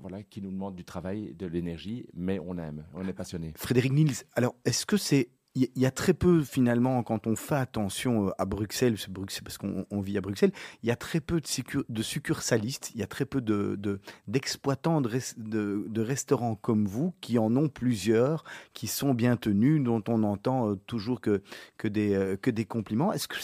voilà, 0.00 0.22
qui 0.22 0.40
nous 0.40 0.50
demande 0.50 0.76
du 0.76 0.84
travail, 0.84 1.34
de 1.34 1.46
l'énergie, 1.46 2.06
mais 2.14 2.38
on 2.38 2.56
aime, 2.56 2.84
on 2.94 3.06
est 3.06 3.12
passionné. 3.12 3.52
Frédéric 3.56 3.92
Nils, 3.92 4.24
alors 4.34 4.54
est-ce 4.64 4.86
que 4.86 4.96
c'est 4.96 5.28
il 5.56 5.70
y, 5.74 5.86
a 5.86 5.90
très 5.90 6.12
peu 6.12 6.42
finalement 6.42 7.02
quand 7.02 7.26
on 7.26 7.34
fait 7.34 7.54
attention 7.54 8.28
euh, 8.28 8.30
à 8.36 8.44
Bruxelles, 8.44 8.96
c'est 8.98 9.42
parce 9.42 9.56
qu'on 9.56 10.00
vit 10.02 10.18
à 10.18 10.20
Bruxelles, 10.20 10.52
il 10.82 10.88
y 10.88 10.92
a 10.92 10.96
très 10.96 11.20
peu 11.20 11.40
de, 11.88 12.02
succursalistes, 12.02 12.90
il 12.94 13.00
y 13.00 13.02
a 13.02 13.06
très 13.06 13.24
peu 13.24 13.40
de 13.40 13.98
d'exploitants 14.28 15.00
de, 15.00 16.00
restaurants 16.00 16.56
comme 16.56 16.86
vous 16.86 17.14
qui 17.22 17.38
en 17.38 17.56
ont 17.56 17.68
plusieurs, 17.68 18.44
qui 18.74 18.86
sont 18.86 19.14
bien 19.14 19.36
tenus, 19.36 19.82
dont 19.82 20.02
on 20.08 20.24
entend 20.24 20.72
euh, 20.72 20.76
toujours 20.86 21.22
que 21.22 21.42
que 21.78 21.88
des 21.88 22.14
euh, 22.14 22.36
que 22.36 22.50
des 22.50 22.66
compliments. 22.66 23.14
Est-ce 23.14 23.26
que 23.26 23.36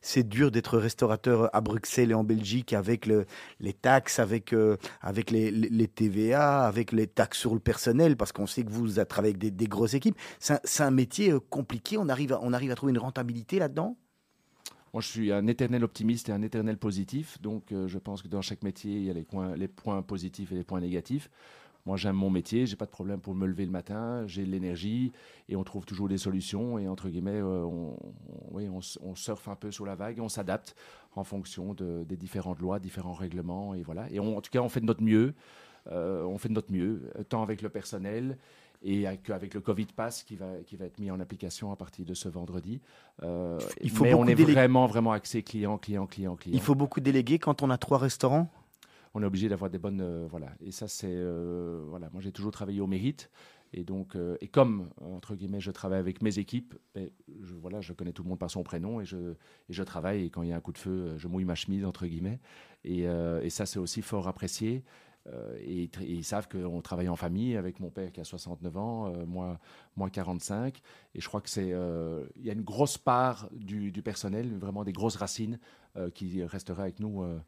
c'est 0.00 0.28
dur 0.28 0.50
d'être 0.50 0.78
restaurateur 0.78 1.54
à 1.54 1.60
Bruxelles 1.60 2.12
et 2.12 2.14
en 2.14 2.24
Belgique 2.24 2.72
avec 2.72 3.04
le, 3.04 3.26
les 3.60 3.74
taxes, 3.74 4.18
avec 4.18 4.52
les, 4.52 5.88
TVA, 5.94 6.64
avec 6.64 6.92
les 6.92 7.06
taxes 7.06 7.38
sur 7.38 7.52
le 7.52 7.60
personnel, 7.60 8.16
parce 8.16 8.32
qu'on 8.32 8.46
sait 8.46 8.64
que 8.64 8.70
vous 8.70 8.94
travaillez 9.04 9.34
avec 9.34 9.54
des, 9.56 9.66
grosses 9.66 9.94
équipes. 9.94 10.16
C'est 10.38 10.82
un 10.82 10.90
métier 10.90 11.34
compliqué 11.50 11.98
On 11.98 12.08
arrive 12.08 12.32
à, 12.32 12.40
on 12.42 12.52
arrive 12.52 12.70
à 12.70 12.74
trouver 12.74 12.92
une 12.92 12.98
rentabilité 12.98 13.58
là-dedans? 13.58 13.96
Moi, 14.92 15.00
je 15.02 15.08
suis 15.08 15.32
un 15.32 15.46
éternel 15.46 15.84
optimiste 15.84 16.28
et 16.30 16.32
un 16.32 16.42
éternel 16.42 16.76
positif. 16.76 17.40
Donc, 17.40 17.70
euh, 17.70 17.86
je 17.86 17.98
pense 17.98 18.22
que 18.22 18.28
dans 18.28 18.42
chaque 18.42 18.62
métier, 18.62 18.96
il 18.96 19.04
y 19.04 19.10
a 19.10 19.12
les 19.12 19.22
points, 19.22 19.54
les 19.54 19.68
points 19.68 20.02
positifs 20.02 20.50
et 20.50 20.56
les 20.56 20.64
points 20.64 20.80
négatifs. 20.80 21.30
Moi, 21.86 21.96
j'aime 21.96 22.16
mon 22.16 22.28
métier, 22.28 22.66
j'ai 22.66 22.76
pas 22.76 22.86
de 22.86 22.90
problème 22.90 23.20
pour 23.20 23.34
me 23.34 23.46
lever 23.46 23.64
le 23.64 23.70
matin, 23.70 24.26
j'ai 24.26 24.44
de 24.44 24.50
l'énergie 24.50 25.12
et 25.48 25.56
on 25.56 25.64
trouve 25.64 25.86
toujours 25.86 26.08
des 26.08 26.18
solutions. 26.18 26.78
Et 26.78 26.88
entre 26.88 27.08
guillemets, 27.08 27.40
euh, 27.40 27.62
on, 27.64 27.96
oui, 28.50 28.68
on, 28.68 29.14
surfe 29.14 29.48
un 29.48 29.54
peu 29.54 29.70
sur 29.70 29.86
la 29.86 29.94
vague 29.94 30.18
et 30.18 30.20
on 30.20 30.28
s'adapte 30.28 30.74
en 31.14 31.24
fonction 31.24 31.72
de, 31.72 32.04
des 32.04 32.16
différentes 32.16 32.60
lois, 32.60 32.80
différents 32.80 33.14
règlements. 33.14 33.74
Et 33.74 33.82
voilà. 33.82 34.10
Et 34.10 34.18
en 34.18 34.40
tout 34.40 34.50
cas, 34.50 34.60
on 34.60 34.68
fait 34.68 34.80
de 34.80 34.86
notre 34.86 35.02
mieux. 35.02 35.34
Euh, 35.90 36.24
on 36.24 36.36
fait 36.36 36.48
de 36.48 36.54
notre 36.54 36.72
mieux, 36.72 37.10
tant 37.30 37.42
avec 37.42 37.62
le 37.62 37.70
personnel 37.70 38.36
et 38.82 39.06
avec 39.06 39.54
le 39.54 39.60
Covid 39.60 39.86
Pass 39.94 40.22
qui 40.22 40.36
va, 40.36 40.48
qui 40.66 40.76
va 40.76 40.86
être 40.86 40.98
mis 40.98 41.10
en 41.10 41.20
application 41.20 41.70
à 41.72 41.76
partir 41.76 42.04
de 42.04 42.14
ce 42.14 42.28
vendredi. 42.28 42.80
Euh, 43.22 43.58
il 43.80 43.90
faut 43.90 44.04
mais 44.04 44.14
on 44.14 44.26
est 44.26 44.34
vraiment, 44.34 44.86
vraiment 44.86 45.12
axé 45.12 45.42
client, 45.42 45.76
client, 45.78 46.06
client, 46.06 46.36
client. 46.36 46.54
Il 46.54 46.62
faut 46.62 46.74
beaucoup 46.74 47.00
déléguer 47.00 47.38
quand 47.38 47.62
on 47.62 47.70
a 47.70 47.78
trois 47.78 47.98
restaurants. 47.98 48.50
On 49.12 49.22
est 49.22 49.26
obligé 49.26 49.48
d'avoir 49.48 49.70
des 49.70 49.78
bonnes 49.78 50.00
euh, 50.00 50.26
voilà. 50.30 50.52
Et 50.64 50.70
ça 50.70 50.88
c'est 50.88 51.08
euh, 51.10 51.82
voilà. 51.88 52.08
Moi 52.12 52.22
j'ai 52.22 52.32
toujours 52.32 52.52
travaillé 52.52 52.80
au 52.80 52.86
mérite. 52.86 53.30
Et 53.72 53.84
donc 53.84 54.16
et 54.40 54.48
comme 54.48 54.90
entre 55.00 55.36
guillemets 55.36 55.60
je 55.60 55.70
travaille 55.70 56.00
avec 56.00 56.22
mes 56.22 56.40
équipes 56.40 56.74
ben, 56.92 57.08
je 57.40 57.54
voilà 57.54 57.80
je 57.80 57.92
connais 57.92 58.12
tout 58.12 58.24
le 58.24 58.28
monde 58.28 58.40
par 58.40 58.50
son 58.50 58.64
prénom 58.64 59.00
et 59.00 59.04
je 59.04 59.16
et 59.68 59.72
je 59.72 59.82
travaille. 59.84 60.24
Et 60.24 60.30
quand 60.30 60.42
il 60.42 60.48
y 60.48 60.52
a 60.52 60.56
un 60.56 60.60
coup 60.60 60.72
de 60.72 60.78
feu 60.78 61.14
je 61.18 61.28
mouille 61.28 61.44
ma 61.44 61.54
chemise 61.54 61.84
entre 61.84 62.08
guillemets. 62.08 62.40
Et, 62.82 63.02
et 63.02 63.50
ça 63.50 63.66
c'est 63.66 63.78
aussi 63.78 64.02
fort 64.02 64.26
apprécié 64.26 64.82
euh, 65.26 65.56
et, 65.60 65.90
ils 66.00 66.24
savent 66.24 66.48
qu'on 66.48 66.80
travaille 66.80 67.08
en 67.08 67.16
famille 67.16 67.56
avec 67.56 67.80
mon 67.80 67.90
père 67.90 68.10
qui 68.12 68.20
a 68.20 68.24
69 68.24 68.76
ans, 68.76 69.06
euh, 69.06 69.26
moi, 69.26 69.58
moi 69.96 70.10
45. 70.10 70.80
Et 71.14 71.20
je 71.20 71.28
crois 71.28 71.40
que 71.40 71.50
c'est, 71.50 71.72
euh, 71.72 72.24
il 72.36 72.46
y 72.46 72.50
a 72.50 72.52
une 72.52 72.62
grosse 72.62 72.98
part 72.98 73.48
du, 73.52 73.92
du, 73.92 74.02
personnel, 74.02 74.56
vraiment 74.58 74.84
des 74.84 74.92
grosses 74.92 75.16
racines 75.16 75.58
qui 76.14 76.44
restera 76.44 76.84
avec 76.84 77.00
nous 77.00 77.24
euh, 77.24 77.40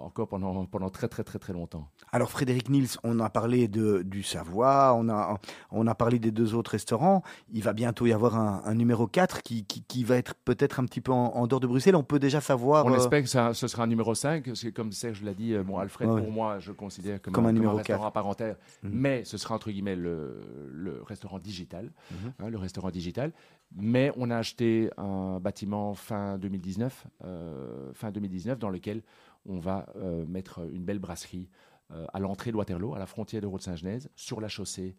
encore 0.00 0.28
pendant, 0.28 0.64
pendant 0.66 0.90
très 0.90 1.08
très 1.08 1.24
très 1.24 1.38
très 1.38 1.52
longtemps. 1.52 1.88
Alors 2.12 2.30
Frédéric 2.30 2.68
Nils, 2.68 2.96
on 3.04 3.20
a 3.20 3.30
parlé 3.30 3.68
de, 3.68 4.02
du 4.02 4.22
Savoie, 4.22 4.94
on 4.94 5.08
a, 5.08 5.38
on 5.70 5.86
a 5.86 5.94
parlé 5.94 6.18
des 6.18 6.30
deux 6.30 6.54
autres 6.54 6.72
restaurants. 6.72 7.22
Il 7.52 7.62
va 7.62 7.72
bientôt 7.72 8.06
y 8.06 8.12
avoir 8.12 8.36
un, 8.36 8.62
un 8.64 8.74
numéro 8.74 9.06
4 9.06 9.42
qui, 9.42 9.64
qui, 9.64 9.82
qui 9.82 10.04
va 10.04 10.16
être 10.16 10.34
peut-être 10.34 10.80
un 10.80 10.84
petit 10.84 11.00
peu 11.00 11.12
en, 11.12 11.46
dehors 11.46 11.60
de 11.60 11.66
Bruxelles. 11.66 11.96
On 11.96 12.02
peut 12.02 12.18
déjà 12.18 12.40
savoir... 12.40 12.86
On 12.86 12.92
euh, 12.92 12.96
espère 12.96 13.22
que 13.22 13.28
ça, 13.28 13.54
ce 13.54 13.68
sera 13.68 13.84
un 13.84 13.86
numéro 13.86 14.14
5, 14.14 14.44
parce 14.44 14.62
que 14.62 14.68
comme 14.68 14.92
Serge 14.92 15.22
l'a 15.22 15.34
dit, 15.34 15.54
euh, 15.54 15.62
bon, 15.62 15.78
Alfred, 15.78 16.08
pour 16.08 16.30
moi, 16.30 16.58
je 16.58 16.72
considère 16.72 17.20
comme, 17.20 17.46
un, 17.46 17.52
numéro 17.52 17.76
restaurant 17.76 18.04
4. 18.04 18.06
à 18.06 18.10
part 18.12 18.26
entière, 18.26 18.56
mhm. 18.82 18.90
mais 18.92 19.24
ce 19.24 19.36
sera 19.38 19.54
entre 19.54 19.70
guillemets 19.70 19.96
le, 19.96 20.68
le 20.72 21.02
restaurant 21.02 21.38
digital, 21.38 21.90
mhm. 22.10 22.32
hein, 22.40 22.50
le 22.50 22.58
restaurant 22.58 22.90
digital. 22.90 23.32
Mais 23.76 24.12
on 24.16 24.30
a 24.30 24.36
acheté 24.36 24.90
un 24.96 25.40
bâtiment 25.40 25.94
fin 25.94 26.38
2019, 26.38 27.06
euh, 27.24 27.92
fin 27.92 28.10
2019 28.10 28.58
dans 28.58 28.70
lequel 28.70 29.02
on 29.48 29.58
va 29.58 29.86
euh, 29.96 30.24
mettre 30.26 30.60
une 30.72 30.84
belle 30.84 30.98
brasserie 30.98 31.48
euh, 31.90 32.04
à 32.12 32.20
l'entrée 32.20 32.52
de 32.52 32.56
Waterloo, 32.56 32.94
à 32.94 32.98
la 32.98 33.06
frontière 33.06 33.42
de 33.42 33.46
Route-Saint-Genèse, 33.46 34.10
sur 34.14 34.40
la 34.40 34.48
chaussée 34.48 34.96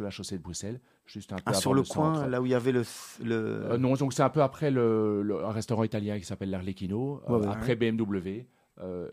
la 0.00 0.10
chaussée 0.10 0.36
de 0.36 0.42
Bruxelles, 0.42 0.80
juste 1.06 1.32
un 1.32 1.36
peu 1.36 1.42
ah, 1.46 1.54
sur 1.54 1.74
le, 1.74 1.84
coin, 1.84 2.26
là 2.26 2.42
où 2.42 2.46
il 2.46 2.50
y 2.50 2.54
avait 2.56 2.72
le. 2.72 2.82
le... 3.22 3.76
non, 3.76 3.94
donc 3.94 4.12
c'est 4.12 4.24
un 4.24 4.28
peu 4.28 4.42
après 4.42 4.72
le, 4.72 5.44
un 5.44 5.52
restaurant 5.52 5.84
italien 5.84 6.18
qui 6.18 6.24
s'appelle 6.24 6.50
l'Arlecchino, 6.50 7.22
après 7.46 7.76
BMW. 7.76 8.46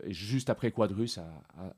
et 0.04 0.12
juste 0.12 0.50
après 0.50 0.72
Quadrus, 0.72 1.20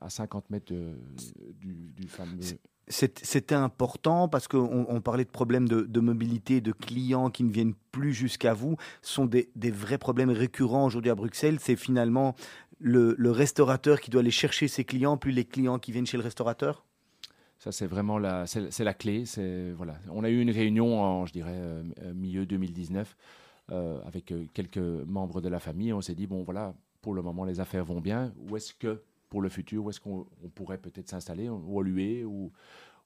à, 0.01 0.09
50 0.09 0.49
mètres 0.49 0.65
du, 0.65 1.91
du 1.95 2.07
fameux 2.07 2.39
c'était 2.87 3.55
important 3.55 4.27
parce 4.27 4.47
qu'on 4.47 5.01
parlait 5.03 5.25
de 5.25 5.29
problèmes 5.29 5.67
de, 5.67 5.99
mobilité, 5.99 6.61
de 6.61 6.71
clients 6.71 7.29
qui 7.29 7.43
ne 7.43 7.51
viennent 7.51 7.73
plus 7.91 8.13
jusqu'à 8.13 8.53
vous. 8.53 8.77
Ce 9.01 9.13
sont 9.13 9.25
des, 9.25 9.49
vrais 9.71 9.97
problèmes 9.97 10.29
récurrents 10.29 10.85
aujourd'hui 10.85 11.09
à 11.09 11.15
Bruxelles. 11.15 11.57
C'est 11.59 11.75
finalement 11.75 12.35
le, 12.79 13.31
restaurateur 13.31 14.01
qui 14.01 14.11
doit 14.11 14.21
aller 14.21 14.31
chercher 14.31 14.67
ses 14.67 14.83
clients, 14.83 15.17
plus 15.17 15.31
les 15.31 15.45
clients 15.45 15.79
qui 15.79 15.91
viennent 15.91 16.05
chez 16.05 16.17
le 16.17 16.23
restaurateur? 16.23 16.85
Ça, 17.57 17.71
c'est 17.71 17.87
vraiment 17.87 18.19
la, 18.19 18.45
clé. 18.97 19.23
On 20.11 20.23
a 20.23 20.29
eu 20.29 20.41
une 20.41 20.51
réunion 20.51 21.01
en, 21.01 21.25
je 21.25 21.33
dirais, 21.33 21.55
euh, 21.55 21.83
milieu 22.13 22.45
2019 22.45 23.15
euh, 23.71 23.99
avec 24.05 24.31
euh, 24.31 24.45
quelques 24.53 24.77
membres 24.77 25.41
de 25.41 25.49
la 25.49 25.59
famille. 25.59 25.93
On 25.93 26.01
s'est 26.01 26.15
dit, 26.15 26.27
bon, 26.27 26.43
voilà, 26.43 26.75
pour 27.01 27.13
le 27.13 27.21
moment, 27.21 27.45
les 27.45 27.59
affaires 27.59 27.85
vont 27.85 28.01
bien. 28.01 28.33
Où 28.37 28.57
est-ce 28.57 28.73
que 28.73 29.01
pour 29.29 29.41
le 29.41 29.49
futur 29.49 29.85
Où 29.85 29.89
est-ce 29.89 29.99
qu'on 29.99 30.27
pourrait 30.53 30.77
peut-être 30.77 31.09
s'installer 31.09 31.49
Ou 31.49 31.79
à 31.79 31.83
ou, 32.25 32.51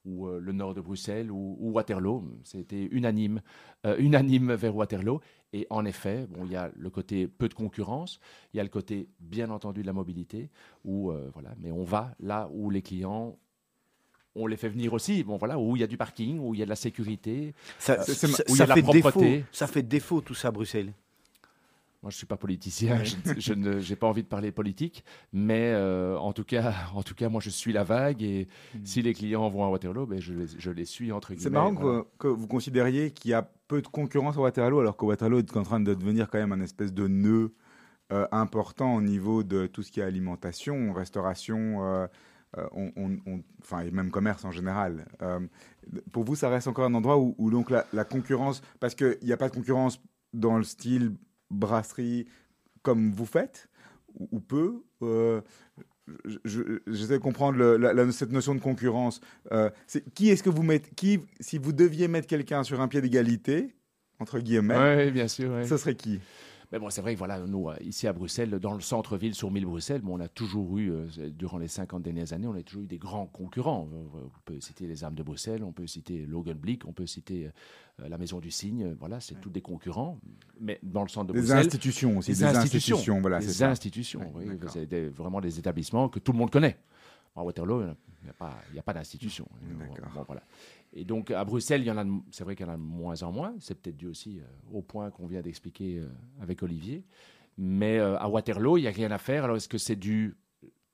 ou 0.04 0.26
euh, 0.26 0.40
le 0.40 0.52
nord 0.52 0.74
de 0.74 0.80
Bruxelles 0.80 1.30
ou, 1.30 1.56
Waterloo. 1.60 2.24
C'était 2.44 2.88
unanime, 2.90 3.40
euh, 3.86 3.96
unanime 3.98 4.54
vers 4.54 4.74
Waterloo. 4.74 5.20
Et 5.52 5.66
en 5.70 5.84
effet, 5.84 6.26
bon, 6.28 6.44
il 6.44 6.52
y 6.52 6.56
a 6.56 6.70
le 6.76 6.90
côté 6.90 7.26
peu 7.26 7.48
de 7.48 7.54
concurrence, 7.54 8.20
il 8.52 8.58
y 8.58 8.60
a 8.60 8.62
le 8.62 8.68
côté 8.68 9.08
bien 9.18 9.50
entendu 9.50 9.82
de 9.82 9.86
la 9.86 9.92
mobilité, 9.92 10.48
où, 10.84 11.10
euh, 11.10 11.28
voilà, 11.34 11.50
mais 11.58 11.72
on 11.72 11.84
va 11.84 12.14
là 12.20 12.48
où 12.52 12.70
les 12.70 12.82
clients 12.82 13.36
on 14.36 14.46
les 14.46 14.56
fait 14.56 14.68
venir 14.68 14.92
aussi. 14.92 15.24
Bon, 15.24 15.38
voilà, 15.38 15.58
où 15.58 15.74
il 15.74 15.80
y 15.80 15.82
a 15.82 15.88
du 15.88 15.96
parking, 15.96 16.38
où 16.38 16.54
il 16.54 16.60
y 16.60 16.62
a 16.62 16.64
de 16.64 16.70
la 16.70 16.76
sécurité, 16.76 17.52
ça, 17.80 17.98
où 18.48 18.54
il 18.54 18.58
y 18.58 18.62
a 18.62 18.64
de 18.64 18.68
la 18.68 18.82
propreté. 18.82 19.44
ça 19.50 19.66
fait 19.66 19.82
défaut 19.82 20.20
tout 20.20 20.34
ça 20.34 20.48
à 20.48 20.50
Bruxelles. 20.52 20.92
Moi, 22.02 22.10
je 22.10 22.16
suis 22.16 22.26
pas 22.26 22.38
politicien, 22.38 23.02
je, 23.04 23.52
n'ai 23.52 23.96
pas 23.96 24.06
envie 24.06 24.22
de 24.22 24.28
parler 24.28 24.52
politique, 24.52 25.04
mais 25.34 25.70
euh, 25.74 26.16
en, 26.16 26.32
tout 26.32 26.44
cas, 26.44 26.72
en 26.94 27.02
tout 27.02 27.14
cas, 27.14 27.28
moi, 27.28 27.42
je 27.42 27.50
suis 27.50 27.74
la 27.74 27.84
vague 27.84 28.22
et 28.22 28.48
hmm. 28.74 28.78
si 28.84 29.02
les 29.02 29.12
clients 29.12 29.46
vont 29.50 29.64
à 29.64 29.68
Waterloo, 29.68 30.06
ben, 30.06 30.18
je, 30.18 30.32
les, 30.32 30.46
je 30.58 30.70
les 30.70 30.86
suis 30.86 31.12
entre 31.12 31.34
guillemets. 31.34 31.42
C'est 31.42 31.50
marrant 31.50 32.06
que, 32.18 32.26
vous 32.26 32.46
considériez 32.46 33.10
qu'il 33.10 33.32
y 33.32 33.34
a 33.34 33.42
peu 33.68 33.82
de 33.82 33.86
concurrence 33.86 34.38
à 34.38 34.40
Waterloo, 34.40 34.80
alors 34.80 34.96
que 34.96 35.04
Waterloo 35.04 35.40
est 35.40 35.56
en 35.58 35.62
train 35.62 35.80
de 35.80 35.92
devenir 35.92 36.30
quand 36.30 36.38
même 36.38 36.52
un 36.52 36.62
espèce 36.62 36.94
de 36.94 37.06
nœud 37.06 37.54
euh, 38.12 38.26
important 38.32 38.94
au 38.94 39.02
niveau 39.02 39.42
de 39.42 39.66
tout 39.66 39.82
ce 39.82 39.92
qui 39.92 40.00
est 40.00 40.04
alimentation, 40.04 40.94
restauration. 40.94 41.84
Euh, 41.84 42.06
on, 42.72 43.18
enfin, 43.62 43.80
et 43.82 43.90
même 43.92 44.10
commerce 44.10 44.44
en 44.44 44.50
général. 44.50 45.04
pour 46.10 46.24
vous, 46.24 46.34
ça 46.34 46.48
reste 46.48 46.66
encore 46.66 46.86
un 46.86 46.94
endroit 46.94 47.18
où, 47.18 47.36
où 47.38 47.48
donc 47.50 47.70
la, 47.70 47.86
la 47.92 48.04
concurrence, 48.04 48.60
parce 48.80 48.96
qu'il 48.96 49.18
n'y 49.22 49.32
a 49.32 49.36
pas 49.36 49.48
de 49.48 49.54
concurrence 49.54 50.02
dans 50.32 50.56
le 50.56 50.64
style 50.64 51.14
brasserie 51.50 52.26
comme 52.82 53.12
vous 53.12 53.26
faites, 53.26 53.68
ou, 54.18 54.40
peu 54.40 54.82
euh, 55.02 55.40
J'essaie 56.44 57.14
de 57.14 57.18
comprendre 57.18 58.10
cette 58.10 58.32
notion 58.32 58.54
de 58.54 58.60
concurrence. 58.60 59.20
Euh, 59.52 59.70
qui 60.14 60.30
est-ce 60.30 60.42
que 60.42 60.50
vous 60.50 60.62
mettez 60.62 60.90
qui, 60.96 61.20
Si 61.38 61.58
vous 61.58 61.72
deviez 61.72 62.08
mettre 62.08 62.26
quelqu'un 62.26 62.64
sur 62.64 62.80
un 62.80 62.88
pied 62.88 63.00
d'égalité, 63.00 63.74
entre 64.18 64.40
guillemets, 64.40 65.10
bien 65.12 65.28
sûr, 65.28 65.52
ce 65.66 65.76
serait 65.76 65.94
qui? 65.94 66.20
Mais 66.72 66.78
bon, 66.78 66.88
c'est 66.88 67.00
vrai 67.00 67.14
que 67.14 67.18
voilà, 67.18 67.40
nous, 67.40 67.68
euh, 67.68 67.76
ici 67.80 68.06
à 68.06 68.12
Bruxelles, 68.12 68.50
dans 68.50 68.74
le 68.74 68.80
centre-ville 68.80 69.34
sur 69.34 69.50
1000 69.50 69.64
Bruxelles, 69.64 70.02
bon, 70.02 70.16
on 70.16 70.20
a 70.20 70.28
toujours 70.28 70.78
eu, 70.78 70.92
euh, 70.92 71.30
durant 71.30 71.58
les 71.58 71.66
50 71.66 72.02
dernières 72.02 72.32
années, 72.32 72.46
on 72.46 72.54
a 72.54 72.62
toujours 72.62 72.84
eu 72.84 72.86
des 72.86 72.98
grands 72.98 73.26
concurrents. 73.26 73.88
On 73.92 74.30
peut 74.44 74.60
citer 74.60 74.86
les 74.86 75.02
Armes 75.02 75.16
de 75.16 75.24
Bruxelles, 75.24 75.64
on 75.64 75.72
peut 75.72 75.88
citer 75.88 76.26
Logan 76.26 76.56
Blick, 76.56 76.86
on 76.86 76.92
peut 76.92 77.06
citer 77.06 77.46
euh, 77.46 78.08
la 78.08 78.18
Maison 78.18 78.38
du 78.38 78.52
Cygne. 78.52 78.94
Voilà, 79.00 79.18
c'est 79.18 79.40
tous 79.40 79.50
des 79.50 79.62
concurrents. 79.62 80.20
Mais 80.60 80.78
dans 80.84 81.02
le 81.02 81.08
centre 81.08 81.26
de 81.26 81.32
Bruxelles. 81.32 81.56
Des 81.56 81.66
institutions 81.66 82.18
aussi. 82.18 82.30
Des, 82.32 82.44
institutions. 82.44 83.20
voilà, 83.20 83.40
des 83.40 83.62
institutions, 83.64 84.32
oui. 84.36 84.46
C'est 84.68 85.08
vraiment 85.08 85.40
des 85.40 85.58
établissements 85.58 86.08
que 86.08 86.20
tout 86.20 86.30
le 86.30 86.38
monde 86.38 86.50
connaît. 86.50 86.78
À 87.34 87.42
Waterloo, 87.42 87.82
il 87.82 88.24
n'y 88.24 88.30
a 88.30 88.32
pas, 88.32 88.54
pas 88.84 88.92
d'institution. 88.92 89.46
Bon, 90.14 90.24
voilà. 90.26 90.42
Et 90.92 91.04
donc 91.04 91.30
à 91.30 91.44
Bruxelles, 91.44 91.82
il 91.82 91.86
y 91.86 91.90
en 91.90 91.98
a, 91.98 92.04
c'est 92.30 92.44
vrai 92.44 92.56
qu'il 92.56 92.66
y 92.66 92.68
en 92.68 92.72
a 92.72 92.76
de 92.76 92.82
moins 92.82 93.22
en 93.22 93.32
moins. 93.32 93.54
C'est 93.60 93.80
peut-être 93.80 93.96
dû 93.96 94.06
aussi 94.06 94.40
euh, 94.40 94.44
au 94.72 94.82
point 94.82 95.10
qu'on 95.10 95.26
vient 95.26 95.40
d'expliquer 95.40 95.98
euh, 95.98 96.08
avec 96.40 96.62
Olivier. 96.62 97.04
Mais 97.58 97.98
euh, 97.98 98.18
à 98.18 98.28
Waterloo, 98.28 98.76
il 98.76 98.82
n'y 98.82 98.88
a 98.88 98.92
rien 98.92 99.10
à 99.10 99.18
faire. 99.18 99.44
Alors 99.44 99.56
est-ce 99.56 99.68
que 99.68 99.78
c'est 99.78 99.96
dû 99.96 100.36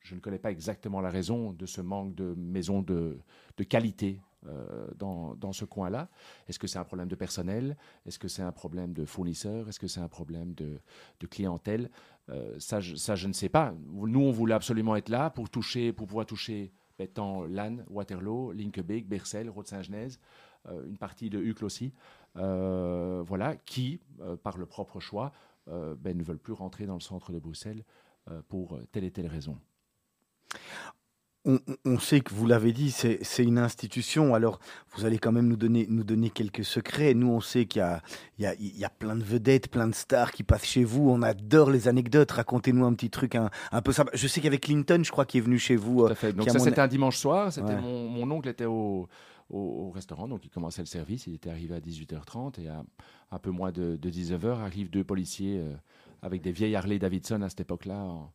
Je 0.00 0.14
ne 0.14 0.20
connais 0.20 0.38
pas 0.38 0.50
exactement 0.50 1.00
la 1.00 1.10
raison 1.10 1.52
de 1.52 1.64
ce 1.64 1.80
manque 1.80 2.14
de 2.14 2.34
maisons 2.36 2.82
de, 2.82 3.18
de 3.56 3.64
qualité 3.64 4.20
dans, 4.94 5.34
dans, 5.34 5.52
ce 5.52 5.64
coin-là? 5.64 6.08
Est-ce 6.46 6.60
que 6.60 6.68
c'est 6.68 6.78
un 6.78 6.84
problème 6.84 7.08
de 7.08 7.16
personnel? 7.16 7.76
Est-ce 8.04 8.16
que 8.16 8.28
c'est 8.28 8.42
un 8.42 8.52
problème 8.52 8.92
de 8.92 9.04
fournisseurs 9.04 9.68
Est-ce 9.68 9.80
que 9.80 9.88
c'est 9.88 9.98
un 9.98 10.06
problème 10.06 10.54
de, 10.54 10.78
clientèle? 11.26 11.90
Ça, 12.58 12.78
je, 12.78 12.94
ça, 12.94 13.16
je 13.16 13.26
ne 13.26 13.32
sais 13.32 13.48
pas. 13.48 13.74
Nous, 13.88 14.20
on 14.20 14.30
voulait 14.30 14.54
absolument 14.54 14.94
être 14.94 15.08
là 15.08 15.30
pour 15.30 15.50
toucher, 15.50 15.92
pour 15.92 16.06
pouvoir 16.06 16.26
toucher 16.26 16.70
étant 16.98 17.44
Lannes, 17.44 17.84
Waterloo, 17.88 18.52
Linkebeek, 18.52 19.08
Bercel, 19.08 19.50
Rode-Saint-Genèse, 19.50 20.18
euh, 20.68 20.86
une 20.86 20.96
partie 20.96 21.30
de 21.30 21.38
Uccle 21.38 21.64
aussi, 21.64 21.92
euh, 22.36 23.22
voilà, 23.26 23.56
qui, 23.56 24.00
euh, 24.20 24.36
par 24.36 24.58
le 24.58 24.66
propre 24.66 25.00
choix, 25.00 25.32
ben, 25.68 26.16
ne 26.16 26.22
veulent 26.22 26.38
plus 26.38 26.52
rentrer 26.52 26.86
dans 26.86 26.94
le 26.94 27.00
centre 27.00 27.32
de 27.32 27.40
Bruxelles 27.40 27.82
pour 28.46 28.78
telle 28.92 29.02
et 29.02 29.10
telle 29.10 29.26
raison 29.26 29.58
on, 31.84 31.98
sait 31.98 32.20
que 32.20 32.34
vous 32.34 32.46
l'avez 32.46 32.72
dit, 32.72 32.90
c'est 32.90 33.44
une 33.44 33.58
institution. 33.58 34.34
Alors, 34.34 34.58
vous 34.94 35.04
allez 35.04 35.18
quand 35.18 35.30
même 35.30 35.46
nous 35.46 35.56
donner, 35.56 35.86
nous 35.88 36.02
donner 36.02 36.30
quelques 36.30 36.64
secrets. 36.64 37.14
Nous, 37.14 37.28
on 37.28 37.40
sait 37.40 37.66
qu'il 37.66 37.86
y, 38.38 38.44
y, 38.44 38.78
y 38.78 38.84
a, 38.84 38.90
plein 38.90 39.14
de 39.14 39.22
vedettes, 39.22 39.68
plein 39.68 39.86
de 39.86 39.94
stars 39.94 40.32
qui 40.32 40.42
passent 40.42 40.64
chez 40.64 40.82
vous. 40.82 41.08
On 41.08 41.22
adore 41.22 41.70
les 41.70 41.86
anecdotes. 41.86 42.32
Racontez-nous 42.32 42.84
un 42.84 42.94
petit 42.94 43.10
truc 43.10 43.36
un, 43.36 43.50
un 43.70 43.80
peu 43.80 43.92
sympa. 43.92 44.10
Je 44.14 44.26
sais 44.26 44.40
qu'il 44.40 44.46
y 44.46 44.48
avait 44.48 44.58
Clinton, 44.58 45.00
je 45.04 45.10
crois, 45.10 45.24
qui 45.24 45.38
est 45.38 45.42
venu 45.42 45.58
chez 45.58 45.76
vous. 45.76 46.06
Tout 46.06 46.12
à 46.12 46.14
fait. 46.16 46.32
Donc 46.32 46.50
ça, 46.50 46.58
c'était 46.58 46.80
un 46.80 46.88
dimanche 46.88 47.16
soir. 47.16 47.52
C'était 47.52 47.80
mon, 47.80 48.28
oncle 48.30 48.48
était 48.48 48.64
au, 48.64 49.08
au, 49.50 49.90
restaurant, 49.90 50.26
donc 50.26 50.44
il 50.44 50.50
commençait 50.50 50.82
le 50.82 50.86
service. 50.86 51.26
Il 51.28 51.34
était 51.34 51.50
arrivé 51.50 51.76
à 51.76 51.80
18h30 51.80 52.60
et 52.60 52.68
à 52.68 52.82
un 53.30 53.38
peu 53.38 53.50
moins 53.50 53.70
de, 53.70 53.96
19h 53.96 54.60
arrivent 54.60 54.90
deux 54.90 55.04
policiers 55.04 55.58
euh, 55.58 55.74
avec 56.22 56.42
des 56.42 56.52
vieilles 56.52 56.74
Harley 56.76 56.98
Davidson 56.98 57.42
à 57.42 57.48
cette 57.48 57.60
époque-là 57.60 58.30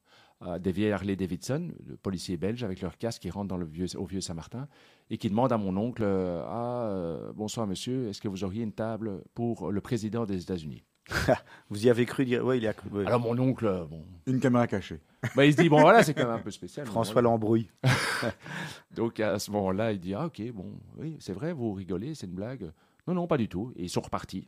des 0.60 0.72
vieilles 0.72 0.92
Harley 0.92 1.16
Davidson, 1.16 1.70
le 1.88 1.98
policier 1.98 2.38
belge 2.38 2.64
avec 2.64 2.82
leur 2.82 2.98
casque 2.98 3.22
qui 3.22 3.30
rentrent 3.30 3.50
dans 3.50 3.58
le 3.58 3.66
vieux, 3.66 3.86
au 3.96 4.06
vieux 4.06 4.22
Saint-Martin 4.22 4.68
et 5.12 5.18
qui 5.18 5.30
demandent 5.30 5.52
à 5.52 5.58
mon 5.58 5.76
oncle 5.78 6.04
euh, 6.04 6.44
Ah, 6.48 6.88
euh, 6.90 7.34
bonsoir 7.34 7.68
monsieur, 7.68 8.08
est-ce 8.08 8.22
que 8.22 8.28
vous 8.28 8.44
auriez 8.44 8.64
une 8.64 8.72
table 8.72 9.24
pour 9.34 9.72
le 9.72 9.82
président 9.82 10.26
des 10.26 10.42
États-Unis? 10.42 10.84
Vous 11.70 11.86
y 11.86 11.90
avez 11.90 12.06
cru 12.06 12.24
dire 12.24 12.46
Oui, 12.46 12.58
il 12.58 12.64
y 12.64 12.68
a 12.68 12.74
cru. 12.74 13.06
Alors 13.06 13.20
mon 13.20 13.38
oncle. 13.38 13.66
Euh, 13.66 13.86
bon. 13.86 14.06
Une 14.28 14.40
caméra 14.40 14.68
cachée. 14.68 15.02
Bah, 15.36 15.46
il 15.46 15.52
se 15.52 15.62
dit 15.62 15.68
Bon, 15.68 15.82
voilà, 15.82 16.04
c'est 16.04 16.14
quand 16.14 16.24
même 16.24 16.32
un 16.32 16.40
peu 16.40 16.52
spécial. 16.52 16.86
François 16.86 17.22
l'embrouille. 17.22 17.70
Donc 18.96 19.20
à 19.20 19.38
ce 19.38 19.52
moment-là, 19.52 19.92
il 19.92 20.00
dit 20.00 20.14
Ah, 20.14 20.28
ok, 20.28 20.42
bon, 20.54 20.74
oui, 20.98 21.18
c'est 21.20 21.34
vrai, 21.34 21.54
vous 21.54 21.74
rigolez, 21.74 22.16
c'est 22.16 22.28
une 22.28 22.34
blague. 22.34 22.72
Non, 23.08 23.14
non, 23.14 23.28
pas 23.28 23.38
du 23.38 23.50
tout. 23.50 23.74
Et 23.76 23.84
ils 23.84 23.90
sont 23.90 24.02
repartis. 24.02 24.48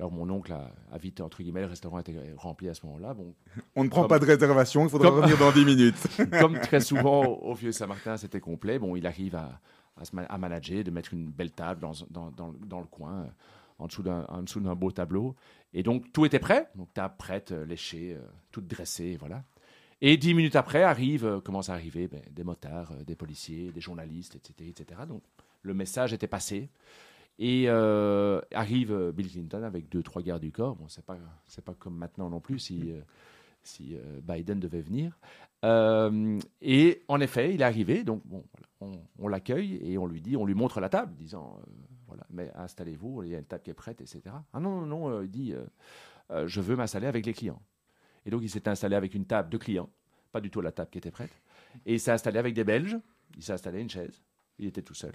Alors 0.00 0.12
mon 0.12 0.30
oncle 0.30 0.50
a, 0.50 0.96
vite, 0.96 1.20
entre 1.20 1.42
guillemets, 1.42 1.60
le 1.60 1.66
restaurant 1.66 1.98
était 1.98 2.16
rempli 2.38 2.70
à 2.70 2.74
ce 2.74 2.86
moment-là. 2.86 3.12
Bon, 3.12 3.34
On 3.76 3.84
ne 3.84 3.90
prend 3.90 4.06
pas 4.08 4.18
de 4.18 4.24
réservation, 4.24 4.84
il 4.84 4.88
faudra 4.88 5.10
revenir 5.10 5.36
dans 5.36 5.52
10 5.52 5.64
minutes. 5.66 6.06
comme 6.40 6.58
très 6.62 6.80
souvent 6.80 7.26
au 7.26 7.52
Vieux 7.52 7.70
Saint-Martin, 7.70 8.16
c'était 8.16 8.40
complet. 8.40 8.78
Bon, 8.78 8.96
il 8.96 9.06
arrive 9.06 9.36
à, 9.36 9.60
à, 9.98 10.38
manager, 10.38 10.82
de 10.84 10.90
mettre 10.90 11.12
une 11.12 11.30
belle 11.30 11.50
table 11.50 11.82
dans, 11.82 11.92
dans, 12.10 12.30
dans, 12.30 12.54
dans 12.66 12.80
le 12.80 12.86
coin, 12.86 13.24
euh, 13.24 13.26
en 13.78 13.88
dessous 14.42 14.60
d'un 14.60 14.74
beau 14.74 14.90
tableau. 14.90 15.36
Et 15.74 15.82
donc 15.82 16.10
tout 16.14 16.24
était 16.24 16.38
prêt. 16.38 16.70
Donc 16.76 16.94
table 16.94 17.16
prête, 17.18 17.52
euh, 17.52 17.66
léchée, 17.66 18.14
euh, 18.14 18.26
toute 18.50 18.66
dressée, 18.66 19.18
voilà. 19.20 19.44
Et 20.00 20.16
dix 20.16 20.32
minutes 20.32 20.56
après, 20.56 20.82
arrive, 20.82 21.42
commence 21.44 21.68
à 21.68 21.74
arriver 21.74 22.08
ben, 22.08 22.22
des 22.30 22.42
motards, 22.42 22.94
des 23.06 23.14
policiers, 23.14 23.70
des 23.70 23.82
journalistes, 23.82 24.34
etc., 24.34 24.70
etc. 24.70 25.02
Donc 25.06 25.22
le 25.60 25.74
message 25.74 26.14
était 26.14 26.26
passé. 26.26 26.70
Et 27.42 27.64
euh, 27.68 28.42
arrive 28.52 28.92
euh, 28.92 29.12
Bill 29.12 29.30
Clinton 29.30 29.62
avec 29.62 29.88
deux, 29.88 30.02
trois 30.02 30.20
gardes 30.20 30.42
du 30.42 30.52
corps. 30.52 30.76
Bon, 30.76 30.86
c'est 30.88 31.04
pas, 31.04 31.16
pas 31.64 31.74
comme 31.74 31.96
maintenant 31.96 32.28
non 32.28 32.38
plus 32.38 32.58
si, 32.58 32.92
euh, 32.92 33.00
si 33.62 33.96
Biden 34.22 34.60
devait 34.60 34.82
venir. 34.82 35.18
et 36.60 37.02
en 37.08 37.20
effet, 37.20 37.54
il 37.54 37.62
est 37.62 37.64
arrivé. 37.64 38.04
Donc, 38.04 38.22
bon, 38.26 38.44
on, 39.18 39.26
l'accueille 39.26 39.80
et 39.82 39.96
on 39.96 40.06
lui 40.06 40.20
dit, 40.20 40.36
on 40.36 40.44
lui 40.44 40.54
montre 40.54 40.80
la 40.80 40.90
table, 40.90 41.14
disant, 41.14 41.58
voilà, 42.06 42.26
mais 42.28 42.52
installez-vous, 42.56 43.22
il 43.22 43.30
y 43.30 43.34
a 43.34 43.38
une 43.38 43.44
table 43.46 43.62
qui 43.62 43.70
est 43.70 43.74
prête, 43.74 44.02
etc. 44.02 44.22
Ah 44.52 44.60
non, 44.60 44.82
non, 44.82 44.86
non, 44.86 45.22
il 45.22 45.30
dit, 45.30 45.54
je 46.44 46.60
veux 46.60 46.76
m'installer 46.76 47.06
avec 47.06 47.24
les 47.24 47.32
clients. 47.32 47.62
Et 48.26 48.30
donc, 48.30 48.42
il 48.42 48.50
s'est 48.50 48.68
installé 48.68 48.96
avec 48.96 49.14
une 49.14 49.24
table 49.24 49.48
de 49.48 49.56
clients, 49.56 49.88
pas 50.30 50.42
du 50.42 50.50
tout 50.50 50.60
la 50.60 50.72
table 50.72 50.90
qui 50.90 50.98
était 50.98 51.10
prête. 51.10 51.32
Et 51.86 51.94
il 51.94 52.00
s'est 52.00 52.12
installé 52.12 52.38
avec 52.38 52.52
des 52.52 52.64
Belges. 52.64 52.98
Il 53.36 53.42
s'est 53.42 53.52
installé 53.52 53.80
une 53.80 53.88
chaise. 53.88 54.20
Il 54.60 54.66
était 54.66 54.82
tout 54.82 54.94
seul. 54.94 55.14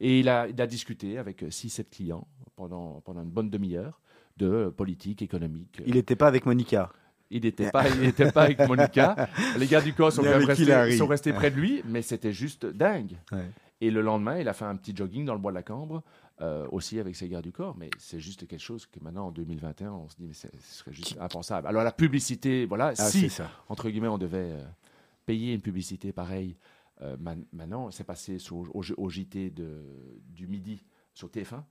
Et 0.00 0.20
il 0.20 0.28
a, 0.28 0.48
discuté 0.66 1.18
avec 1.18 1.42
6-7 1.42 1.84
clients 1.90 2.26
pendant, 2.56 3.00
pendant 3.02 3.22
une 3.22 3.30
bonne 3.30 3.50
demi-heure 3.50 4.00
de 4.36 4.72
politique, 4.74 5.22
économique. 5.22 5.80
Il 5.86 5.94
n'était 5.94 6.16
pas 6.16 6.26
avec 6.26 6.46
Monica 6.46 6.90
il 7.30 7.42
n'était 7.42 7.70
pas, 7.70 7.88
il 7.88 8.12
pas 8.32 8.42
avec 8.42 8.60
Monica. 8.60 9.28
Les 9.58 9.66
gars 9.66 9.80
du 9.80 9.92
corps 9.92 10.12
sont, 10.12 10.22
restés, 10.22 10.96
sont 10.96 11.06
restés 11.06 11.32
près 11.32 11.50
de 11.50 11.56
lui, 11.56 11.82
mais 11.84 12.02
c'était 12.02 12.32
juste 12.32 12.66
dingue. 12.66 13.16
Et 13.80 13.90
le 13.90 14.00
lendemain, 14.00 14.38
il 14.38 14.48
a 14.48 14.52
fait 14.52 14.64
un 14.64 14.76
petit 14.76 14.96
jogging 14.96 15.24
dans 15.24 15.34
le 15.34 15.40
bois 15.40 15.50
de 15.50 15.56
la 15.56 15.62
Cambre, 15.62 16.02
aussi 16.70 17.00
avec 17.00 17.16
ses 17.16 17.28
gardes 17.28 17.44
du 17.44 17.52
corps. 17.52 17.76
Mais 17.76 17.90
c'est 17.98 18.20
juste 18.20 18.46
quelque 18.46 18.60
chose 18.60 18.86
que 18.86 19.00
maintenant, 19.02 19.26
en 19.26 19.30
2021, 19.32 19.90
on 19.90 20.08
se 20.08 20.16
dit, 20.16 20.26
mais 20.26 20.34
ce 20.34 20.48
serait 20.60 20.92
juste 20.92 21.16
impensable. 21.20 21.66
Alors 21.66 21.82
la 21.82 21.92
publicité, 21.92 22.64
voilà, 22.64 22.92
ah, 22.96 23.10
si, 23.10 23.30
entre 23.68 23.90
guillemets, 23.90 24.08
on 24.08 24.18
devait 24.18 24.52
payer 25.24 25.52
une 25.52 25.60
publicité 25.60 26.12
pareille, 26.12 26.56
maintenant, 27.52 27.90
c'est 27.90 28.04
passé 28.04 28.38
au, 28.50 29.08
JT 29.08 29.50
du 29.50 30.46
midi 30.46 30.84
sur 31.14 31.28
TF1. 31.28 31.62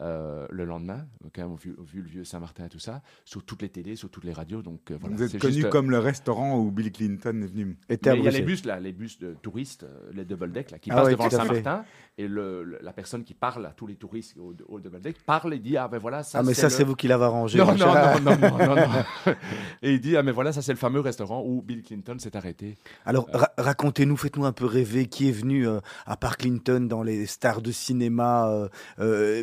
Euh, 0.00 0.46
le 0.50 0.66
lendemain, 0.66 1.06
quand 1.34 1.48
même, 1.48 1.56
vu, 1.56 1.74
vu 1.78 2.02
le 2.02 2.08
vieux 2.08 2.24
Saint-Martin 2.24 2.66
et 2.66 2.68
tout 2.68 2.78
ça, 2.78 3.00
sur 3.24 3.42
toutes 3.42 3.62
les 3.62 3.70
télés, 3.70 3.96
sur 3.96 4.10
toutes 4.10 4.24
les 4.24 4.32
radios. 4.34 4.60
Donc, 4.60 4.90
euh, 4.90 4.98
voilà, 5.00 5.16
Vous 5.16 5.22
êtes 5.22 5.38
connu 5.38 5.64
comme 5.70 5.90
le 5.90 5.98
restaurant 5.98 6.58
où 6.58 6.70
Bill 6.70 6.92
Clinton 6.92 7.40
est 7.42 7.46
venu. 7.46 7.78
il 7.88 7.98
y 8.04 8.28
a 8.28 8.30
les 8.30 8.42
bus, 8.42 8.66
là, 8.66 8.78
les 8.78 8.92
bus 8.92 9.18
de 9.18 9.34
touristes, 9.40 9.84
euh, 9.84 10.10
les 10.12 10.26
double 10.26 10.52
deck, 10.52 10.70
là, 10.70 10.78
qui 10.78 10.90
ah 10.90 10.96
passent 10.96 11.12
devant 11.12 11.30
Saint-Martin, 11.30 11.84
et 12.18 12.28
le, 12.28 12.78
la 12.82 12.92
personne 12.92 13.24
qui 13.24 13.32
parle 13.32 13.64
à 13.64 13.70
tous 13.70 13.86
les 13.86 13.94
touristes 13.94 14.36
au, 14.38 14.80
double 14.80 15.00
deck 15.00 15.16
parle 15.24 15.54
et 15.54 15.58
dit 15.58 15.78
Ah 15.78 15.88
ben 15.88 15.98
voilà, 15.98 16.22
ça 16.22 16.40
Ah, 16.40 16.42
mais 16.42 16.52
ça, 16.52 16.68
c'est 16.68 16.84
vous 16.84 16.94
qui 16.94 17.08
l'avez 17.08 17.24
arrangé. 17.24 17.58
Non, 17.58 17.74
non, 17.74 17.94
non, 18.22 18.36
non, 18.36 18.36
non, 18.36 18.74
non, 18.76 18.86
Et 19.82 19.94
il 19.94 20.00
dit 20.00 20.16
Ah, 20.16 20.22
mais 20.22 20.32
voilà, 20.32 20.52
ça, 20.52 20.60
c'est 20.60 20.72
le 20.72 20.78
fameux 20.78 21.00
restaurant 21.00 21.42
où 21.42 21.62
Bill 21.62 21.82
Clinton 21.82 22.18
s'est 22.18 22.36
arrêté. 22.36 22.76
Alors, 23.06 23.30
racontez-nous, 23.56 24.16
faites-nous 24.16 24.44
un 24.44 24.52
peu 24.52 24.66
rêver 24.66 25.06
qui 25.06 25.30
est 25.30 25.32
venu 25.32 25.66
à 26.04 26.16
part 26.18 26.36
Clinton 26.36 26.80
dans 26.86 27.02
les 27.02 27.24
stars 27.24 27.62
de 27.62 27.72
cinéma 27.72 28.68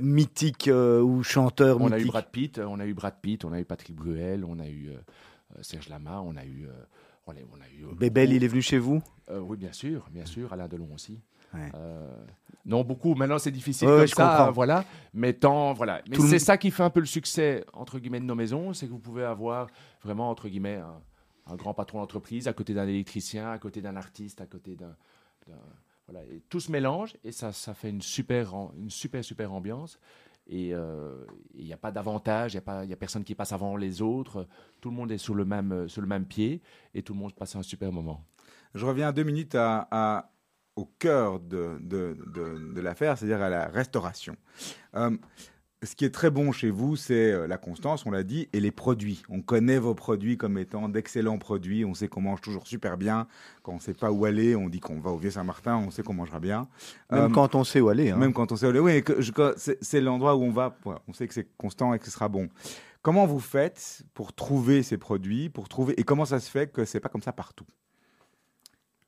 mythiques 0.01 0.42
ou 1.01 1.23
chanteur 1.23 1.81
On 1.81 1.91
a 1.91 1.99
eu 1.99 2.05
Brad 2.05 2.29
Pitt, 2.29 2.59
on 2.59 2.79
a 2.79 2.85
eu 2.85 2.93
Brad 2.93 3.15
Pitt, 3.21 3.45
on 3.45 3.53
a 3.53 3.59
eu 3.59 3.65
Patrick 3.65 3.95
Bruel, 3.95 4.43
on 4.45 4.59
a 4.59 4.67
eu 4.67 4.89
euh, 4.89 4.93
euh, 5.57 5.59
Serge 5.61 5.89
Lama, 5.89 6.21
on 6.21 6.35
a 6.35 6.45
eu. 6.45 6.67
Euh, 6.67 6.71
on 7.25 7.31
a, 7.31 7.35
eu 7.37 7.95
Bébel, 7.95 8.33
il 8.33 8.43
est 8.43 8.47
venu 8.49 8.61
chez 8.61 8.77
vous 8.77 9.01
Oui, 9.31 9.55
bien 9.55 9.71
sûr, 9.71 10.05
bien 10.11 10.25
sûr. 10.25 10.51
Alain 10.51 10.67
Delon 10.67 10.89
aussi. 10.93 11.21
non, 12.65 12.83
beaucoup. 12.83 13.15
Maintenant, 13.15 13.39
c'est 13.39 13.51
difficile 13.51 13.87
comme 13.87 14.07
ça, 14.07 14.51
voilà. 14.51 14.83
Mais 15.13 15.31
tant, 15.31 15.71
voilà. 15.73 16.01
Mais 16.09 16.17
c'est 16.19 16.39
ça 16.39 16.57
qui 16.57 16.69
fait 16.69 16.83
un 16.83 16.89
peu 16.89 16.99
le 16.99 17.05
succès 17.05 17.63
entre 17.71 17.99
guillemets 17.99 18.19
de 18.19 18.25
nos 18.25 18.35
maisons, 18.35 18.73
c'est 18.73 18.87
que 18.87 18.91
vous 18.91 18.99
pouvez 18.99 19.23
avoir 19.23 19.67
vraiment 20.03 20.29
entre 20.29 20.49
guillemets 20.49 20.81
un, 21.47 21.55
grand 21.55 21.73
patron 21.73 21.99
d'entreprise 21.99 22.49
à 22.49 22.53
côté 22.53 22.73
d'un 22.73 22.87
électricien, 22.87 23.51
à 23.51 23.57
côté 23.57 23.79
d'un 23.79 23.95
artiste, 23.95 24.41
à 24.41 24.45
côté 24.45 24.75
d'un, 24.75 24.93
voilà. 26.07 26.25
Et 26.25 26.41
tout 26.49 26.59
se 26.59 26.71
mélange 26.71 27.15
et 27.23 27.31
ça, 27.31 27.53
ça 27.53 27.73
fait 27.73 27.89
une 27.89 28.01
super, 28.01 28.53
une 28.77 28.89
super, 28.89 29.23
super 29.23 29.53
ambiance. 29.53 29.97
Et 30.47 30.73
euh, 30.73 31.25
il 31.53 31.65
n'y 31.65 31.73
a 31.73 31.77
pas 31.77 31.91
d'avantage, 31.91 32.53
il 32.53 32.61
n'y 32.85 32.91
a, 32.91 32.93
a, 32.93 32.97
personne 32.97 33.23
qui 33.23 33.33
passe 33.33 33.53
avant 33.53 33.77
les 33.77 34.01
autres. 34.01 34.47
Tout 34.81 34.89
le 34.89 34.95
monde 34.95 35.11
est 35.11 35.17
sur 35.17 35.35
le 35.35 35.45
même, 35.45 35.87
sur 35.87 36.01
le 36.01 36.07
même 36.07 36.25
pied 36.25 36.61
et 36.93 37.01
tout 37.01 37.13
le 37.13 37.19
monde 37.19 37.33
passe 37.33 37.55
un 37.55 37.63
super 37.63 37.91
moment. 37.91 38.25
Je 38.73 38.85
reviens 38.85 39.13
deux 39.13 39.23
minutes 39.23 39.55
au 40.75 40.85
cœur 40.99 41.39
de, 41.39 41.77
de, 41.81 42.17
de, 42.33 42.73
de 42.73 42.81
l'affaire, 42.81 43.17
c'est-à-dire 43.17 43.41
à 43.41 43.49
la 43.49 43.67
restauration. 43.67 44.35
Euh, 44.95 45.15
ce 45.83 45.95
qui 45.95 46.05
est 46.05 46.09
très 46.09 46.29
bon 46.29 46.51
chez 46.51 46.69
vous, 46.69 46.95
c'est 46.95 47.31
euh, 47.31 47.47
la 47.47 47.57
constance, 47.57 48.05
on 48.05 48.11
l'a 48.11 48.23
dit, 48.23 48.47
et 48.53 48.59
les 48.59 48.71
produits. 48.71 49.23
On 49.29 49.41
connaît 49.41 49.79
vos 49.79 49.93
produits 49.93 50.37
comme 50.37 50.57
étant 50.57 50.89
d'excellents 50.89 51.37
produits. 51.37 51.85
On 51.85 51.93
sait 51.93 52.07
qu'on 52.07 52.21
mange 52.21 52.41
toujours 52.41 52.67
super 52.67 52.97
bien. 52.97 53.27
Quand 53.61 53.73
on 53.73 53.75
ne 53.75 53.81
sait 53.81 53.93
pas 53.93 54.11
où 54.11 54.25
aller, 54.25 54.55
on 54.55 54.69
dit 54.69 54.79
qu'on 54.79 54.99
va 54.99 55.11
au 55.11 55.17
Vieux-Saint-Martin, 55.17 55.77
on 55.77 55.91
sait 55.91 56.03
qu'on 56.03 56.13
mangera 56.13 56.39
bien. 56.39 56.67
Même 57.11 57.21
euh, 57.23 57.29
quand 57.29 57.55
on 57.55 57.63
sait 57.63 57.81
où 57.81 57.89
aller. 57.89 58.11
Hein. 58.11 58.17
Même 58.17 58.33
quand 58.33 58.51
on 58.51 58.55
sait 58.55 58.65
où 58.65 58.69
aller. 58.69 58.79
Oui, 58.79 59.03
c'est 59.81 60.01
l'endroit 60.01 60.35
où 60.35 60.43
on 60.43 60.51
va. 60.51 60.75
On 61.07 61.13
sait 61.13 61.27
que 61.27 61.33
c'est 61.33 61.47
constant 61.57 61.93
et 61.93 61.99
que 61.99 62.05
ce 62.05 62.11
sera 62.11 62.29
bon. 62.29 62.49
Comment 63.01 63.25
vous 63.25 63.39
faites 63.39 64.03
pour 64.13 64.33
trouver 64.33 64.81
ces 64.81 64.97
produits, 64.97 65.49
pour 65.49 65.67
trouver 65.67 65.93
et 65.99 66.03
comment 66.03 66.25
ça 66.25 66.39
se 66.39 66.49
fait 66.49 66.71
que 66.71 66.85
c'est 66.85 67.01
pas 67.01 67.09
comme 67.09 67.21
ça 67.21 67.33
partout? 67.33 67.65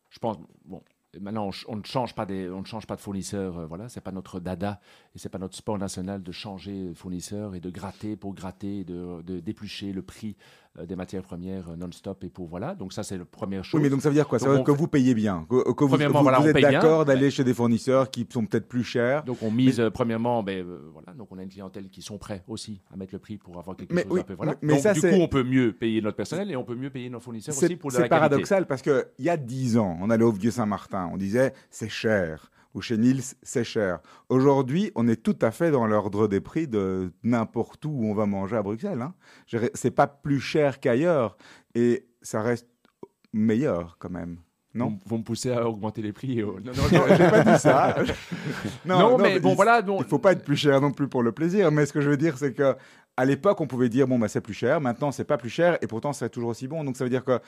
Je 0.09 0.19
pense, 0.19 0.38
bon, 0.65 0.82
Maintenant, 1.20 1.49
on, 1.68 1.76
ne 1.76 1.84
change 1.84 2.13
pas 2.16 2.26
des, 2.26 2.49
on 2.49 2.61
ne 2.61 2.66
change 2.66 2.86
pas 2.88 2.95
de 2.95 3.01
fournisseur. 3.01 3.57
Euh, 3.57 3.66
voilà, 3.66 3.89
c'est 3.89 4.01
pas 4.01 4.11
notre 4.11 4.39
dada 4.39 4.80
et 5.16 5.20
c'est 5.20 5.30
pas 5.30 5.38
notre 5.38 5.55
sport 5.55 5.78
national 5.78 6.24
de 6.24 6.32
changer 6.32 6.89
de 6.89 6.93
fournisseur 6.93 7.55
et 7.55 7.59
de 7.59 7.70
gratter 7.70 8.16
pour 8.16 8.34
gratter, 8.34 8.84
de, 8.84 9.22
déplucher 9.39 9.91
le 9.91 10.01
prix 10.01 10.36
euh, 10.39 10.64
des 10.84 10.95
matières 10.95 11.23
premières 11.23 11.69
euh, 11.69 11.76
non-stop 11.76 12.23
et 12.23 12.30
pour 12.30 12.47
voilà. 12.47 12.76
Donc 12.76 12.93
ça 12.93 13.03
c'est 13.03 13.17
la 13.17 13.26
première 13.26 13.63
chose. 13.63 13.80
Oui, 13.80 13.84
mais 13.84 13.89
donc 13.89 14.01
ça 14.01 14.09
veut 14.09 14.15
dire 14.15 14.28
quoi? 14.28 14.39
Ça 14.39 14.49
veut 14.49 14.55
dire 14.55 14.63
que 14.63 14.71
vous 14.71 14.88
payez 14.88 15.13
bien, 15.13 15.45
que, 15.49 15.84
vous, 15.84 16.47
êtes 16.47 16.61
d'accord 16.61 17.05
d'aller 17.05 17.32
chez 17.32 17.43
des 17.43 17.53
fournisseurs 17.53 18.09
qui 18.11 18.28
sont 18.30 18.45
peut-être 18.45 18.67
plus 18.67 18.84
chers. 18.84 19.23
Donc 19.23 19.38
on 19.41 19.51
mise 19.51 19.82
premièrement, 19.93 20.43
ben 20.43 20.65
voilà, 20.93 21.13
donc 21.17 21.30
on 21.32 21.38
a 21.38 21.43
une 21.43 21.49
clientèle 21.49 21.89
qui 21.89 22.01
sont 22.01 22.17
prêts 22.17 22.43
aussi 22.47 22.82
à 22.93 22.97
mettre 22.97 23.13
le 23.13 23.19
prix 23.19 23.38
pour 23.38 23.57
avoir 23.57 23.78
quelque 23.78 23.93
chose 23.93 24.19
un 24.19 24.23
peu 24.23 24.34
voilà. 24.34 24.55
Mais, 24.61 24.73
donc 24.73 24.82
ça, 24.82 24.93
du 24.93 25.01
coup 25.01 25.07
on 25.07 25.28
peut 25.28 25.43
mieux 25.43 25.71
payer 25.71 26.01
notre 26.01 26.17
personnel 26.17 26.51
et 26.51 26.55
on 26.55 26.63
peut 26.63 26.76
mieux 26.76 26.89
payer 26.89 27.09
nos 27.09 27.19
fournisseurs 27.19 27.55
aussi 27.55 27.76
pour 27.76 27.91
de 27.91 27.95
la 27.95 28.03
C'est 28.03 28.09
paradoxal 28.09 28.65
parce 28.65 28.82
que 28.82 29.07
il 29.19 29.26
y 29.26 29.30
a 29.30 29.38
dix 29.38 29.78
ans, 29.78 29.97
on 30.01 30.09
allait 30.09 30.23
au 30.23 30.32
Vieux 30.32 30.51
Saint-Martin, 30.51 31.09
on 31.13 31.17
disait 31.17 31.53
c'est 31.69 31.89
cher 31.89 32.51
ou 32.76 32.82
chez 32.82 32.97
Niels, 32.97 33.21
c'est 33.41 33.63
cher. 33.63 33.99
Aujourd'hui, 34.30 34.91
on 34.95 35.07
est 35.07 35.23
tout 35.23 35.38
à 35.41 35.49
fait 35.51 35.71
dans 35.71 35.88
l'ordre 35.88 36.28
des 36.28 36.41
prix 36.41 36.67
de 36.67 37.11
n'importe 37.23 37.86
où 37.86 38.01
on 38.03 38.13
va 38.13 38.26
manger 38.26 38.57
à 38.57 38.61
Bruxelles. 38.61 39.01
Hein. 39.01 39.15
C'est 39.73 39.91
pas 39.91 40.07
plus 40.07 40.41
cher 40.41 40.82
qu'ailleurs 40.82 41.38
et 41.73 42.05
ça 42.21 42.41
reste 42.41 42.67
meilleur 43.34 43.97
quand 43.97 44.11
même. 44.11 44.39
Non? 44.73 44.99
Vous 45.05 45.17
me 45.17 45.23
poussez 45.23 45.53
à 45.53 45.69
augmenter 45.69 46.01
les 46.01 46.11
prix. 46.11 46.43
Non, 46.43 46.57
non, 46.65 46.73
non 46.91 47.03
j'ai 47.07 47.30
pas 47.30 47.43
dit 47.43 47.59
ça. 47.59 47.95
non, 48.86 49.17
mais, 49.17 49.39
bon, 49.39 49.55
voilà. 49.55 49.82
Il 49.88 50.03
faut 50.03 50.19
pas 50.19 50.34
être 50.34 50.43
plus 50.43 50.57
cher 50.57 50.82
non 50.82 50.91
plus 50.91 51.07
pour 51.07 51.23
le 51.23 51.32
plaisir. 51.32 51.71
Mais 51.71 51.86
ce 51.86 51.93
que 51.93 52.01
je 52.01 52.09
veux 52.09 52.17
dire, 52.17 52.38
c'est 52.38 52.53
que 52.53 52.76
à 53.15 53.23
l'époque, 53.23 53.61
on 53.61 53.67
pouvait 53.67 53.88
dire 53.88 54.05
bon, 54.05 54.19
bah, 54.19 54.28
c'est 54.28 54.41
plus 54.41 54.53
cher. 54.53 54.82
Maintenant, 54.82 55.13
c'est 55.13 55.23
pas 55.23 55.38
plus 55.38 55.49
cher 55.49 55.78
et 55.82 55.88
pourtant, 55.88 56.11
c'est 56.11 56.30
toujours 56.30 56.49
aussi 56.49 56.67
bon. 56.67 56.84
Donc, 56.84 56.97
ça 56.97 57.05
veut 57.05 57.09
dire 57.09 57.23
que 57.23 57.39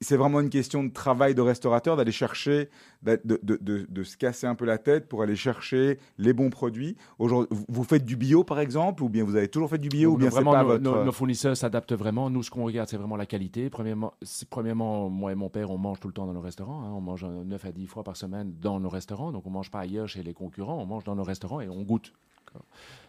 c'est 0.00 0.16
vraiment 0.16 0.40
une 0.40 0.50
question 0.50 0.84
de 0.84 0.90
travail 0.90 1.34
de 1.34 1.40
restaurateur, 1.40 1.96
d'aller 1.96 2.12
chercher, 2.12 2.68
de, 3.02 4.02
se 4.02 4.16
casser 4.16 4.46
un 4.46 4.54
peu 4.54 4.64
la 4.64 4.78
tête 4.78 5.08
pour 5.08 5.22
aller 5.22 5.36
chercher 5.36 5.98
les 6.18 6.32
bons 6.32 6.50
produits. 6.50 6.96
Vous 7.18 7.84
faites 7.84 8.04
du 8.04 8.16
bio, 8.16 8.44
par 8.44 8.60
exemple, 8.60 9.02
ou 9.02 9.08
bien 9.08 9.24
vous 9.24 9.36
avez 9.36 9.48
toujours 9.48 9.70
fait 9.70 9.78
du 9.78 9.88
bio, 9.88 10.12
ou 10.12 10.16
bien 10.16 10.28
vraiment, 10.28 10.52
pas 10.52 10.78
nos, 10.78 11.04
nos, 11.04 11.12
fournisseurs 11.12 11.56
s'adaptent 11.56 11.94
vraiment. 11.94 12.30
Nous, 12.30 12.42
ce 12.42 12.50
qu'on 12.50 12.64
regarde, 12.64 12.88
c'est 12.88 12.96
vraiment 12.96 13.16
la 13.16 13.26
qualité. 13.26 13.70
Premièrement, 13.70 14.14
premièrement, 14.50 15.08
moi 15.08 15.32
et 15.32 15.34
mon 15.34 15.48
père, 15.48 15.70
on 15.70 15.78
mange 15.78 16.00
tout 16.00 16.08
le 16.08 16.14
temps 16.14 16.26
dans 16.26 16.34
nos 16.34 16.40
restaurants. 16.40 16.82
Hein. 16.82 16.92
On 16.94 17.00
mange 17.00 17.24
9 17.24 17.64
à 17.64 17.72
10 17.72 17.86
fois 17.86 18.04
par 18.04 18.16
semaine 18.16 18.54
dans 18.60 18.80
nos 18.80 18.88
restaurants. 18.88 19.32
Donc, 19.32 19.46
on 19.46 19.50
mange 19.50 19.70
pas 19.70 19.80
ailleurs 19.80 20.08
chez 20.08 20.22
les 20.22 20.34
concurrents. 20.34 20.80
On 20.80 20.86
mange 20.86 21.04
dans 21.04 21.14
nos 21.14 21.24
restaurants 21.24 21.60
et 21.60 21.68
on 21.68 21.82
goûte. 21.82 22.12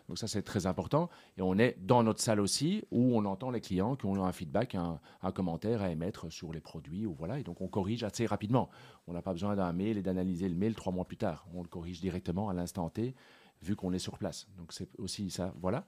Donc 0.08 0.18
ça, 0.18 0.28
c'est 0.28 0.43
très 0.43 0.68
important. 0.68 1.10
Et 1.38 1.41
on 1.41 1.58
est 1.58 1.78
dans 1.80 2.03
notre 2.03 2.22
salle 2.22 2.39
aussi 2.39 2.84
où 2.91 3.18
on 3.18 3.26
entend 3.26 3.49
les 3.49 3.62
clients 3.62 3.95
qui 3.95 4.06
ont 4.06 4.24
un 4.24 4.32
feedback, 4.32 4.76
un, 4.76 4.99
commentaire 5.32 5.82
à 5.82 5.89
émettre 5.89 6.32
sur 6.32 6.53
les 6.53 6.62
produits. 6.62 7.06
Ou 7.06 7.14
voilà. 7.14 7.39
Et 7.39 7.43
donc 7.43 7.62
on 7.62 7.68
corrige 7.68 8.03
assez 8.03 8.26
rapidement. 8.26 8.70
On 9.08 9.14
n'a 9.14 9.22
pas 9.22 9.34
besoin 9.34 9.56
d'un 9.56 9.74
mail 9.74 9.97
et 9.97 10.01
d'analyser 10.01 10.47
le 10.47 10.56
mail 10.56 10.76
trois 10.76 10.93
mois 10.93 11.06
plus 11.06 11.18
tard. 11.18 11.47
On 11.53 11.62
le 11.62 11.68
corrige 11.68 12.01
directement 12.01 12.49
à 12.49 12.53
l'instant 12.53 12.89
T, 12.89 13.16
vu 13.62 13.76
qu'on 13.76 13.93
est 13.93 13.99
sur 13.99 14.18
place. 14.18 14.47
Donc 14.58 14.74
c'est 14.74 14.89
aussi 14.99 15.30
ça. 15.30 15.53
Voilà. 15.62 15.86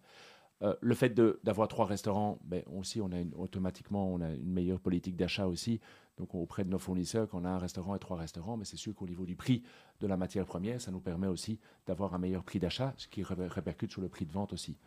Euh, 0.64 0.76
le 0.82 0.96
fait 0.96 1.14
d'avoir 1.44 1.68
trois 1.68 1.86
restaurants, 1.86 2.40
ben, 2.44 2.64
aussi, 2.76 3.00
on 3.00 3.12
a 3.12 3.24
automatiquement 3.38 4.18
une 4.18 4.52
meilleure 4.52 4.80
politique 4.80 5.16
d'achat 5.16 5.48
aussi. 5.48 5.80
Donc 6.18 6.34
auprès 6.34 6.64
de 6.64 6.70
nos 6.70 6.80
fournisseurs, 6.80 7.28
quand 7.30 7.42
on 7.42 7.46
a 7.46 7.50
un 7.50 7.58
restaurant 7.60 7.96
et 7.96 8.00
trois 8.00 8.18
restaurants, 8.18 8.58
mais 8.58 8.66
c'est 8.66 8.78
sûr 8.78 8.96
qu'au 8.96 9.08
niveau 9.08 9.26
du 9.26 9.36
prix 9.36 9.64
de 10.00 10.08
la 10.08 10.18
matière 10.18 10.46
première, 10.46 10.82
ça 10.82 10.92
nous 10.92 11.00
permet 11.00 11.28
aussi 11.28 11.60
d'avoir 11.86 12.14
un 12.14 12.18
meilleur 12.18 12.44
prix 12.44 12.60
d'achat, 12.60 12.94
ce 12.98 13.08
qui 13.08 13.24
répercute 13.24 13.92
sur 13.92 14.02
le 14.02 14.10
prix 14.10 14.26
de 14.26 14.32
vente 14.32 14.54
aussi. 14.54 14.78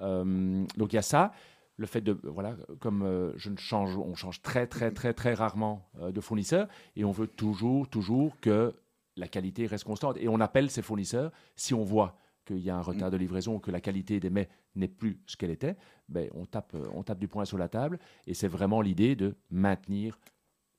Euh, 0.00 0.64
donc 0.76 0.92
il 0.92 0.96
y 0.96 0.98
a 0.98 1.02
ça. 1.02 1.32
Le 1.76 1.86
fait 1.86 2.02
de, 2.02 2.18
voilà, 2.24 2.56
comme 2.78 3.02
euh, 3.02 3.32
je 3.36 3.50
change, 3.56 3.96
on 3.96 4.14
change 4.14 4.42
très, 4.42 4.66
très, 4.66 4.90
très, 4.90 5.14
très 5.14 5.32
rarement 5.32 5.88
de 6.00 6.20
fournisseur 6.20 6.68
et 6.96 7.04
on 7.04 7.10
veut 7.10 7.26
toujours, 7.26 7.88
toujours 7.88 8.38
que 8.40 8.74
la 9.16 9.28
qualité 9.28 9.66
reste 9.66 9.84
constante. 9.84 10.16
Et 10.18 10.28
on 10.28 10.40
appelle 10.40 10.70
ces 10.70 10.82
fournisseurs 10.82 11.30
si 11.56 11.74
on 11.74 11.84
voit 11.84 12.18
qu'il 12.44 12.58
y 12.58 12.70
a 12.70 12.76
un 12.76 12.82
retard 12.82 13.10
de 13.10 13.16
livraison, 13.16 13.58
que 13.58 13.70
la 13.70 13.80
qualité 13.80 14.18
des 14.18 14.30
mets 14.30 14.48
n'est 14.74 14.88
plus 14.88 15.20
ce 15.26 15.36
qu'elle 15.36 15.50
était, 15.50 15.76
ben, 16.08 16.28
on, 16.34 16.46
tape, 16.46 16.74
euh, 16.74 16.84
on 16.94 17.02
tape 17.02 17.18
du 17.18 17.28
poing 17.28 17.44
sur 17.44 17.58
la 17.58 17.68
table. 17.68 17.98
Et 18.26 18.34
c'est 18.34 18.48
vraiment 18.48 18.80
l'idée 18.80 19.14
de 19.16 19.36
maintenir 19.50 20.18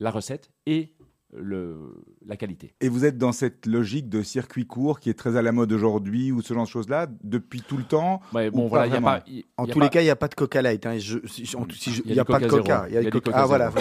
la 0.02 0.12
recette 0.12 0.52
et 0.66 0.94
le, 1.34 2.04
la 2.26 2.36
qualité. 2.36 2.74
Et 2.82 2.90
vous 2.90 3.06
êtes 3.06 3.18
dans 3.18 3.32
cette 3.32 3.66
logique 3.66 4.10
de 4.10 4.22
circuit 4.22 4.66
court 4.66 5.00
qui 5.00 5.10
est 5.10 5.14
très 5.14 5.38
à 5.38 5.42
la 5.42 5.54
mode 5.54 5.72
aujourd'hui 5.72 6.32
ou 6.32 6.42
ce 6.42 6.54
genre 6.54 6.66
de 6.66 6.70
choses-là 6.70 7.08
depuis 7.24 7.62
tout 7.62 7.78
le 7.78 7.84
temps 7.84 8.20
bon, 8.34 8.68
voilà, 8.68 8.88
y 8.88 8.98
a 8.98 9.02
pas, 9.02 9.24
En 9.56 9.68
tous 9.68 9.80
les 9.80 9.90
cas, 9.90 10.02
il 10.02 10.06
n'y 10.06 10.10
a 10.10 10.16
pas 10.18 10.28
de 10.28 10.36
Coca 10.36 10.62
Light. 10.62 10.86
Hein. 10.86 10.96
il 10.96 12.14
n'y 12.14 12.20
a, 12.20 12.26
pas 12.26 12.40
de 12.40 12.48
Coca. 12.48 12.86
Il 12.90 12.96
y 12.96 12.98
a, 12.98 13.04
du 13.04 13.12
Coca. 13.12 13.32
Ah, 13.34 13.46
voilà, 13.46 13.72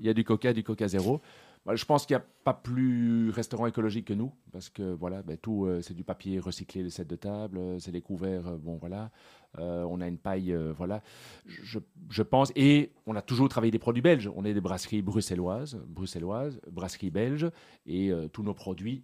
Il 0.00 0.06
y 0.06 0.08
a 0.08 0.14
du 0.14 0.24
Coca, 0.24 0.52
du 0.54 0.62
Coca 0.62 0.88
zéro. 0.88 1.20
Bah, 1.66 1.74
je 1.74 1.84
pense 1.84 2.06
qu'il 2.06 2.16
n'y 2.16 2.22
a 2.22 2.26
pas 2.44 2.54
plus 2.54 3.30
restaurant 3.30 3.66
écologique 3.66 4.06
que 4.06 4.14
nous, 4.14 4.32
parce 4.52 4.70
que 4.70 4.92
voilà, 4.92 5.22
ben, 5.22 5.36
tout, 5.36 5.64
euh, 5.64 5.82
c'est 5.82 5.94
du 5.94 6.04
papier 6.04 6.38
recyclé, 6.38 6.84
les 6.84 6.90
sets 6.90 7.06
de 7.06 7.16
table, 7.16 7.58
euh, 7.58 7.78
c'est 7.80 7.90
les 7.90 8.02
couverts, 8.02 8.46
euh, 8.46 8.56
bon 8.56 8.76
voilà, 8.76 9.10
on 9.58 10.02
a 10.02 10.06
une 10.06 10.18
paille, 10.18 10.54
voilà, 10.76 11.02
je, 11.46 12.22
pense, 12.22 12.52
et 12.56 12.92
on 13.06 13.16
a 13.16 13.22
toujours 13.22 13.48
travaillé 13.48 13.70
des 13.70 13.78
produits 13.78 14.02
belges, 14.02 14.30
on 14.36 14.44
est 14.44 14.52
des 14.52 14.60
brasseries 14.60 15.00
bruxelloises, 15.00 15.80
bruxelloises, 15.88 16.60
brasseries 16.70 17.08
belges, 17.08 17.50
et 17.86 18.12
tous 18.34 18.42
nos 18.42 18.52
produits, 18.52 19.02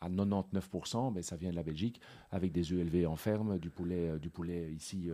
à 0.00 0.08
99%, 0.08 1.12
mais 1.12 1.22
ça 1.22 1.34
vient 1.34 1.50
de 1.50 1.56
la 1.56 1.64
Belgique, 1.64 2.00
avec 2.30 2.52
des 2.52 2.72
œufs 2.72 2.78
élevés 2.78 3.06
en 3.06 3.16
ferme, 3.16 3.58
du 3.58 3.70
poulet, 3.70 4.20
du 4.20 4.30
poulet 4.30 4.70
ici 4.72 5.10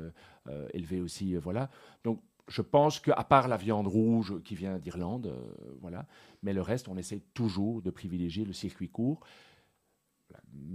élevé 0.75 1.01
aussi, 1.01 1.35
voilà. 1.37 1.71
Donc 2.05 2.21
je 2.49 2.63
pense 2.63 3.01
qu'à 3.01 3.25
part 3.25 3.49
la 3.49 3.57
viande 3.57 3.87
rouge 3.87 4.41
qui 4.45 4.55
vient 4.55 4.79
d'Irlande, 4.79 5.27
euh, 5.27 5.75
voilà, 5.81 6.07
mais 6.43 6.53
le 6.53 6.61
reste, 6.61 6.89
on 6.89 6.97
essaie 6.97 7.23
toujours 7.33 7.83
de 7.83 7.91
privilégier 7.91 8.45
le 8.45 8.53
circuit 8.53 8.89
court. 8.89 9.21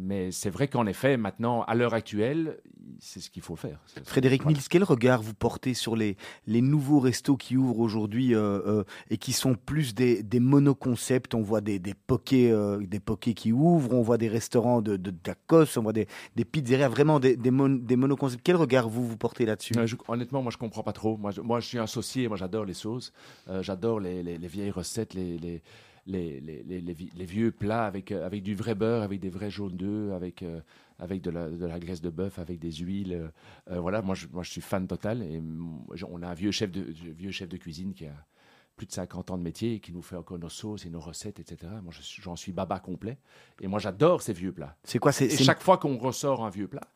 Mais 0.01 0.31
c'est 0.31 0.49
vrai 0.49 0.67
qu'en 0.67 0.85
effet, 0.87 1.17
maintenant, 1.17 1.63
à 1.63 1.75
l'heure 1.75 1.93
actuelle, 1.93 2.59
c'est 2.99 3.19
ce 3.19 3.29
qu'il 3.29 3.41
faut 3.41 3.55
faire. 3.55 3.79
Frédéric 4.03 4.45
Mills, 4.45 4.61
quel 4.69 4.83
regard 4.83 5.21
vous 5.21 5.33
portez 5.33 5.73
sur 5.73 5.95
les, 5.95 6.17
les 6.47 6.61
nouveaux 6.61 6.99
restos 6.99 7.37
qui 7.37 7.55
ouvrent 7.57 7.79
aujourd'hui 7.79 8.33
euh, 8.33 8.59
euh, 8.65 8.83
et 9.09 9.17
qui 9.17 9.31
sont 9.33 9.55
plus 9.55 9.93
des, 9.93 10.23
des 10.23 10.39
monoconcepts? 10.39 11.33
On 11.33 11.41
voit 11.41 11.61
des, 11.61 11.79
des 11.79 11.93
pokés, 11.93 12.51
euh, 12.51 12.85
des 12.85 12.99
pokés 12.99 13.33
qui 13.33 13.51
ouvrent, 13.51 13.93
on 13.93 14.01
voit 14.01 14.17
des 14.17 14.27
restaurants 14.27 14.81
de, 14.81 14.97
de 14.97 15.11
tacos, 15.11 15.77
on 15.77 15.81
voit 15.81 15.93
des, 15.93 16.07
des 16.35 16.45
pizzerias, 16.45 16.89
vraiment 16.89 17.19
des, 17.19 17.37
des, 17.37 17.51
des 17.51 17.95
monoconcepts. 17.95 18.41
Quel 18.43 18.57
regard 18.57 18.89
vous 18.89 19.07
vous 19.07 19.17
portez 19.17 19.45
là-dessus? 19.45 19.73
Honnêtement, 20.07 20.41
moi 20.41 20.51
je 20.51 20.57
comprends 20.57 20.83
pas 20.83 20.93
trop. 20.93 21.17
Moi 21.17 21.31
je, 21.31 21.41
moi, 21.41 21.59
je 21.59 21.67
suis 21.67 21.79
associé, 21.79 22.27
moi 22.27 22.37
j'adore 22.37 22.65
les 22.65 22.73
sauces, 22.73 23.13
j'adore 23.61 23.99
les, 23.99 24.23
les, 24.23 24.37
les, 24.37 24.47
vieilles 24.47 24.71
recettes, 24.71 25.13
les, 25.13 25.37
les 25.37 25.61
les, 26.09 26.39
les, 26.41 26.63
les, 26.63 26.81
les, 26.81 27.25
vieux 27.25 27.51
plats 27.51 27.85
avec, 27.85 28.11
euh, 28.11 28.25
avec 28.25 28.43
du 28.43 28.55
vrai 28.55 28.75
beurre, 28.75 29.03
avec 29.03 29.19
des 29.19 29.29
vrais 29.29 29.51
jaunes 29.51 29.77
d'œufs, 29.77 30.13
avec, 30.13 30.43
euh, 30.43 30.59
avec 30.97 31.21
de 31.21 31.29
la, 31.29 31.49
de 31.49 31.65
la, 31.65 31.79
graisse 31.79 32.01
de 32.01 32.09
bœuf, 32.09 32.39
avec 32.39 32.59
des 32.59 32.71
huiles. 32.71 33.31
Euh, 33.69 33.79
voilà, 33.79 34.01
moi 34.01 34.15
je, 34.15 34.27
moi 34.31 34.43
je 34.43 34.51
suis 34.51 34.61
fan 34.61 34.87
total. 34.87 35.21
Et 35.21 35.41
on 36.07 36.21
a 36.21 36.27
un 36.27 36.33
vieux 36.33 36.51
chef 36.51 36.71
de, 36.71 36.81
vieux 36.81 37.31
chef 37.31 37.47
de 37.47 37.57
cuisine 37.57 37.93
qui 37.93 38.05
a 38.05 38.25
plus 38.75 38.87
de 38.87 38.91
50 38.91 39.31
ans 39.31 39.37
de 39.37 39.43
métier 39.43 39.75
et 39.75 39.79
qui 39.79 39.91
nous 39.91 40.01
fait 40.01 40.15
encore 40.15 40.39
nos 40.39 40.49
sauces 40.49 40.85
et 40.85 40.89
nos 40.89 41.01
recettes, 41.01 41.39
etc. 41.39 41.71
Moi, 41.83 41.93
j'en 42.21 42.35
suis 42.37 42.53
baba 42.53 42.79
complet. 42.79 43.17
Et 43.59 43.67
moi, 43.67 43.77
j'adore 43.79 44.21
ces 44.21 44.33
vieux 44.33 44.53
plats. 44.53 44.77
C'est 44.83 44.99
quoi 44.99 45.11
Et 45.19 45.29
chaque 45.29 45.61
fois 45.61 45.77
qu'on 45.77 45.97
ressort 45.97 46.45
un 46.45 46.49
vieux 46.49 46.67
plat, 46.69 46.87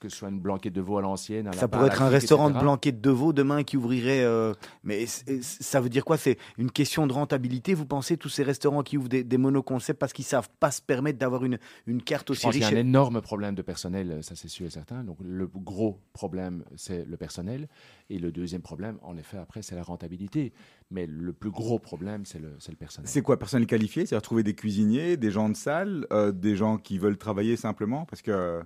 que 0.00 0.08
ce 0.08 0.16
soit 0.16 0.28
une 0.28 0.40
blanquette 0.40 0.72
de 0.72 0.80
veau 0.80 0.98
à 0.98 1.02
l'ancienne. 1.02 1.50
Ça 1.54 1.68
pourrait 1.68 1.86
être 1.86 2.02
un 2.02 2.08
restaurant 2.08 2.50
de 2.50 2.58
blanquette 2.58 3.00
de 3.00 3.10
veau 3.10 3.32
demain 3.32 3.62
qui 3.62 3.76
ouvrirait. 3.76 4.22
Euh, 4.22 4.52
mais 4.82 5.06
ça 5.06 5.80
veut 5.80 5.88
dire 5.88 6.04
quoi? 6.04 6.16
C'est 6.16 6.38
une 6.58 6.70
question 6.70 7.06
de 7.06 7.12
rentabilité? 7.12 7.74
Vous 7.74 7.86
pensez 7.86 8.16
tous 8.16 8.28
ces 8.28 8.42
restaurants 8.42 8.82
qui 8.82 8.98
ouvrent 8.98 9.08
des, 9.08 9.38
monoconcepts 9.38 9.98
parce 9.98 10.12
qu'ils 10.12 10.24
savent 10.24 10.48
pas 10.60 10.70
se 10.70 10.80
permettre 10.80 11.18
d'avoir 11.18 11.44
une, 11.44 11.58
une 11.86 12.02
carte 12.02 12.30
aussi 12.30 12.46
riche 12.46 12.56
Il 12.56 12.62
y 12.62 12.64
a 12.64 12.68
un 12.68 12.80
énorme 12.80 13.20
problème 13.20 13.54
de 13.54 13.62
personnel, 13.62 14.18
ça 14.22 14.34
c'est 14.36 14.48
sûr 14.48 14.66
et 14.66 14.70
certain. 14.70 15.04
Donc 15.04 15.18
le 15.22 15.46
gros 15.46 16.00
problème, 16.12 16.64
c'est 16.76 17.04
le 17.04 17.16
personnel. 17.16 17.68
Et 18.10 18.18
le 18.18 18.30
deuxième 18.32 18.60
problème, 18.60 18.98
en 19.02 19.16
effet, 19.16 19.38
après, 19.38 19.62
c'est 19.62 19.74
la 19.74 19.82
rentabilité. 19.82 20.52
Mais 20.90 21.06
le 21.06 21.32
plus 21.32 21.50
gros 21.50 21.78
problème, 21.78 22.26
c'est 22.26 22.38
le, 22.38 22.56
le, 22.68 22.76
personnel. 22.76 23.08
C'est 23.08 23.22
quoi, 23.22 23.38
personnel 23.38 23.66
qualifié? 23.66 24.04
C'est-à-dire 24.04 24.22
trouver 24.22 24.42
des 24.42 24.54
cuisiniers, 24.54 25.16
des 25.16 25.30
gens 25.30 25.48
de 25.48 25.56
salle, 25.56 26.06
euh, 26.12 26.30
des 26.30 26.56
gens 26.56 26.76
qui 26.76 26.98
veulent 26.98 27.16
travailler 27.16 27.56
simplement? 27.56 28.04
Parce 28.04 28.20
que 28.20 28.62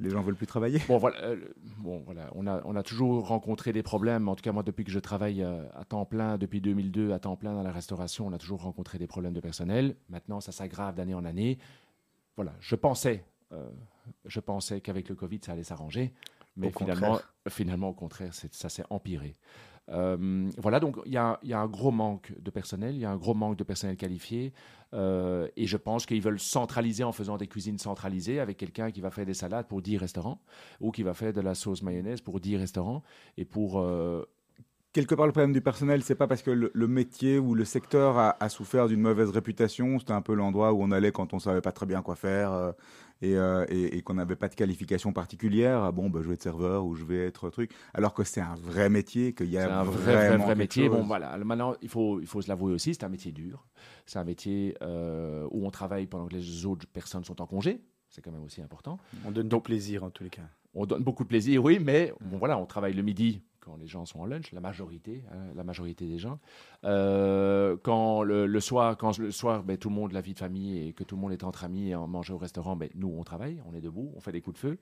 les 0.00 0.10
gens 0.10 0.22
veulent 0.22 0.36
plus 0.36 0.46
travailler. 0.46 0.80
Bon 0.88 0.98
voilà, 0.98 1.22
euh, 1.22 1.36
bon 1.78 2.02
voilà, 2.04 2.30
on 2.34 2.46
a 2.46 2.62
on 2.64 2.76
a 2.76 2.82
toujours 2.82 3.26
rencontré 3.26 3.72
des 3.72 3.82
problèmes. 3.82 4.28
En 4.28 4.34
tout 4.34 4.42
cas 4.42 4.52
moi 4.52 4.62
depuis 4.62 4.84
que 4.84 4.90
je 4.90 4.98
travaille 4.98 5.42
euh, 5.42 5.64
à 5.74 5.84
temps 5.84 6.04
plein 6.04 6.38
depuis 6.38 6.60
2002 6.60 7.12
à 7.12 7.18
temps 7.18 7.36
plein 7.36 7.54
dans 7.54 7.62
la 7.62 7.72
restauration, 7.72 8.26
on 8.26 8.32
a 8.32 8.38
toujours 8.38 8.62
rencontré 8.62 8.98
des 8.98 9.06
problèmes 9.06 9.32
de 9.32 9.40
personnel. 9.40 9.96
Maintenant 10.08 10.40
ça 10.40 10.52
s'aggrave 10.52 10.94
d'année 10.94 11.14
en 11.14 11.24
année. 11.24 11.58
Voilà, 12.36 12.52
je 12.60 12.74
pensais 12.74 13.24
euh, 13.52 13.68
je 14.26 14.40
pensais 14.40 14.80
qu'avec 14.80 15.08
le 15.08 15.14
Covid 15.14 15.40
ça 15.42 15.52
allait 15.52 15.64
s'arranger, 15.64 16.12
mais 16.56 16.70
finalement 16.70 17.20
finalement 17.48 17.88
au 17.90 17.94
contraire 17.94 18.34
ça 18.34 18.68
s'est 18.68 18.84
empiré. 18.90 19.36
Euh, 19.90 20.50
voilà, 20.58 20.80
donc 20.80 20.96
il 21.04 21.12
y 21.12 21.16
a, 21.18 21.38
un 21.52 21.66
gros 21.66 21.90
manque 21.90 22.32
de 22.40 22.50
personnel, 22.50 22.94
il 22.94 23.00
y 23.00 23.04
a 23.04 23.10
un 23.10 23.16
gros 23.16 23.34
manque 23.34 23.56
de 23.56 23.64
personnel 23.64 23.96
qualifié, 23.96 24.52
euh, 24.94 25.48
et 25.56 25.66
je 25.66 25.76
pense 25.76 26.06
qu'ils 26.06 26.22
veulent 26.22 26.40
centraliser 26.40 27.04
en 27.04 27.12
faisant 27.12 27.36
des 27.36 27.46
cuisines 27.46 27.78
centralisées 27.78 28.40
avec 28.40 28.56
quelqu'un 28.56 28.90
qui 28.90 29.00
va 29.00 29.10
faire 29.10 29.26
des 29.26 29.34
salades 29.34 29.66
pour 29.66 29.82
10 29.82 29.98
restaurants, 29.98 30.40
ou 30.80 30.90
qui 30.90 31.02
va 31.02 31.14
faire 31.14 31.32
de 31.32 31.40
la 31.40 31.54
sauce 31.54 31.82
mayonnaise 31.82 32.20
pour 32.20 32.40
10 32.40 32.56
restaurants, 32.56 33.02
et 33.36 33.44
pour... 33.44 33.80
Euh, 33.80 34.24
Quelque 34.92 35.16
part, 35.16 35.26
le 35.26 35.32
problème 35.32 35.52
du 35.52 35.60
personnel, 35.60 36.04
c'est 36.04 36.14
pas 36.14 36.28
parce 36.28 36.42
que 36.42 36.52
le, 36.52 36.86
métier 36.86 37.40
ou 37.40 37.56
le 37.56 37.64
secteur 37.64 38.16
a, 38.16 38.48
souffert 38.48 38.86
d'une 38.86 39.00
mauvaise 39.00 39.30
réputation. 39.30 39.98
C'était 39.98 40.12
un 40.12 40.22
peu 40.22 40.34
l'endroit 40.34 40.72
où 40.72 40.84
on 40.84 40.92
allait 40.92 41.10
quand 41.10 41.34
on 41.34 41.40
savait 41.40 41.60
pas 41.60 41.72
très 41.72 41.84
bien 41.84 42.00
quoi 42.00 42.14
faire. 42.14 42.74
Et, 43.22 44.02
qu'on 44.02 44.14
n'avait 44.14 44.36
pas 44.36 44.48
de 44.48 44.54
qualification 44.54 45.12
particulière, 45.12 45.82
ah 45.82 45.92
bon, 45.92 46.10
bah, 46.10 46.20
je 46.22 46.28
vais 46.28 46.34
être 46.34 46.42
serveur 46.42 46.84
ou 46.84 46.94
je 46.94 47.04
vais 47.04 47.26
être 47.26 47.50
truc, 47.50 47.70
alors 47.94 48.14
que 48.14 48.24
c'est 48.24 48.40
un 48.40 48.54
vrai 48.54 48.88
métier, 48.88 49.32
qu'il 49.32 49.50
y 49.50 49.58
a 49.58 49.80
un 49.80 49.84
vrai, 49.84 50.36
vrai, 50.36 50.54
métier. 50.54 50.88
Bon, 50.88 51.02
voilà. 51.02 51.36
Maintenant, 51.38 51.74
il 51.82 51.88
faut, 51.88 52.20
il 52.20 52.26
faut 52.26 52.42
se 52.42 52.48
l'avouer 52.48 52.72
aussi, 52.72 52.94
c'est 52.94 53.04
un 53.04 53.08
métier 53.08 53.32
dur. 53.32 53.66
C'est 54.06 54.18
un 54.18 54.24
métier 54.24 54.76
euh, 54.82 55.46
où 55.50 55.66
on 55.66 55.70
travaille 55.70 56.06
pendant 56.06 56.26
que 56.26 56.34
les 56.34 56.66
autres 56.66 56.86
personnes 56.86 57.24
sont 57.24 57.40
en 57.40 57.46
congé. 57.46 57.80
C'est 58.10 58.22
quand 58.22 58.32
même 58.32 58.44
aussi 58.44 58.62
important. 58.62 58.98
On 59.24 59.30
donne 59.30 59.48
donc 59.48 59.64
plaisir 59.64 60.04
en 60.04 60.10
tous 60.10 60.24
les 60.24 60.30
cas. 60.30 60.48
On 60.74 60.86
donne 60.86 61.02
beaucoup 61.02 61.22
de 61.22 61.28
plaisir, 61.28 61.64
oui, 61.64 61.78
mais 61.80 62.12
bon, 62.20 62.36
voilà, 62.36 62.58
on 62.58 62.66
travaille 62.66 62.94
le 62.94 63.02
midi 63.02 63.42
quand 63.64 63.76
les 63.76 63.86
gens 63.86 64.04
sont 64.04 64.20
en 64.20 64.26
lunch, 64.26 64.52
la 64.52 64.60
majorité, 64.60 65.24
hein, 65.32 65.52
la 65.54 65.64
majorité 65.64 66.06
des 66.06 66.18
gens. 66.18 66.38
Euh, 66.84 67.76
quand 67.82 68.22
le, 68.22 68.60
soir, 68.60 68.96
quand 68.96 69.18
le 69.18 69.30
soir, 69.30 69.62
ben, 69.62 69.76
tout 69.76 69.88
le 69.88 69.94
monde, 69.94 70.12
la 70.12 70.20
vie 70.20 70.34
de 70.34 70.38
famille 70.38 70.88
et 70.88 70.92
que 70.92 71.04
tout 71.04 71.16
le 71.16 71.22
monde 71.22 71.32
est 71.32 71.44
entre 71.44 71.64
amis 71.64 71.90
et 71.90 71.96
on 71.96 72.06
mange 72.06 72.30
au 72.30 72.38
restaurant, 72.38 72.76
ben, 72.76 72.90
nous 72.94 73.14
on 73.16 73.24
travaille, 73.24 73.62
on 73.66 73.74
est 73.74 73.80
debout, 73.80 74.12
on 74.16 74.20
fait 74.20 74.32
des 74.32 74.40
coups 74.40 74.54
de 74.54 74.60
feu. 74.60 74.78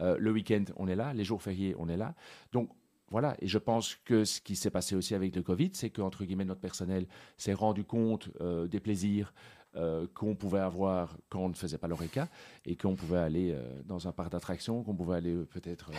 Euh, 0.00 0.16
le 0.18 0.30
week-end, 0.30 0.64
on 0.76 0.88
est 0.88 0.96
là, 0.96 1.14
les 1.14 1.24
jours 1.24 1.42
fériés, 1.42 1.74
on 1.78 1.88
est 1.88 1.96
là. 1.96 2.14
Donc 2.52 2.70
voilà, 3.10 3.36
et 3.40 3.46
je 3.46 3.58
pense 3.58 3.96
que 4.04 4.24
ce 4.24 4.40
qui 4.40 4.56
s'est 4.56 4.70
passé 4.70 4.96
aussi 4.96 5.14
avec 5.14 5.36
le 5.36 5.42
Covid, 5.42 5.70
c'est 5.74 5.90
qu'entre 5.90 6.24
guillemets, 6.24 6.44
notre 6.44 6.60
personnel 6.60 7.06
s'est 7.36 7.52
rendu 7.52 7.84
compte 7.84 8.30
euh, 8.40 8.66
des 8.66 8.80
plaisirs, 8.80 9.32
euh, 9.76 10.06
qu'on 10.14 10.36
pouvait 10.36 10.60
avoir 10.60 11.16
quand 11.28 11.40
on 11.40 11.48
ne 11.48 11.54
faisait 11.54 11.78
pas 11.78 11.88
l'ORECA 11.88 12.28
et 12.64 12.76
qu'on 12.76 12.94
pouvait 12.94 13.18
aller 13.18 13.50
euh, 13.52 13.60
dans 13.86 14.06
un 14.06 14.12
parc 14.12 14.30
d'attractions, 14.30 14.84
qu'on 14.84 14.94
pouvait 14.94 15.16
aller 15.16 15.34
euh, 15.34 15.44
peut-être 15.44 15.90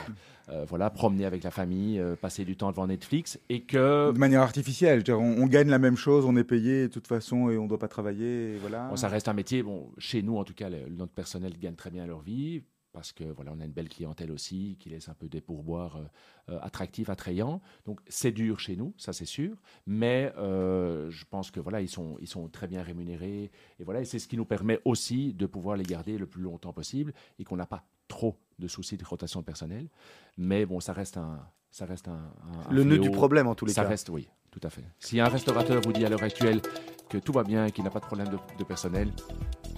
voilà, 0.67 0.89
promener 0.89 1.26
avec 1.26 1.43
la 1.43 1.51
famille, 1.51 2.01
passer 2.21 2.45
du 2.45 2.55
temps 2.55 2.69
devant 2.71 2.88
Netflix 2.88 3.39
et 3.49 3.63
que... 3.63 4.11
De 4.13 4.17
manière 4.17 4.41
artificielle, 4.41 5.03
on, 5.09 5.47
gagne 5.47 5.69
la 5.69 5.80
même 5.80 5.97
chose, 5.97 6.26
on 6.26 6.38
est 6.38 6.43
payé 6.43 6.84
de 6.84 6.93
toute 6.93 7.07
façon 7.07 7.49
et 7.49 7.57
on 7.57 7.63
ne 7.63 7.69
doit 7.69 7.80
pas 7.80 7.88
travailler. 7.88 8.55
voilà. 8.61 8.89
ça 8.95 9.07
reste 9.07 9.28
un 9.28 9.34
métier, 9.34 9.63
bon, 9.63 9.91
chez 9.97 10.21
nous 10.21 10.38
en 10.38 10.43
tout 10.43 10.53
cas, 10.53 10.69
notre 10.89 11.13
personnel 11.13 11.57
gagne 11.59 11.76
très 11.76 11.89
bien 11.89 12.05
leur 12.05 12.21
vie 12.21 12.61
parce 12.96 13.12
que 13.12 13.26
voilà, 13.26 13.52
on 13.54 13.60
a 13.60 13.66
une 13.66 13.74
belle 13.74 13.89
clientèle 13.89 14.32
aussi 14.32 14.78
qui 14.80 14.88
laisse 14.89 15.10
un 15.10 15.14
peu 15.14 15.28
des 15.28 15.41
pourboires 15.41 15.98
euh, 15.98 16.54
euh, 16.54 16.60
attractifs, 16.62 17.10
attrayants. 17.10 17.62
Donc 17.86 18.00
c'est 18.08 18.32
dur 18.32 18.62
chez 18.62 18.78
nous, 18.78 18.93
ça 18.98 19.12
c'est 19.12 19.26
sûr, 19.26 19.58
mais 19.86 20.32
euh, 20.38 21.12
je 21.12 21.26
pense 21.30 21.52
que 21.52 21.60
voilà, 21.60 21.82
ils 21.82 21.89
sont 21.89 22.16
ils 22.22 22.28
sont 22.28 22.48
très 22.48 22.68
bien 22.68 22.82
rémunérés 22.82 23.52
et 23.80 23.84
voilà, 23.84 24.00
et 24.00 24.06
c'est 24.06 24.18
ce 24.18 24.30
qui 24.30 24.38
nous 24.38 24.46
permet 24.46 24.80
aussi 24.86 25.34
de 25.34 25.46
pouvoir 25.46 25.76
les 25.76 25.84
garder 25.84 26.18
le 26.18 26.26
plus 26.26 26.41
longtemps 26.41 26.72
possible 26.72 27.14
et 27.38 27.43
qu'on 27.43 27.58
n'a 27.58 27.66
pas 27.66 27.84
trop 28.08 28.39
de 28.60 28.68
soucis 28.70 28.96
de 28.96 29.04
rotation 29.04 29.41
de 29.41 29.46
personnel. 29.46 29.89
Mais 30.38 30.66
bon, 30.66 30.80
ça 30.80 30.93
reste 30.93 31.18
un 31.18 31.46
ça 31.72 31.86
reste 31.86 32.08
un, 32.08 32.32
le 32.72 32.86
nœud 32.86 32.98
du 32.98 33.12
problème 33.12 33.48
en 33.48 33.56
tous 33.56 33.66
les 33.66 33.74
cas. 33.74 33.84
Ça 33.84 33.89
reste 33.89 34.08
oui, 34.08 34.30
tout 34.58 34.66
à 34.66 34.70
fait. 34.70 34.84
Si 34.99 35.20
un 35.20 35.28
restaurateur 35.28 35.82
vous 35.82 35.91
dit 35.91 36.06
à 36.06 36.10
l'heure 36.10 36.24
actuelle 36.24 36.62
que 37.10 37.18
tout 37.18 37.34
va 37.34 37.43
bien 37.43 37.66
et 37.66 37.72
qu'il 37.72 37.84
n'a 37.84 37.89
pas 37.89 37.99
de 37.99 38.06
problème 38.06 38.30
de 38.30 38.64
personnel, 38.64 39.12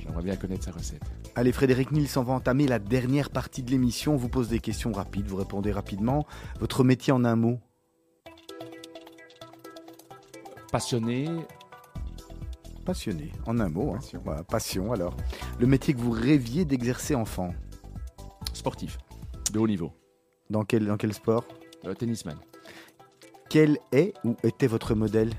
J'aimerais 0.07 0.23
bien 0.23 0.35
connaître 0.37 0.63
sa 0.63 0.71
recette. 0.71 1.01
Allez, 1.35 1.51
Frédéric 1.51 1.91
Nils, 1.91 2.07
on 2.15 2.23
va 2.23 2.33
entamer 2.33 2.65
la 2.65 2.79
dernière 2.79 3.29
partie 3.29 3.61
de 3.61 3.71
l'émission. 3.71 4.13
On 4.13 4.17
vous 4.17 4.29
pose 4.29 4.47
des 4.47 4.59
questions 4.59 4.93
rapides, 4.93 5.27
vous 5.27 5.35
répondez 5.35 5.73
rapidement. 5.73 6.25
Votre 6.61 6.85
métier 6.85 7.11
en 7.11 7.25
un 7.25 7.35
mot 7.35 7.59
Passionné. 10.71 11.27
Passionné, 12.85 13.33
en 13.45 13.59
un 13.59 13.67
mot. 13.67 13.91
Hein. 13.91 13.99
Passion. 13.99 14.23
passion 14.47 14.93
alors. 14.93 15.17
Le 15.59 15.67
métier 15.67 15.93
que 15.93 15.99
vous 15.99 16.11
rêviez 16.11 16.63
d'exercer 16.63 17.13
enfant 17.13 17.53
Sportif, 18.53 18.97
de 19.51 19.59
haut 19.59 19.67
niveau. 19.67 19.91
Dans 20.49 20.63
quel, 20.63 20.85
dans 20.85 20.95
quel 20.95 21.13
sport 21.13 21.45
euh, 21.85 21.93
Tennisman. 21.93 22.37
Quel 23.49 23.77
est 23.91 24.13
ou 24.23 24.35
était 24.43 24.67
votre 24.67 24.95
modèle? 24.95 25.31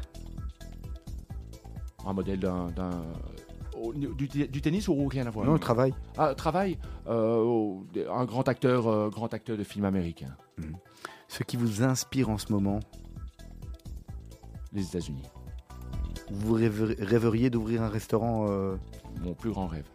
Un 2.06 2.12
modèle 2.12 2.40
d'un 2.40 2.68
du, 3.94 4.60
tennis 4.60 4.88
ou 4.88 5.06
rien 5.06 5.26
à 5.26 5.30
voir? 5.30 5.46
Non, 5.46 5.52
le 5.52 5.58
travail. 5.58 5.94
Ah, 6.16 6.34
travail 6.34 6.78
euh, 7.06 7.74
Un 8.10 8.24
grand 8.24 8.48
acteur, 8.48 8.86
euh, 8.88 9.08
grand 9.08 9.32
acteur 9.34 9.56
de 9.56 9.64
film 9.64 9.84
américain. 9.84 10.36
Mhm. 10.58 10.76
Ce 11.28 11.42
qui 11.42 11.56
vous 11.56 11.82
inspire 11.82 12.30
en 12.30 12.38
ce 12.38 12.52
moment? 12.52 12.80
Les 14.72 14.84
États-Unis. 14.84 15.24
Vous 16.30 16.54
rêveriez 16.54 17.50
d'ouvrir 17.50 17.82
un 17.82 17.88
restaurant 17.88 18.46
euh, 18.48 18.76
Mon 19.22 19.34
plus 19.34 19.50
grand 19.50 19.66
rêve. 19.66 19.88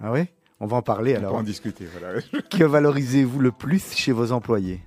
Ah 0.00 0.12
oui 0.12 0.26
On 0.58 0.66
va 0.66 0.78
en 0.78 0.82
parler 0.82 1.14
alors. 1.14 1.32
On 1.32 1.34
va 1.36 1.40
en 1.40 1.44
discuter. 1.44 1.86
Voilà. 1.86 2.20
que 2.50 2.64
valorisez-vous 2.64 3.40
le 3.40 3.52
plus 3.52 3.94
chez 3.94 4.12
vos 4.12 4.32
employés? 4.32 4.80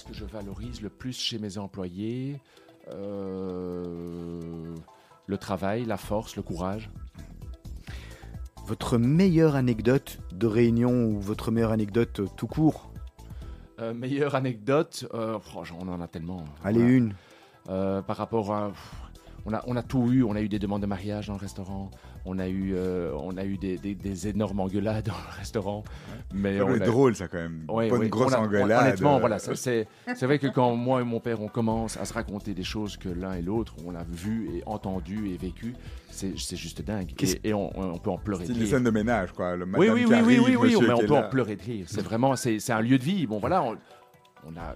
Qu'est-ce 0.00 0.12
que 0.12 0.14
je 0.18 0.24
valorise 0.24 0.80
le 0.80 0.88
plus 0.88 1.18
chez 1.18 1.38
mes 1.38 1.58
employés 1.58 2.40
euh, 2.88 4.74
Le 5.26 5.38
travail, 5.38 5.84
la 5.84 5.98
force, 5.98 6.36
le 6.36 6.42
courage. 6.42 6.90
Votre 8.64 8.96
meilleure 8.96 9.56
anecdote 9.56 10.18
de 10.32 10.46
réunion 10.46 11.04
ou 11.04 11.20
votre 11.20 11.50
meilleure 11.50 11.72
anecdote 11.72 12.22
tout 12.36 12.46
court 12.46 12.90
euh, 13.78 13.92
Meilleure 13.92 14.34
anecdote, 14.34 15.06
euh, 15.12 15.38
oh, 15.54 15.62
on 15.78 15.88
en 15.88 16.00
a 16.00 16.08
tellement. 16.08 16.44
Allez, 16.64 16.80
une. 16.80 17.14
par 17.66 18.16
rapport 18.16 18.54
à. 18.54 18.72
On 19.46 19.52
a, 19.52 19.62
on 19.66 19.76
a 19.76 19.82
tout 19.82 20.10
eu. 20.10 20.22
On 20.22 20.34
a 20.34 20.40
eu 20.40 20.48
des 20.48 20.58
demandes 20.58 20.82
de 20.82 20.86
mariage 20.86 21.28
dans 21.28 21.34
le 21.34 21.38
restaurant. 21.38 21.90
On 22.24 22.38
a 22.38 22.48
eu, 22.48 22.74
euh, 22.74 23.12
on 23.18 23.36
a 23.36 23.44
eu 23.44 23.56
des, 23.56 23.78
des, 23.78 24.28
énormes 24.28 24.60
engueulades 24.60 25.06
dans 25.06 25.12
le 25.12 25.38
restaurant. 25.38 25.84
Mais 26.34 26.60
on 26.60 26.76
drôle, 26.76 27.16
ça, 27.16 27.28
quand 27.28 27.38
même. 27.38 27.64
Ouais, 27.68 27.88
pas 27.88 27.96
une 27.96 28.08
grosse 28.08 28.34
engueulade. 28.34 28.86
honnêtement, 28.86 29.18
voilà. 29.20 29.38
C'est 29.38 29.86
vrai 30.22 30.38
que 30.38 30.46
quand 30.46 30.74
moi 30.76 31.00
et 31.00 31.04
mon 31.04 31.20
père, 31.20 31.40
on 31.40 31.48
commence 31.48 31.96
à 31.96 32.04
se 32.04 32.12
raconter 32.12 32.54
des 32.54 32.64
choses 32.64 32.96
que 32.96 33.08
l'un 33.08 33.34
et 33.34 33.42
l'autre, 33.42 33.74
on 33.86 33.94
a 33.94 34.04
vu 34.04 34.50
et 34.54 34.62
entendu 34.66 35.30
et 35.30 35.36
vécu, 35.36 35.74
c'est 36.10 36.56
juste 36.56 36.82
dingue. 36.82 37.12
Et, 37.44 37.54
on, 37.54 37.70
on, 37.78 37.98
peut 37.98 38.10
en 38.10 38.18
pleurer 38.18 38.46
C'est 38.46 38.52
une 38.52 38.66
scène 38.66 38.84
de 38.84 38.90
ménage, 38.90 39.32
quoi. 39.32 39.56
Le 39.56 39.64
oui, 39.64 39.88
oui, 39.90 40.04
oui, 40.06 40.16
oui, 40.24 40.40
oui, 40.44 40.56
oui, 40.56 40.76
mais 40.86 40.92
on 40.92 40.98
peut 40.98 41.14
en 41.14 41.28
pleurer 41.28 41.56
de 41.56 41.62
rire. 41.62 41.86
C'est 41.88 42.02
vraiment, 42.02 42.36
c'est 42.36 42.70
un 42.70 42.80
lieu 42.80 42.98
de 42.98 43.04
vie. 43.04 43.26
Bon, 43.26 43.38
voilà, 43.38 43.62
on, 43.62 43.76
on 44.46 44.56
a 44.56 44.74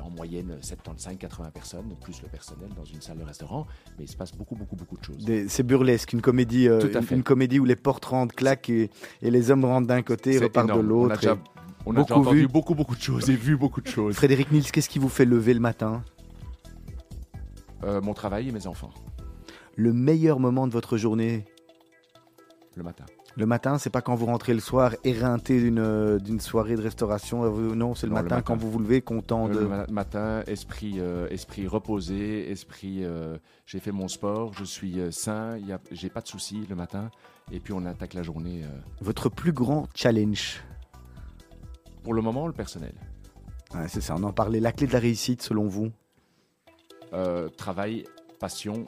en 0.00 0.10
moyenne 0.10 0.56
75-80 0.62 1.50
personnes, 1.50 1.94
plus 2.00 2.22
le 2.22 2.28
personnel 2.28 2.68
dans 2.76 2.84
une 2.84 3.00
salle 3.00 3.18
de 3.18 3.24
restaurant, 3.24 3.66
mais 3.98 4.04
il 4.04 4.08
se 4.08 4.16
passe 4.16 4.32
beaucoup, 4.32 4.54
beaucoup, 4.54 4.76
beaucoup 4.76 4.96
de 4.96 5.04
choses. 5.04 5.26
C'est 5.48 5.62
burlesque, 5.62 6.12
une 6.12 6.22
comédie, 6.22 6.68
euh, 6.68 6.80
une, 7.10 7.22
comédie 7.22 7.58
où 7.58 7.64
les 7.64 7.76
portes 7.76 8.04
rentrent, 8.04 8.34
claquent 8.34 8.70
et, 8.70 8.90
les 9.22 9.50
hommes 9.50 9.64
rentrent 9.64 9.88
d'un 9.88 10.02
côté 10.02 10.34
et 10.34 10.38
repartent 10.38 10.74
de 10.74 10.80
l'autre. 10.80 11.36
On 11.84 11.96
a 11.96 12.02
déjà, 12.02 12.16
entendu 12.16 12.46
beaucoup, 12.46 12.74
beaucoup 12.74 12.94
de 12.94 13.02
choses 13.02 13.28
et 13.28 13.34
vu 13.34 13.56
beaucoup 13.56 13.80
de 13.80 13.88
choses. 13.88 14.14
Frédéric 14.14 14.52
Nils, 14.52 14.70
qu'est-ce 14.70 14.88
qui 14.88 14.98
vous 14.98 15.08
fait 15.08 15.24
lever 15.24 15.54
le 15.54 15.60
matin? 15.60 16.04
Euh, 17.84 18.00
Mon 18.00 18.14
travail 18.14 18.48
et 18.48 18.52
mes 18.52 18.66
enfants. 18.66 18.90
Le 19.74 19.92
meilleur 19.92 20.38
moment 20.38 20.66
de 20.66 20.72
votre 20.72 20.96
journée? 20.96 21.44
Le 22.76 22.82
matin. 22.82 23.04
Le 23.36 23.46
matin, 23.46 23.78
c'est 23.78 23.90
pas 23.90 24.02
quand 24.02 24.14
vous 24.14 24.26
rentrez 24.26 24.52
le 24.52 24.60
soir 24.60 24.94
éreinté 25.04 25.58
d'une 25.58 25.78
euh, 25.78 26.18
d'une 26.18 26.40
soirée 26.40 26.76
de 26.76 26.82
restauration. 26.82 27.44
Euh, 27.44 27.74
non, 27.74 27.94
c'est 27.94 28.06
le, 28.06 28.12
matin, 28.12 28.42
quand 28.42 28.56
vous 28.56 28.70
vous 28.70 28.78
levez 28.78 29.00
content 29.00 29.48
de. 29.48 29.60
Le 29.60 29.92
matin, 29.92 30.42
esprit 30.46 30.96
euh, 30.98 31.28
esprit 31.30 31.66
reposé, 31.66 32.50
esprit. 32.50 33.04
j'ai 33.66 33.80
fait 33.80 33.92
mon 33.92 34.08
sport, 34.08 34.52
je 34.54 34.64
suis 34.64 35.00
sain, 35.10 35.58
j'ai 35.90 36.10
pas 36.10 36.20
de 36.20 36.28
soucis 36.28 36.66
le 36.68 36.76
matin, 36.76 37.10
et 37.50 37.60
puis 37.60 37.72
on 37.72 37.84
attaque 37.86 38.14
la 38.14 38.22
journée. 38.22 38.62
Votre 39.00 39.28
plus 39.28 39.52
grand 39.52 39.88
challenge? 39.94 40.62
Pour 42.02 42.14
le 42.14 42.22
moment, 42.22 42.46
le 42.46 42.52
personnel. 42.52 42.94
c'est 43.88 44.00
ça. 44.00 44.14
On 44.18 44.22
en 44.24 44.32
parlait. 44.32 44.60
La 44.60 44.72
clé 44.72 44.86
de 44.86 44.92
la 44.92 44.98
réussite, 44.98 45.42
selon 45.42 45.66
vous? 45.66 45.90
Travail, 47.56 48.04
passion 48.40 48.86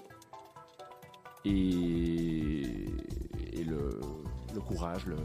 et, 1.45 2.62
et 3.53 3.64
le 3.64 4.01
le 4.55 4.61
courage, 4.61 5.05
le, 5.07 5.16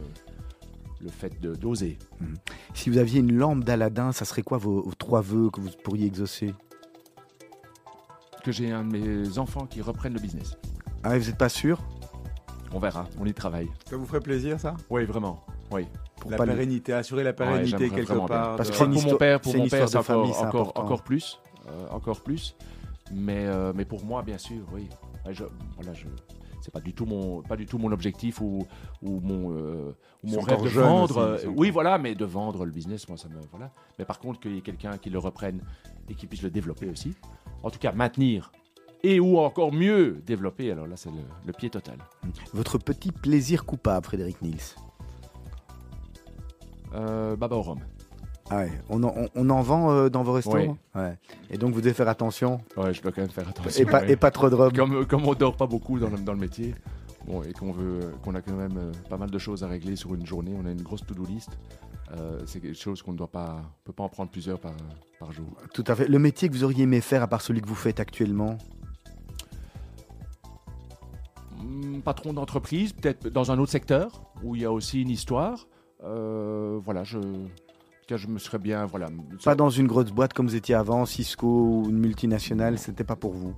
le 1.02 1.10
fait 1.10 1.40
d'oser. 1.42 1.98
Mhm. 2.20 2.36
Si 2.74 2.90
vous 2.90 2.98
aviez 2.98 3.20
une 3.20 3.36
lampe 3.36 3.64
d'Aladin, 3.64 4.12
ça 4.12 4.26
serait 4.26 4.42
quoi 4.42 4.58
vos, 4.58 4.92
trois 4.98 5.22
vœux 5.22 5.50
que 5.50 5.62
vous 5.62 5.70
pourriez 5.84 6.08
exaucer? 6.08 6.54
Que 8.44 8.52
j'ai 8.52 8.72
un 8.72 8.84
de 8.84 8.98
mes 8.98 9.38
enfants 9.38 9.66
qui 9.66 9.82
reprenne 9.82 10.14
le 10.14 10.20
business. 10.20 10.58
Ah, 11.04 11.18
vous 11.18 11.26
n'êtes 11.26 11.38
pas 11.38 11.50
sûr? 11.50 11.82
On 12.72 12.80
verra, 12.80 13.08
on 13.20 13.26
y 13.26 13.34
travaille. 13.34 13.70
Ça 13.90 13.98
vous 13.98 14.06
ferait 14.06 14.20
plaisir, 14.20 14.60
ça? 14.60 14.76
Oui, 14.90 15.06
vraiment. 15.06 15.44
Oui. 15.72 15.88
Pour 16.20 16.32
la 16.32 16.38
pérennité, 16.38 16.94
assurer 16.94 17.24
la 17.24 17.34
pérennité 17.34 17.90
quelque 17.90 18.28
part. 18.28 18.56
Parce 18.56 18.70
que 18.70 18.78
pour 18.78 18.88
mon 18.88 19.16
père, 19.18 19.40
pour 19.40 19.56
mon 19.56 19.68
père, 19.68 19.88
c'est 19.88 19.98
encore, 19.98 20.42
encore, 20.44 20.72
encore, 20.76 21.04
plus, 21.04 21.40
euh, 21.68 21.88
encore 21.92 22.22
plus. 22.22 22.56
Mais, 23.14 23.46
euh, 23.46 23.74
mais 23.76 23.86
pour 23.86 24.04
moi, 24.06 24.22
bien 24.22 24.38
sûr, 24.38 24.62
oui. 24.74 24.88
Je, 25.32 25.44
voilà, 25.76 25.94
je, 25.94 26.06
c'est 26.70 26.74
pas 26.74 26.86
du 26.86 26.94
tout 26.94 27.06
mon 27.06 27.42
pas 27.42 27.56
du 27.56 27.66
tout 27.66 27.80
mon 27.80 27.92
objectif 27.92 28.42
ou, 28.42 28.68
ou 29.02 29.20
mon 29.22 29.52
euh, 29.52 29.96
mon 30.24 30.40
rêve 30.40 30.62
de 30.62 30.70
vendre 30.70 31.18
euh, 31.18 31.38
oui 31.48 31.72
voilà 31.72 31.98
mais 31.98 32.14
de 32.14 32.26
vendre 32.26 32.64
le 32.64 32.72
business 32.72 33.10
moi 33.10 33.18
ça 33.18 33.28
me 33.28 33.40
voilà. 33.52 33.72
Mais 33.98 34.06
par 34.06 34.20
contre 34.20 34.40
qu'il 34.40 34.54
y 34.54 34.58
ait 34.60 34.62
quelqu'un 34.62 34.98
qui 34.98 35.10
le 35.10 35.18
reprenne 35.18 35.62
et 36.10 36.14
qui 36.14 36.28
puisse 36.28 36.44
le 36.44 36.52
développer 36.52 36.88
aussi. 36.88 37.16
En 37.64 37.72
tout 37.72 37.80
cas 37.80 37.92
maintenir 37.92 38.52
et 39.02 39.20
ou 39.20 39.40
encore 39.40 39.74
mieux 39.74 40.22
développer 40.26 40.72
alors 40.72 40.86
là 40.86 40.96
c'est 40.96 41.10
le, 41.46 41.54
pied 41.54 41.72
total. 41.72 41.98
Votre 42.54 42.78
petit 42.78 43.12
plaisir 43.12 43.66
coupable 43.66 44.06
Frédéric 44.06 44.42
Niels? 44.44 44.60
Euh, 46.94 47.36
Baba 47.36 47.56
au 47.56 47.62
Rhum 47.62 47.80
ah 48.50 48.64
on, 48.90 49.04
en, 49.04 49.62
vend 49.62 49.92
euh, 49.92 50.10
dans 50.10 50.24
vos 50.24 50.34
restaurants 50.34 50.78
ouais. 50.96 51.18
Et 51.52 51.58
donc 51.58 51.74
vous 51.74 51.82
devez 51.82 51.94
faire 51.94 52.08
attention 52.08 52.62
Ouais, 52.76 52.94
je 52.94 53.02
dois 53.02 53.12
quand 53.12 53.22
même 53.22 53.30
faire 53.30 53.48
attention. 53.48 53.86
Et 54.08 54.16
pas, 54.16 54.32
trop 54.32 54.50
de 54.50 54.56
rhum 54.56 54.74
comme, 54.74 55.06
comme 55.06 55.28
on 55.28 55.34
dort 55.36 55.56
pas 55.56 55.68
beaucoup 55.68 56.00
dans 56.00 56.10
le, 56.10 56.18
dans 56.18 56.34
le 56.34 56.40
métier, 56.40 56.74
bon, 57.28 57.44
et 57.44 57.54
qu'on 57.54 57.72
veut, 57.72 58.12
qu'on 58.24 58.34
a 58.34 58.42
quand 58.42 58.56
même 58.56 58.78
euh, 58.78 58.92
pas 59.08 59.18
mal 59.18 59.30
de 59.30 59.38
choses 59.38 59.64
à 59.64 59.68
régler 59.68 59.96
sur 59.96 60.16
une 60.16 60.26
journée, 60.26 60.56
on 60.60 60.66
a 60.66 60.72
une 60.72 60.82
grosse 60.82 61.06
to-do 61.06 61.26
list. 61.26 61.58
Euh, 62.18 62.42
c'est 62.48 62.60
quelque 62.60 62.78
chose 62.78 63.04
qu'on 63.04 63.12
ne 63.12 63.18
doit 63.18 63.32
pas, 63.32 63.62
peut 63.84 63.94
pas 63.94 64.04
en 64.04 64.10
prendre 64.10 64.32
plusieurs 64.32 64.60
par, 64.60 64.74
par 65.20 65.32
jour. 65.32 65.46
Tout 65.74 65.84
à 65.86 65.96
fait. 65.96 66.08
Le 66.08 66.18
métier 66.18 66.50
que 66.50 66.54
vous 66.54 66.64
auriez 66.64 66.84
aimé 66.84 67.02
faire 67.02 67.22
à 67.22 67.28
part 67.28 67.42
celui 67.42 67.62
que 67.62 67.68
vous 67.68 67.76
faites 67.76 68.00
actuellement? 68.00 68.58
Hmm, 71.62 72.00
Patron 72.00 72.34
d'entreprise, 72.34 72.94
peut-être 72.94 73.28
dans 73.28 73.52
un 73.52 73.60
autre 73.60 73.72
secteur 73.72 74.24
où 74.42 74.56
il 74.56 74.64
y 74.64 74.66
a 74.66 74.72
aussi 74.72 75.04
une 75.04 75.12
histoire. 75.12 75.68
voilà, 76.02 77.04
je, 77.04 77.20
je 78.18 78.28
me 78.28 78.40
serais 78.40 78.60
bien. 78.60 78.86
Voilà. 78.86 79.10
Pas 79.44 79.56
dans 79.56 79.70
une 79.70 79.88
grosse 79.88 80.12
boîte 80.12 80.34
comme 80.34 80.48
vous 80.48 80.56
étiez 80.56 80.76
avant, 80.76 81.06
Cisco 81.06 81.48
ou 81.48 81.90
une 81.90 81.98
multinationale, 82.00 82.78
c'était 82.78 83.04
pas 83.04 83.16
pour 83.16 83.34
vous? 83.34 83.54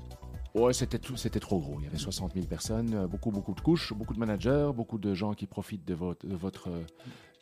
Ouais, 0.54 0.74
c'était 0.74 1.00
tout, 1.00 1.16
c'était 1.16 1.40
trop 1.40 1.60
gros. 1.60 1.78
Il 1.80 1.86
y 1.86 1.88
avait 1.88 1.98
60 1.98 2.34
000 2.34 2.46
personnes, 2.46 2.94
euh, 2.94 3.08
beaucoup, 3.08 3.32
beaucoup 3.32 3.54
de 3.54 3.62
couches, 3.62 3.94
beaucoup 3.94 4.14
de 4.14 4.20
managers, 4.20 4.72
beaucoup 4.76 4.98
de 4.98 5.14
gens 5.14 5.34
qui 5.34 5.48
profitent 5.48 5.88
de 5.88 5.94
votre, 5.94 6.28
de 6.28 6.36
votre, 6.36 6.68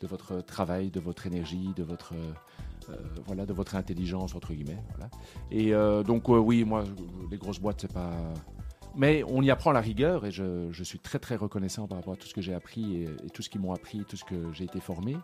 de 0.00 0.06
votre 0.06 0.40
travail, 0.42 0.90
de 0.90 1.00
votre 1.00 1.26
énergie, 1.26 1.70
de 1.76 1.82
votre, 1.82 2.14
euh, 2.88 2.94
voilà, 3.26 3.46
de 3.46 3.52
votre 3.52 3.74
intelligence 3.74 4.36
entre 4.36 4.52
guillemets. 4.52 4.78
Voilà. 4.90 5.10
Et 5.50 5.74
euh, 5.74 6.04
donc 6.04 6.28
oui, 6.28 6.62
moi, 6.64 6.84
les 7.32 7.36
grosses 7.36 7.58
boîtes, 7.58 7.80
c'est 7.80 7.92
pas, 7.92 8.12
mais 8.96 9.22
on 9.28 9.42
y 9.42 9.50
apprend 9.50 9.72
la 9.72 9.80
rigueur 9.80 10.26
et 10.26 10.30
je, 10.30 10.82
suis 10.82 10.98
très 10.98 11.18
très 11.18 11.36
reconnaissant 11.36 11.86
par 11.86 11.98
rapport 11.98 12.14
à 12.14 12.16
tout 12.16 12.26
ce 12.26 12.34
que 12.34 12.40
j'ai 12.40 12.54
appris 12.54 13.02
et, 13.02 13.06
tout 13.32 13.42
ce 13.42 13.48
qu'ils 13.48 13.60
m'ont 13.60 13.72
appris, 13.72 14.04
tout 14.04 14.16
ce 14.16 14.24
que 14.24 14.52
j'ai 14.52 14.64
été 14.64 14.80
formé. 14.80 15.16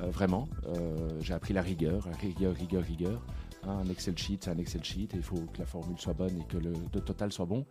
Euh, 0.00 0.06
vraiment, 0.10 0.48
euh, 0.66 1.08
j'ai 1.20 1.34
appris 1.34 1.52
la 1.52 1.62
rigueur, 1.62 2.04
rigueur, 2.20 2.54
rigueur, 2.54 2.82
rigueur. 2.82 3.22
Un 3.64 3.88
Excel 3.88 4.16
sheet, 4.16 4.38
c'est 4.42 4.50
un 4.50 4.58
Excel 4.58 4.82
sheet 4.82 5.08
et 5.12 5.16
il 5.16 5.22
faut 5.22 5.36
que 5.52 5.58
la 5.58 5.66
formule 5.66 5.98
soit 5.98 6.14
bonne 6.14 6.40
et 6.40 6.44
que 6.44 6.56
le, 6.56 6.72
total 7.00 7.32
soit 7.32 7.46
bon. 7.46 7.66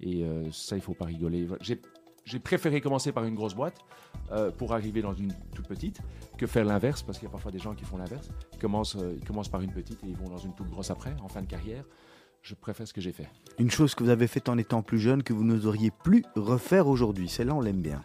Et 0.00 0.24
euh, 0.24 0.50
ça, 0.52 0.76
il 0.76 0.82
faut 0.82 0.94
pas 0.94 1.06
rigoler. 1.06 1.48
J'ai 1.60 2.38
préféré 2.38 2.80
commencer 2.80 3.10
par 3.10 3.24
une 3.24 3.34
grosse 3.34 3.54
boîte 3.54 3.78
pour 4.58 4.74
arriver 4.74 5.00
dans 5.00 5.14
une 5.14 5.32
toute 5.54 5.66
petite 5.66 6.00
que 6.36 6.46
faire 6.46 6.64
l'inverse, 6.64 7.02
parce 7.02 7.18
qu'il 7.18 7.26
y 7.26 7.30
a 7.30 7.32
parfois 7.32 7.50
des 7.50 7.58
gens 7.58 7.74
qui 7.74 7.84
font 7.84 7.96
l'inverse. 7.96 8.28
Commencent, 8.60 8.98
ils 9.16 9.24
commencent 9.24 9.48
par 9.48 9.62
une 9.62 9.72
petite 9.72 10.04
et 10.04 10.08
ils 10.08 10.16
vont 10.16 10.28
dans 10.28 10.38
une 10.38 10.54
toute 10.54 10.68
grosse 10.68 10.90
après, 10.90 11.14
en 11.22 11.28
fin 11.28 11.40
de 11.40 11.46
carrière 11.46 11.84
je 12.48 12.54
préfère 12.54 12.88
ce 12.88 12.94
que 12.94 13.00
j'ai 13.02 13.12
fait. 13.12 13.28
Une 13.58 13.70
chose 13.70 13.94
que 13.94 14.02
vous 14.02 14.08
avez 14.08 14.26
faite 14.26 14.48
en 14.48 14.56
étant 14.56 14.80
plus 14.80 14.98
jeune 14.98 15.22
que 15.22 15.34
vous 15.34 15.44
n'oseriez 15.44 15.90
plus 15.90 16.24
refaire 16.34 16.86
aujourd'hui, 16.86 17.28
celle-là 17.28 17.54
on 17.54 17.60
l'aime 17.60 17.82
bien. 17.82 18.02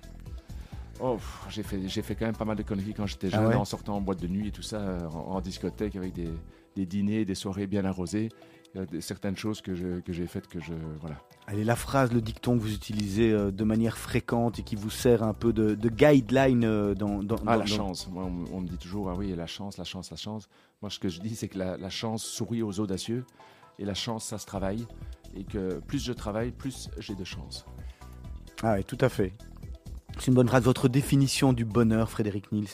Oh, 1.00 1.18
j'ai 1.50 1.64
fait, 1.64 1.88
j'ai 1.88 2.02
fait 2.02 2.16
quand 2.16 2.26
même 2.26 2.36
pas 2.36 2.44
mal 2.44 2.58
de 2.58 2.64
conneries 2.64 2.94
quand 2.94 3.08
j'étais 3.08 3.30
ah 3.32 3.38
jeune, 3.38 3.56
en 3.56 3.66
sortant 3.66 3.96
en 3.96 4.02
boîte 4.02 4.22
de 4.22 4.28
nuit 4.28 4.50
et 4.50 4.52
tout 4.52 4.62
ça, 4.62 5.10
en, 5.14 5.40
discothèque 5.40 5.96
avec 5.96 6.14
des, 6.14 6.30
des, 6.76 6.86
dîners, 6.86 7.24
des 7.24 7.36
soirées 7.36 7.68
bien 7.68 7.86
arrosées. 7.86 8.30
Il 8.76 8.82
y 8.82 8.98
a 8.98 9.02
certaines 9.02 9.38
choses 9.38 9.62
que, 9.62 9.76
je, 9.76 10.00
que 10.02 10.12
j'ai 10.12 10.28
faites 10.28 10.48
que 10.48 10.60
je. 10.60 10.74
Voilà. 11.00 11.18
Allez, 11.48 11.64
la 11.64 11.76
phrase, 11.76 12.12
le 12.12 12.22
dicton 12.22 12.58
que 12.58 12.64
vous 12.64 12.74
utilisez 12.74 13.32
euh, 13.32 13.52
de 13.52 13.64
manière 13.64 13.98
fréquente 13.98 14.60
et 14.60 14.64
qui 14.64 14.76
vous 14.76 14.90
sert 14.90 15.24
un 15.24 15.34
peu 15.34 15.54
de, 15.54 15.76
de 15.76 15.90
guideline 15.90 16.64
euh, 16.66 16.96
dans, 16.96 17.22
dans, 17.22 17.36
Ah, 17.46 17.58
la 17.58 17.66
chance. 17.66 18.10
Moi, 18.10 18.26
on, 18.52 18.62
me 18.62 18.68
dit 18.68 18.78
toujours, 18.78 19.10
ah 19.10 19.16
oui, 19.16 19.34
la 19.36 19.46
chance, 19.46 19.78
la 19.78 19.84
chance, 19.84 20.10
la 20.10 20.18
chance. 20.18 20.50
Moi, 20.82 20.90
ce 20.90 21.00
que 21.00 21.08
je 21.08 21.22
dis, 21.22 21.36
c'est 21.36 21.50
que 21.50 21.60
la, 21.60 21.78
la 21.78 21.90
chance 21.90 22.24
sourit 22.24 22.64
aux 22.64 22.80
audacieux. 22.80 23.26
Et 23.80 23.86
la 23.86 23.94
chance, 23.94 24.26
ça 24.26 24.38
se 24.38 24.46
travaille. 24.46 24.86
Et 25.36 25.44
que 25.44 25.80
plus 25.80 26.04
je 26.04 26.14
travaille, 26.14 26.52
plus 26.52 26.90
j'ai 27.00 27.16
de 27.16 27.24
chance. 27.24 27.66
Ah 28.62 28.76
oui, 28.78 28.84
tout 28.84 28.98
à 29.02 29.10
fait. 29.10 29.34
C'est 30.20 30.28
une 30.28 30.36
bonne 30.36 30.48
phrase. 30.48 30.64
Votre 30.64 30.88
définition 30.88 31.54
du 31.54 31.66
bonheur, 31.66 32.10
Frédéric 32.10 32.52
Niels? 32.52 32.68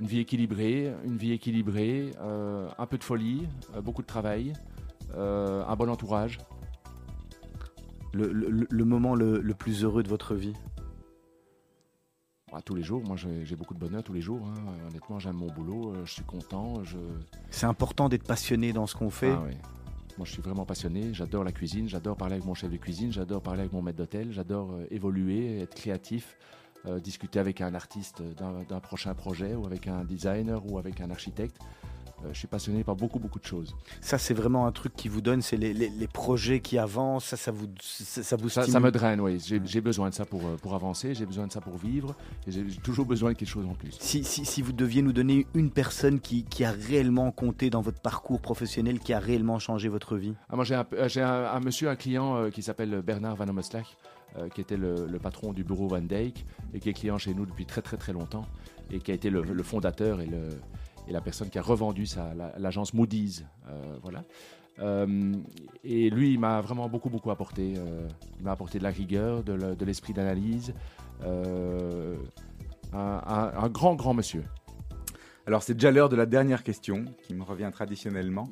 Une 0.00 0.06
vie 0.06 0.20
équilibrée, 0.20 0.92
une 1.04 1.16
vie 1.16 1.32
équilibrée, 1.32 2.12
euh, 2.20 2.68
un 2.78 2.86
peu 2.86 2.98
de 2.98 3.04
folie, 3.04 3.48
euh, 3.74 3.80
beaucoup 3.80 4.02
de 4.02 4.06
travail, 4.06 4.52
euh, 5.14 5.64
un 5.66 5.76
bon 5.76 5.88
entourage. 5.88 6.38
Le, 8.14 8.84
moment 8.84 9.14
le, 9.14 9.40
plus 9.54 9.84
heureux 9.84 10.02
de 10.02 10.08
votre 10.08 10.34
vie? 10.34 10.54
Ah, 12.52 12.62
tous 12.62 12.74
les 12.74 12.82
jours, 12.82 13.02
moi 13.04 13.16
j'ai 13.16 13.56
beaucoup 13.56 13.74
de 13.74 13.78
bonheur 13.78 14.02
tous 14.02 14.12
les 14.12 14.20
jours. 14.22 14.46
Hein. 14.46 14.88
Honnêtement, 14.88 15.18
j'aime 15.18 15.36
mon 15.36 15.48
boulot, 15.48 15.94
je 16.04 16.12
suis 16.12 16.24
content. 16.24 16.82
Je... 16.84 16.98
C'est 17.50 17.66
important 17.66 18.08
d'être 18.08 18.26
passionné 18.26 18.72
dans 18.72 18.86
ce 18.86 18.94
qu'on 18.94 19.10
fait. 19.10 19.32
Ah, 19.32 19.42
oui. 19.46 19.54
Moi, 20.18 20.26
je 20.26 20.32
suis 20.32 20.42
vraiment 20.42 20.66
passionné. 20.66 21.14
J'adore 21.14 21.44
la 21.44 21.52
cuisine. 21.52 21.88
J'adore 21.88 22.16
parler 22.16 22.34
avec 22.34 22.44
mon 22.44 22.54
chef 22.54 22.72
de 22.72 22.76
cuisine. 22.76 23.12
J'adore 23.12 23.40
parler 23.40 23.60
avec 23.60 23.72
mon 23.72 23.82
maître 23.82 23.98
d'hôtel. 23.98 24.32
J'adore 24.32 24.72
euh, 24.72 24.84
évoluer, 24.90 25.60
être 25.60 25.76
créatif, 25.76 26.36
euh, 26.86 26.98
discuter 26.98 27.38
avec 27.38 27.60
un 27.60 27.72
artiste 27.72 28.20
d'un 28.36 28.80
prochain 28.80 29.14
projet 29.14 29.54
ou 29.54 29.64
avec 29.64 29.86
un 29.86 30.02
designer 30.04 30.60
ou 30.68 30.76
avec 30.76 31.00
un 31.00 31.12
architecte. 31.12 31.58
Je 32.32 32.38
suis 32.38 32.48
passionné 32.48 32.84
par 32.84 32.96
beaucoup, 32.96 33.18
beaucoup 33.18 33.38
de 33.38 33.44
choses. 33.44 33.74
Ça, 34.00 34.18
c'est 34.18 34.34
vraiment 34.34 34.66
un 34.66 34.72
truc 34.72 34.94
qui 34.96 35.08
vous 35.08 35.20
donne, 35.20 35.42
c'est 35.42 35.56
les, 35.56 35.72
les, 35.72 36.08
projets 36.08 36.60
qui 36.60 36.78
avancent, 36.78 37.26
ça, 37.26 37.36
ça 37.36 37.50
vous, 37.50 37.68
ça, 37.80 38.36
vous 38.36 38.48
ça, 38.48 38.64
ça, 38.64 38.80
me 38.80 38.90
draine, 38.90 39.20
oui. 39.20 39.38
J'ai 39.40 39.80
besoin 39.80 40.10
de 40.10 40.14
ça 40.14 40.24
pour, 40.24 40.40
pour 40.56 40.74
avancer, 40.74 41.14
j'ai 41.14 41.26
besoin 41.26 41.46
de 41.46 41.52
ça 41.52 41.60
pour 41.60 41.76
vivre, 41.76 42.14
et 42.46 42.52
j'ai 42.52 42.64
toujours 42.82 43.06
besoin 43.06 43.32
de 43.32 43.36
quelque 43.36 43.48
chose 43.48 43.66
en 43.66 43.74
plus. 43.74 43.96
Si, 44.00 44.24
si, 44.24 44.44
si, 44.44 44.62
vous 44.62 44.72
deviez 44.72 45.02
nous 45.02 45.12
donner 45.12 45.46
une 45.54 45.70
personne 45.70 46.20
qui, 46.20 46.44
qui, 46.44 46.64
a 46.64 46.72
réellement 46.72 47.30
compté 47.30 47.70
dans 47.70 47.80
votre 47.80 48.00
parcours 48.00 48.40
professionnel, 48.40 48.98
qui 48.98 49.12
a 49.12 49.18
réellement 49.18 49.58
changé 49.58 49.88
votre 49.88 50.16
vie? 50.16 50.34
Ah, 50.48 50.56
Moi, 50.56 50.64
j'ai 50.64 50.74
un, 50.74 50.86
un, 50.92 51.44
un, 51.54 51.60
monsieur, 51.60 51.88
un 51.88 51.96
client 51.96 52.50
qui 52.50 52.62
s'appelle 52.62 53.02
Bernard 53.02 53.36
Van 53.36 53.48
Omeslach, 53.48 53.96
euh, 54.36 54.48
qui 54.50 54.60
était 54.60 54.76
le, 54.76 55.06
patron 55.22 55.54
du 55.54 55.64
bureau 55.64 55.88
Van 55.88 56.02
Dijk 56.02 56.44
et 56.74 56.80
qui 56.80 56.90
est 56.90 56.92
client 56.92 57.16
chez 57.16 57.32
nous 57.32 57.46
depuis 57.46 57.64
très 57.64 57.80
très 57.80 57.96
très 57.96 58.12
longtemps 58.12 58.44
et 58.90 58.98
qui 58.98 59.10
a 59.10 59.14
été 59.14 59.30
le, 59.30 59.42
fondateur 59.62 60.20
et, 60.20 60.26
le, 60.26 60.50
et, 61.08 61.12
la 61.12 61.20
personne 61.20 61.50
qui 61.50 61.58
a 61.58 61.62
revendu 61.62 62.06
l'agence 62.56 62.94
Moody's. 62.94 63.44
Euh, 63.68 63.98
voilà. 64.02 64.24
Euh, 64.80 65.34
et 65.82 66.10
lui, 66.10 66.32
il 66.32 66.38
m'a 66.38 66.60
vraiment 66.60 66.88
beaucoup 66.88 67.10
beaucoup 67.10 67.30
apporté. 67.30 67.74
il 68.38 68.44
m'a 68.44 68.52
apporté 68.52 68.78
de 68.78 68.84
la 68.84 68.90
rigueur, 68.90 69.42
de 69.42 69.84
l'esprit 69.84 70.12
d'analyse. 70.12 70.72
Un, 72.92 73.68
grand 73.68 73.94
grand 73.94 74.14
monsieur. 74.14 74.44
Alors 75.46 75.62
c'est 75.62 75.74
déjà 75.74 75.90
l'heure 75.90 76.10
de 76.10 76.16
la 76.16 76.26
dernière 76.26 76.62
question 76.62 77.06
qui 77.22 77.34
me 77.34 77.42
revient 77.42 77.70
traditionnellement. 77.72 78.48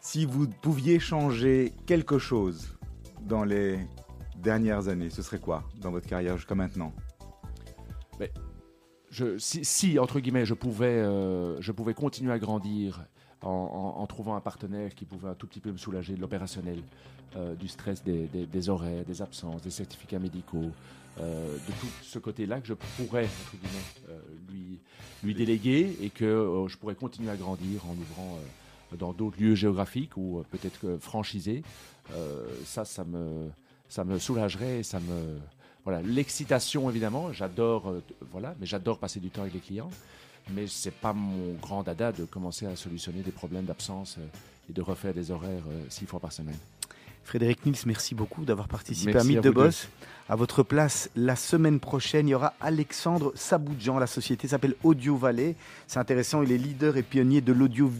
Si 0.00 0.26
vous 0.26 0.46
pouviez 0.46 0.98
changer 0.98 1.72
quelque 1.86 2.18
chose 2.18 2.76
dans 3.22 3.42
les 3.42 3.78
dernières 4.36 4.88
années, 4.88 5.08
ce 5.08 5.22
serait 5.22 5.38
quoi 5.38 5.64
dans 5.80 5.90
votre 5.90 6.06
carrière 6.06 6.36
jusqu'à 6.36 6.54
maintenant? 6.54 6.92
Mais 8.20 8.30
si, 9.38 9.98
entre 9.98 10.20
guillemets, 10.20 10.46
je 10.46 10.54
pouvais, 10.54 10.86
euh, 10.86 11.60
je 11.60 11.72
pouvais 11.72 11.94
continuer 11.94 12.32
à 12.32 12.38
grandir 12.38 13.04
en, 13.42 14.06
trouvant 14.06 14.36
un 14.36 14.40
partenaire 14.40 14.94
qui 14.94 15.04
pouvait 15.04 15.28
un 15.28 15.34
tout 15.34 15.46
petit 15.46 15.60
peu 15.60 15.70
me 15.70 15.76
soulager 15.76 16.14
de 16.14 16.20
l'opérationnel, 16.20 16.82
euh, 17.36 17.54
du 17.54 17.68
stress 17.68 18.02
des, 18.02 18.68
horaires, 18.70 19.04
des 19.04 19.20
absences, 19.20 19.60
des 19.60 19.70
certificats 19.70 20.18
médicaux, 20.18 20.70
euh, 21.20 21.54
de 21.54 21.72
tout 21.72 21.86
ce 22.02 22.18
côté-là 22.18 22.60
que 22.60 22.66
je 22.66 22.72
pourrais, 22.72 23.24
entre 23.24 23.56
guillemets, 23.56 24.20
lui, 24.48 24.78
lui 25.22 25.34
déléguer 25.34 25.94
et 26.00 26.08
que 26.08 26.64
je 26.68 26.76
pourrais 26.78 26.94
continuer 26.94 27.30
à 27.30 27.36
grandir 27.36 27.84
en 27.86 27.92
ouvrant 27.92 28.38
dans 28.98 29.12
d'autres 29.12 29.38
lieux 29.38 29.54
géographiques 29.54 30.16
ou 30.16 30.42
peut-être 30.50 30.96
franchisés. 30.98 31.62
ça, 32.64 32.86
ça 32.86 33.04
me 33.04 33.50
ça 33.88 34.04
me 34.04 34.18
soulagerait, 34.18 34.82
ça 34.82 34.98
me 34.98 35.38
voilà 35.84 36.00
l'excitation 36.02 36.88
évidemment, 36.88 37.32
j'adore 37.32 37.88
euh, 37.88 38.02
voilà, 38.32 38.54
mais 38.58 38.66
j'adore 38.66 38.98
passer 38.98 39.20
du 39.20 39.30
temps 39.30 39.42
avec 39.42 39.54
les 39.54 39.60
clients, 39.60 39.90
mais 40.50 40.66
c'est 40.66 40.94
pas 40.94 41.12
mon 41.12 41.54
grand 41.54 41.82
dada 41.82 42.10
de 42.10 42.24
commencer 42.24 42.66
à 42.66 42.74
solutionner 42.74 43.20
des 43.20 43.32
problèmes 43.32 43.64
d'absence 43.64 44.16
euh, 44.18 44.70
et 44.70 44.72
de 44.72 44.80
refaire 44.80 45.12
des 45.12 45.30
horaires 45.30 45.62
euh, 45.68 45.84
six 45.90 46.06
fois 46.06 46.20
par 46.20 46.32
semaine. 46.32 46.56
Frédéric 47.24 47.64
Nils, 47.64 47.76
merci 47.86 48.14
beaucoup 48.14 48.44
d'avoir 48.44 48.68
participé 48.68 49.16
à 49.16 49.24
Mythe 49.24 49.40
de 49.40 49.50
Boss. 49.50 49.88
À 50.28 50.36
votre 50.36 50.62
place, 50.62 51.10
la 51.16 51.36
semaine 51.36 51.80
prochaine, 51.80 52.28
il 52.28 52.30
y 52.30 52.34
aura 52.34 52.54
Alexandre 52.60 53.32
Saboudjan. 53.34 53.98
La 53.98 54.06
société 54.06 54.48
s'appelle 54.48 54.74
Audio 54.82 55.16
Valley. 55.16 55.54
C'est 55.86 55.98
intéressant, 55.98 56.42
il 56.42 56.50
est 56.50 56.56
leader 56.56 56.96
et 56.96 57.02
pionnier 57.02 57.42
de 57.42 57.52
l'audio 57.52 57.90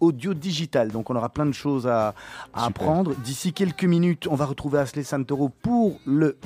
audio 0.00 0.34
digital. 0.34 0.90
Donc 0.90 1.10
on 1.10 1.16
aura 1.16 1.28
plein 1.28 1.46
de 1.46 1.52
choses 1.52 1.86
à, 1.86 2.14
apprendre. 2.52 3.14
D'ici 3.16 3.52
quelques 3.52 3.84
minutes, 3.84 4.26
on 4.28 4.34
va 4.34 4.46
retrouver 4.46 4.80
Asley 4.80 5.04
Santoro 5.04 5.50
pour 5.62 6.00
le 6.06 6.36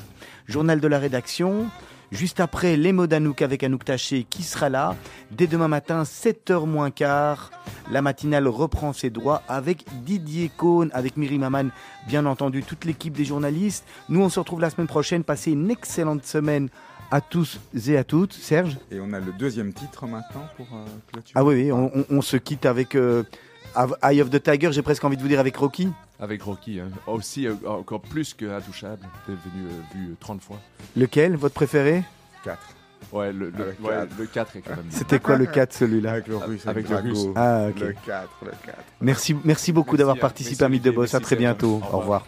journal 0.47 0.81
de 0.81 0.89
la 0.89 0.99
rédaction. 0.99 1.67
Juste 2.13 2.41
après, 2.41 2.77
les 2.77 2.93
mots 2.93 3.07
d'Anouk 3.07 3.41
avec 3.41 3.65
Anouk 3.65 3.87
Taché 3.87 4.25
qui 4.29 4.43
sera 4.43 4.69
là. 4.69 4.97
Dès 5.31 5.47
demain 5.47 5.67
matin, 5.67 6.03
7h 6.03 6.67
moins 6.67 6.91
quart, 6.91 7.51
la 7.91 8.03
matinale 8.03 8.49
reprend 8.49 8.93
ses 8.93 9.09
droits 9.09 9.43
avec 9.49 9.87
Didier 10.05 10.51
Cohn, 10.55 10.91
avec 10.93 11.17
Miri 11.17 11.39
Maman, 11.39 11.71
bien 12.07 12.27
entendu, 12.27 12.63
toute 12.63 12.85
l'équipe 12.85 13.15
des 13.15 13.25
journalistes. 13.25 13.87
Nous, 14.11 14.21
on 14.21 14.29
se 14.29 14.39
retrouve 14.39 14.61
la 14.61 14.69
semaine 14.69 14.89
prochaine. 14.89 15.25
Passez 15.25 15.53
une 15.53 15.71
excellente 15.71 16.27
semaine 16.27 16.69
à 17.11 17.23
tous 17.23 17.59
et 17.89 17.97
à 17.97 18.05
toutes. 18.05 18.35
Serge? 18.35 18.77
Et 18.91 19.01
on 19.01 19.15
a 19.15 19.19
le 19.21 19.33
deuxième 19.33 19.73
titre 19.73 20.07
maintenant 20.07 20.47
pour 20.59 20.67
euh, 20.75 21.21
Ah 21.35 21.43
oui, 21.43 21.71
oui 21.71 22.05
on, 22.11 22.21
se 22.21 22.37
quitte 22.37 22.67
avec 22.67 22.95
euh, 22.95 23.23
Eye 24.03 24.21
of 24.21 24.31
the 24.31 24.43
Tiger, 24.43 24.73
j'ai 24.73 24.83
presque 24.83 25.05
envie 25.05 25.17
de 25.17 25.23
vous 25.23 25.29
dire 25.29 25.41
avec 25.41 25.57
Rocky. 25.57 25.89
Avec 26.21 26.43
Rocky, 26.43 26.81
hein. 26.81 26.89
aussi 27.07 27.47
euh, 27.47 27.55
encore 27.67 28.01
plus 28.01 28.35
que 28.35 28.45
Intouchable, 28.45 29.07
t'es 29.27 29.33
venu 29.33 29.67
euh, 29.67 29.99
vu 29.99 30.17
30 30.21 30.43
fois. 30.43 30.59
Lequel, 30.97 31.37
votre 31.37 31.55
préféré? 31.55 32.05
4. 32.45 32.59
Ouais, 33.13 33.33
le, 33.33 33.51
le, 33.51 33.75
ouais, 33.83 34.07
le 34.19 34.27
4 34.27 34.57
est 34.57 34.61
quand 34.61 34.77
même. 34.77 34.85
C'était 34.91 35.19
quoi 35.19 35.37
le 35.37 35.47
4 35.47 35.73
celui-là? 35.73 36.13
Avec 36.13 36.29
le 36.29 36.37
russe. 36.37 36.67
Avec 36.67 36.89
le 36.89 36.97
russe. 36.97 37.27
Ah, 37.35 37.67
ok. 37.69 37.81
Le 37.81 37.95
4, 38.07 38.29
le 38.45 38.51
4. 38.51 38.77
Merci, 39.01 39.37
merci 39.45 39.73
beaucoup 39.73 39.97
d'avoir 39.97 40.19
participé 40.19 40.65
à 40.65 40.69
Mythe 40.69 40.85
de 40.85 40.91
Boss. 40.91 41.15
À 41.15 41.21
très 41.21 41.37
bientôt. 41.37 41.81
Au 41.93 41.99
revoir. 41.99 42.25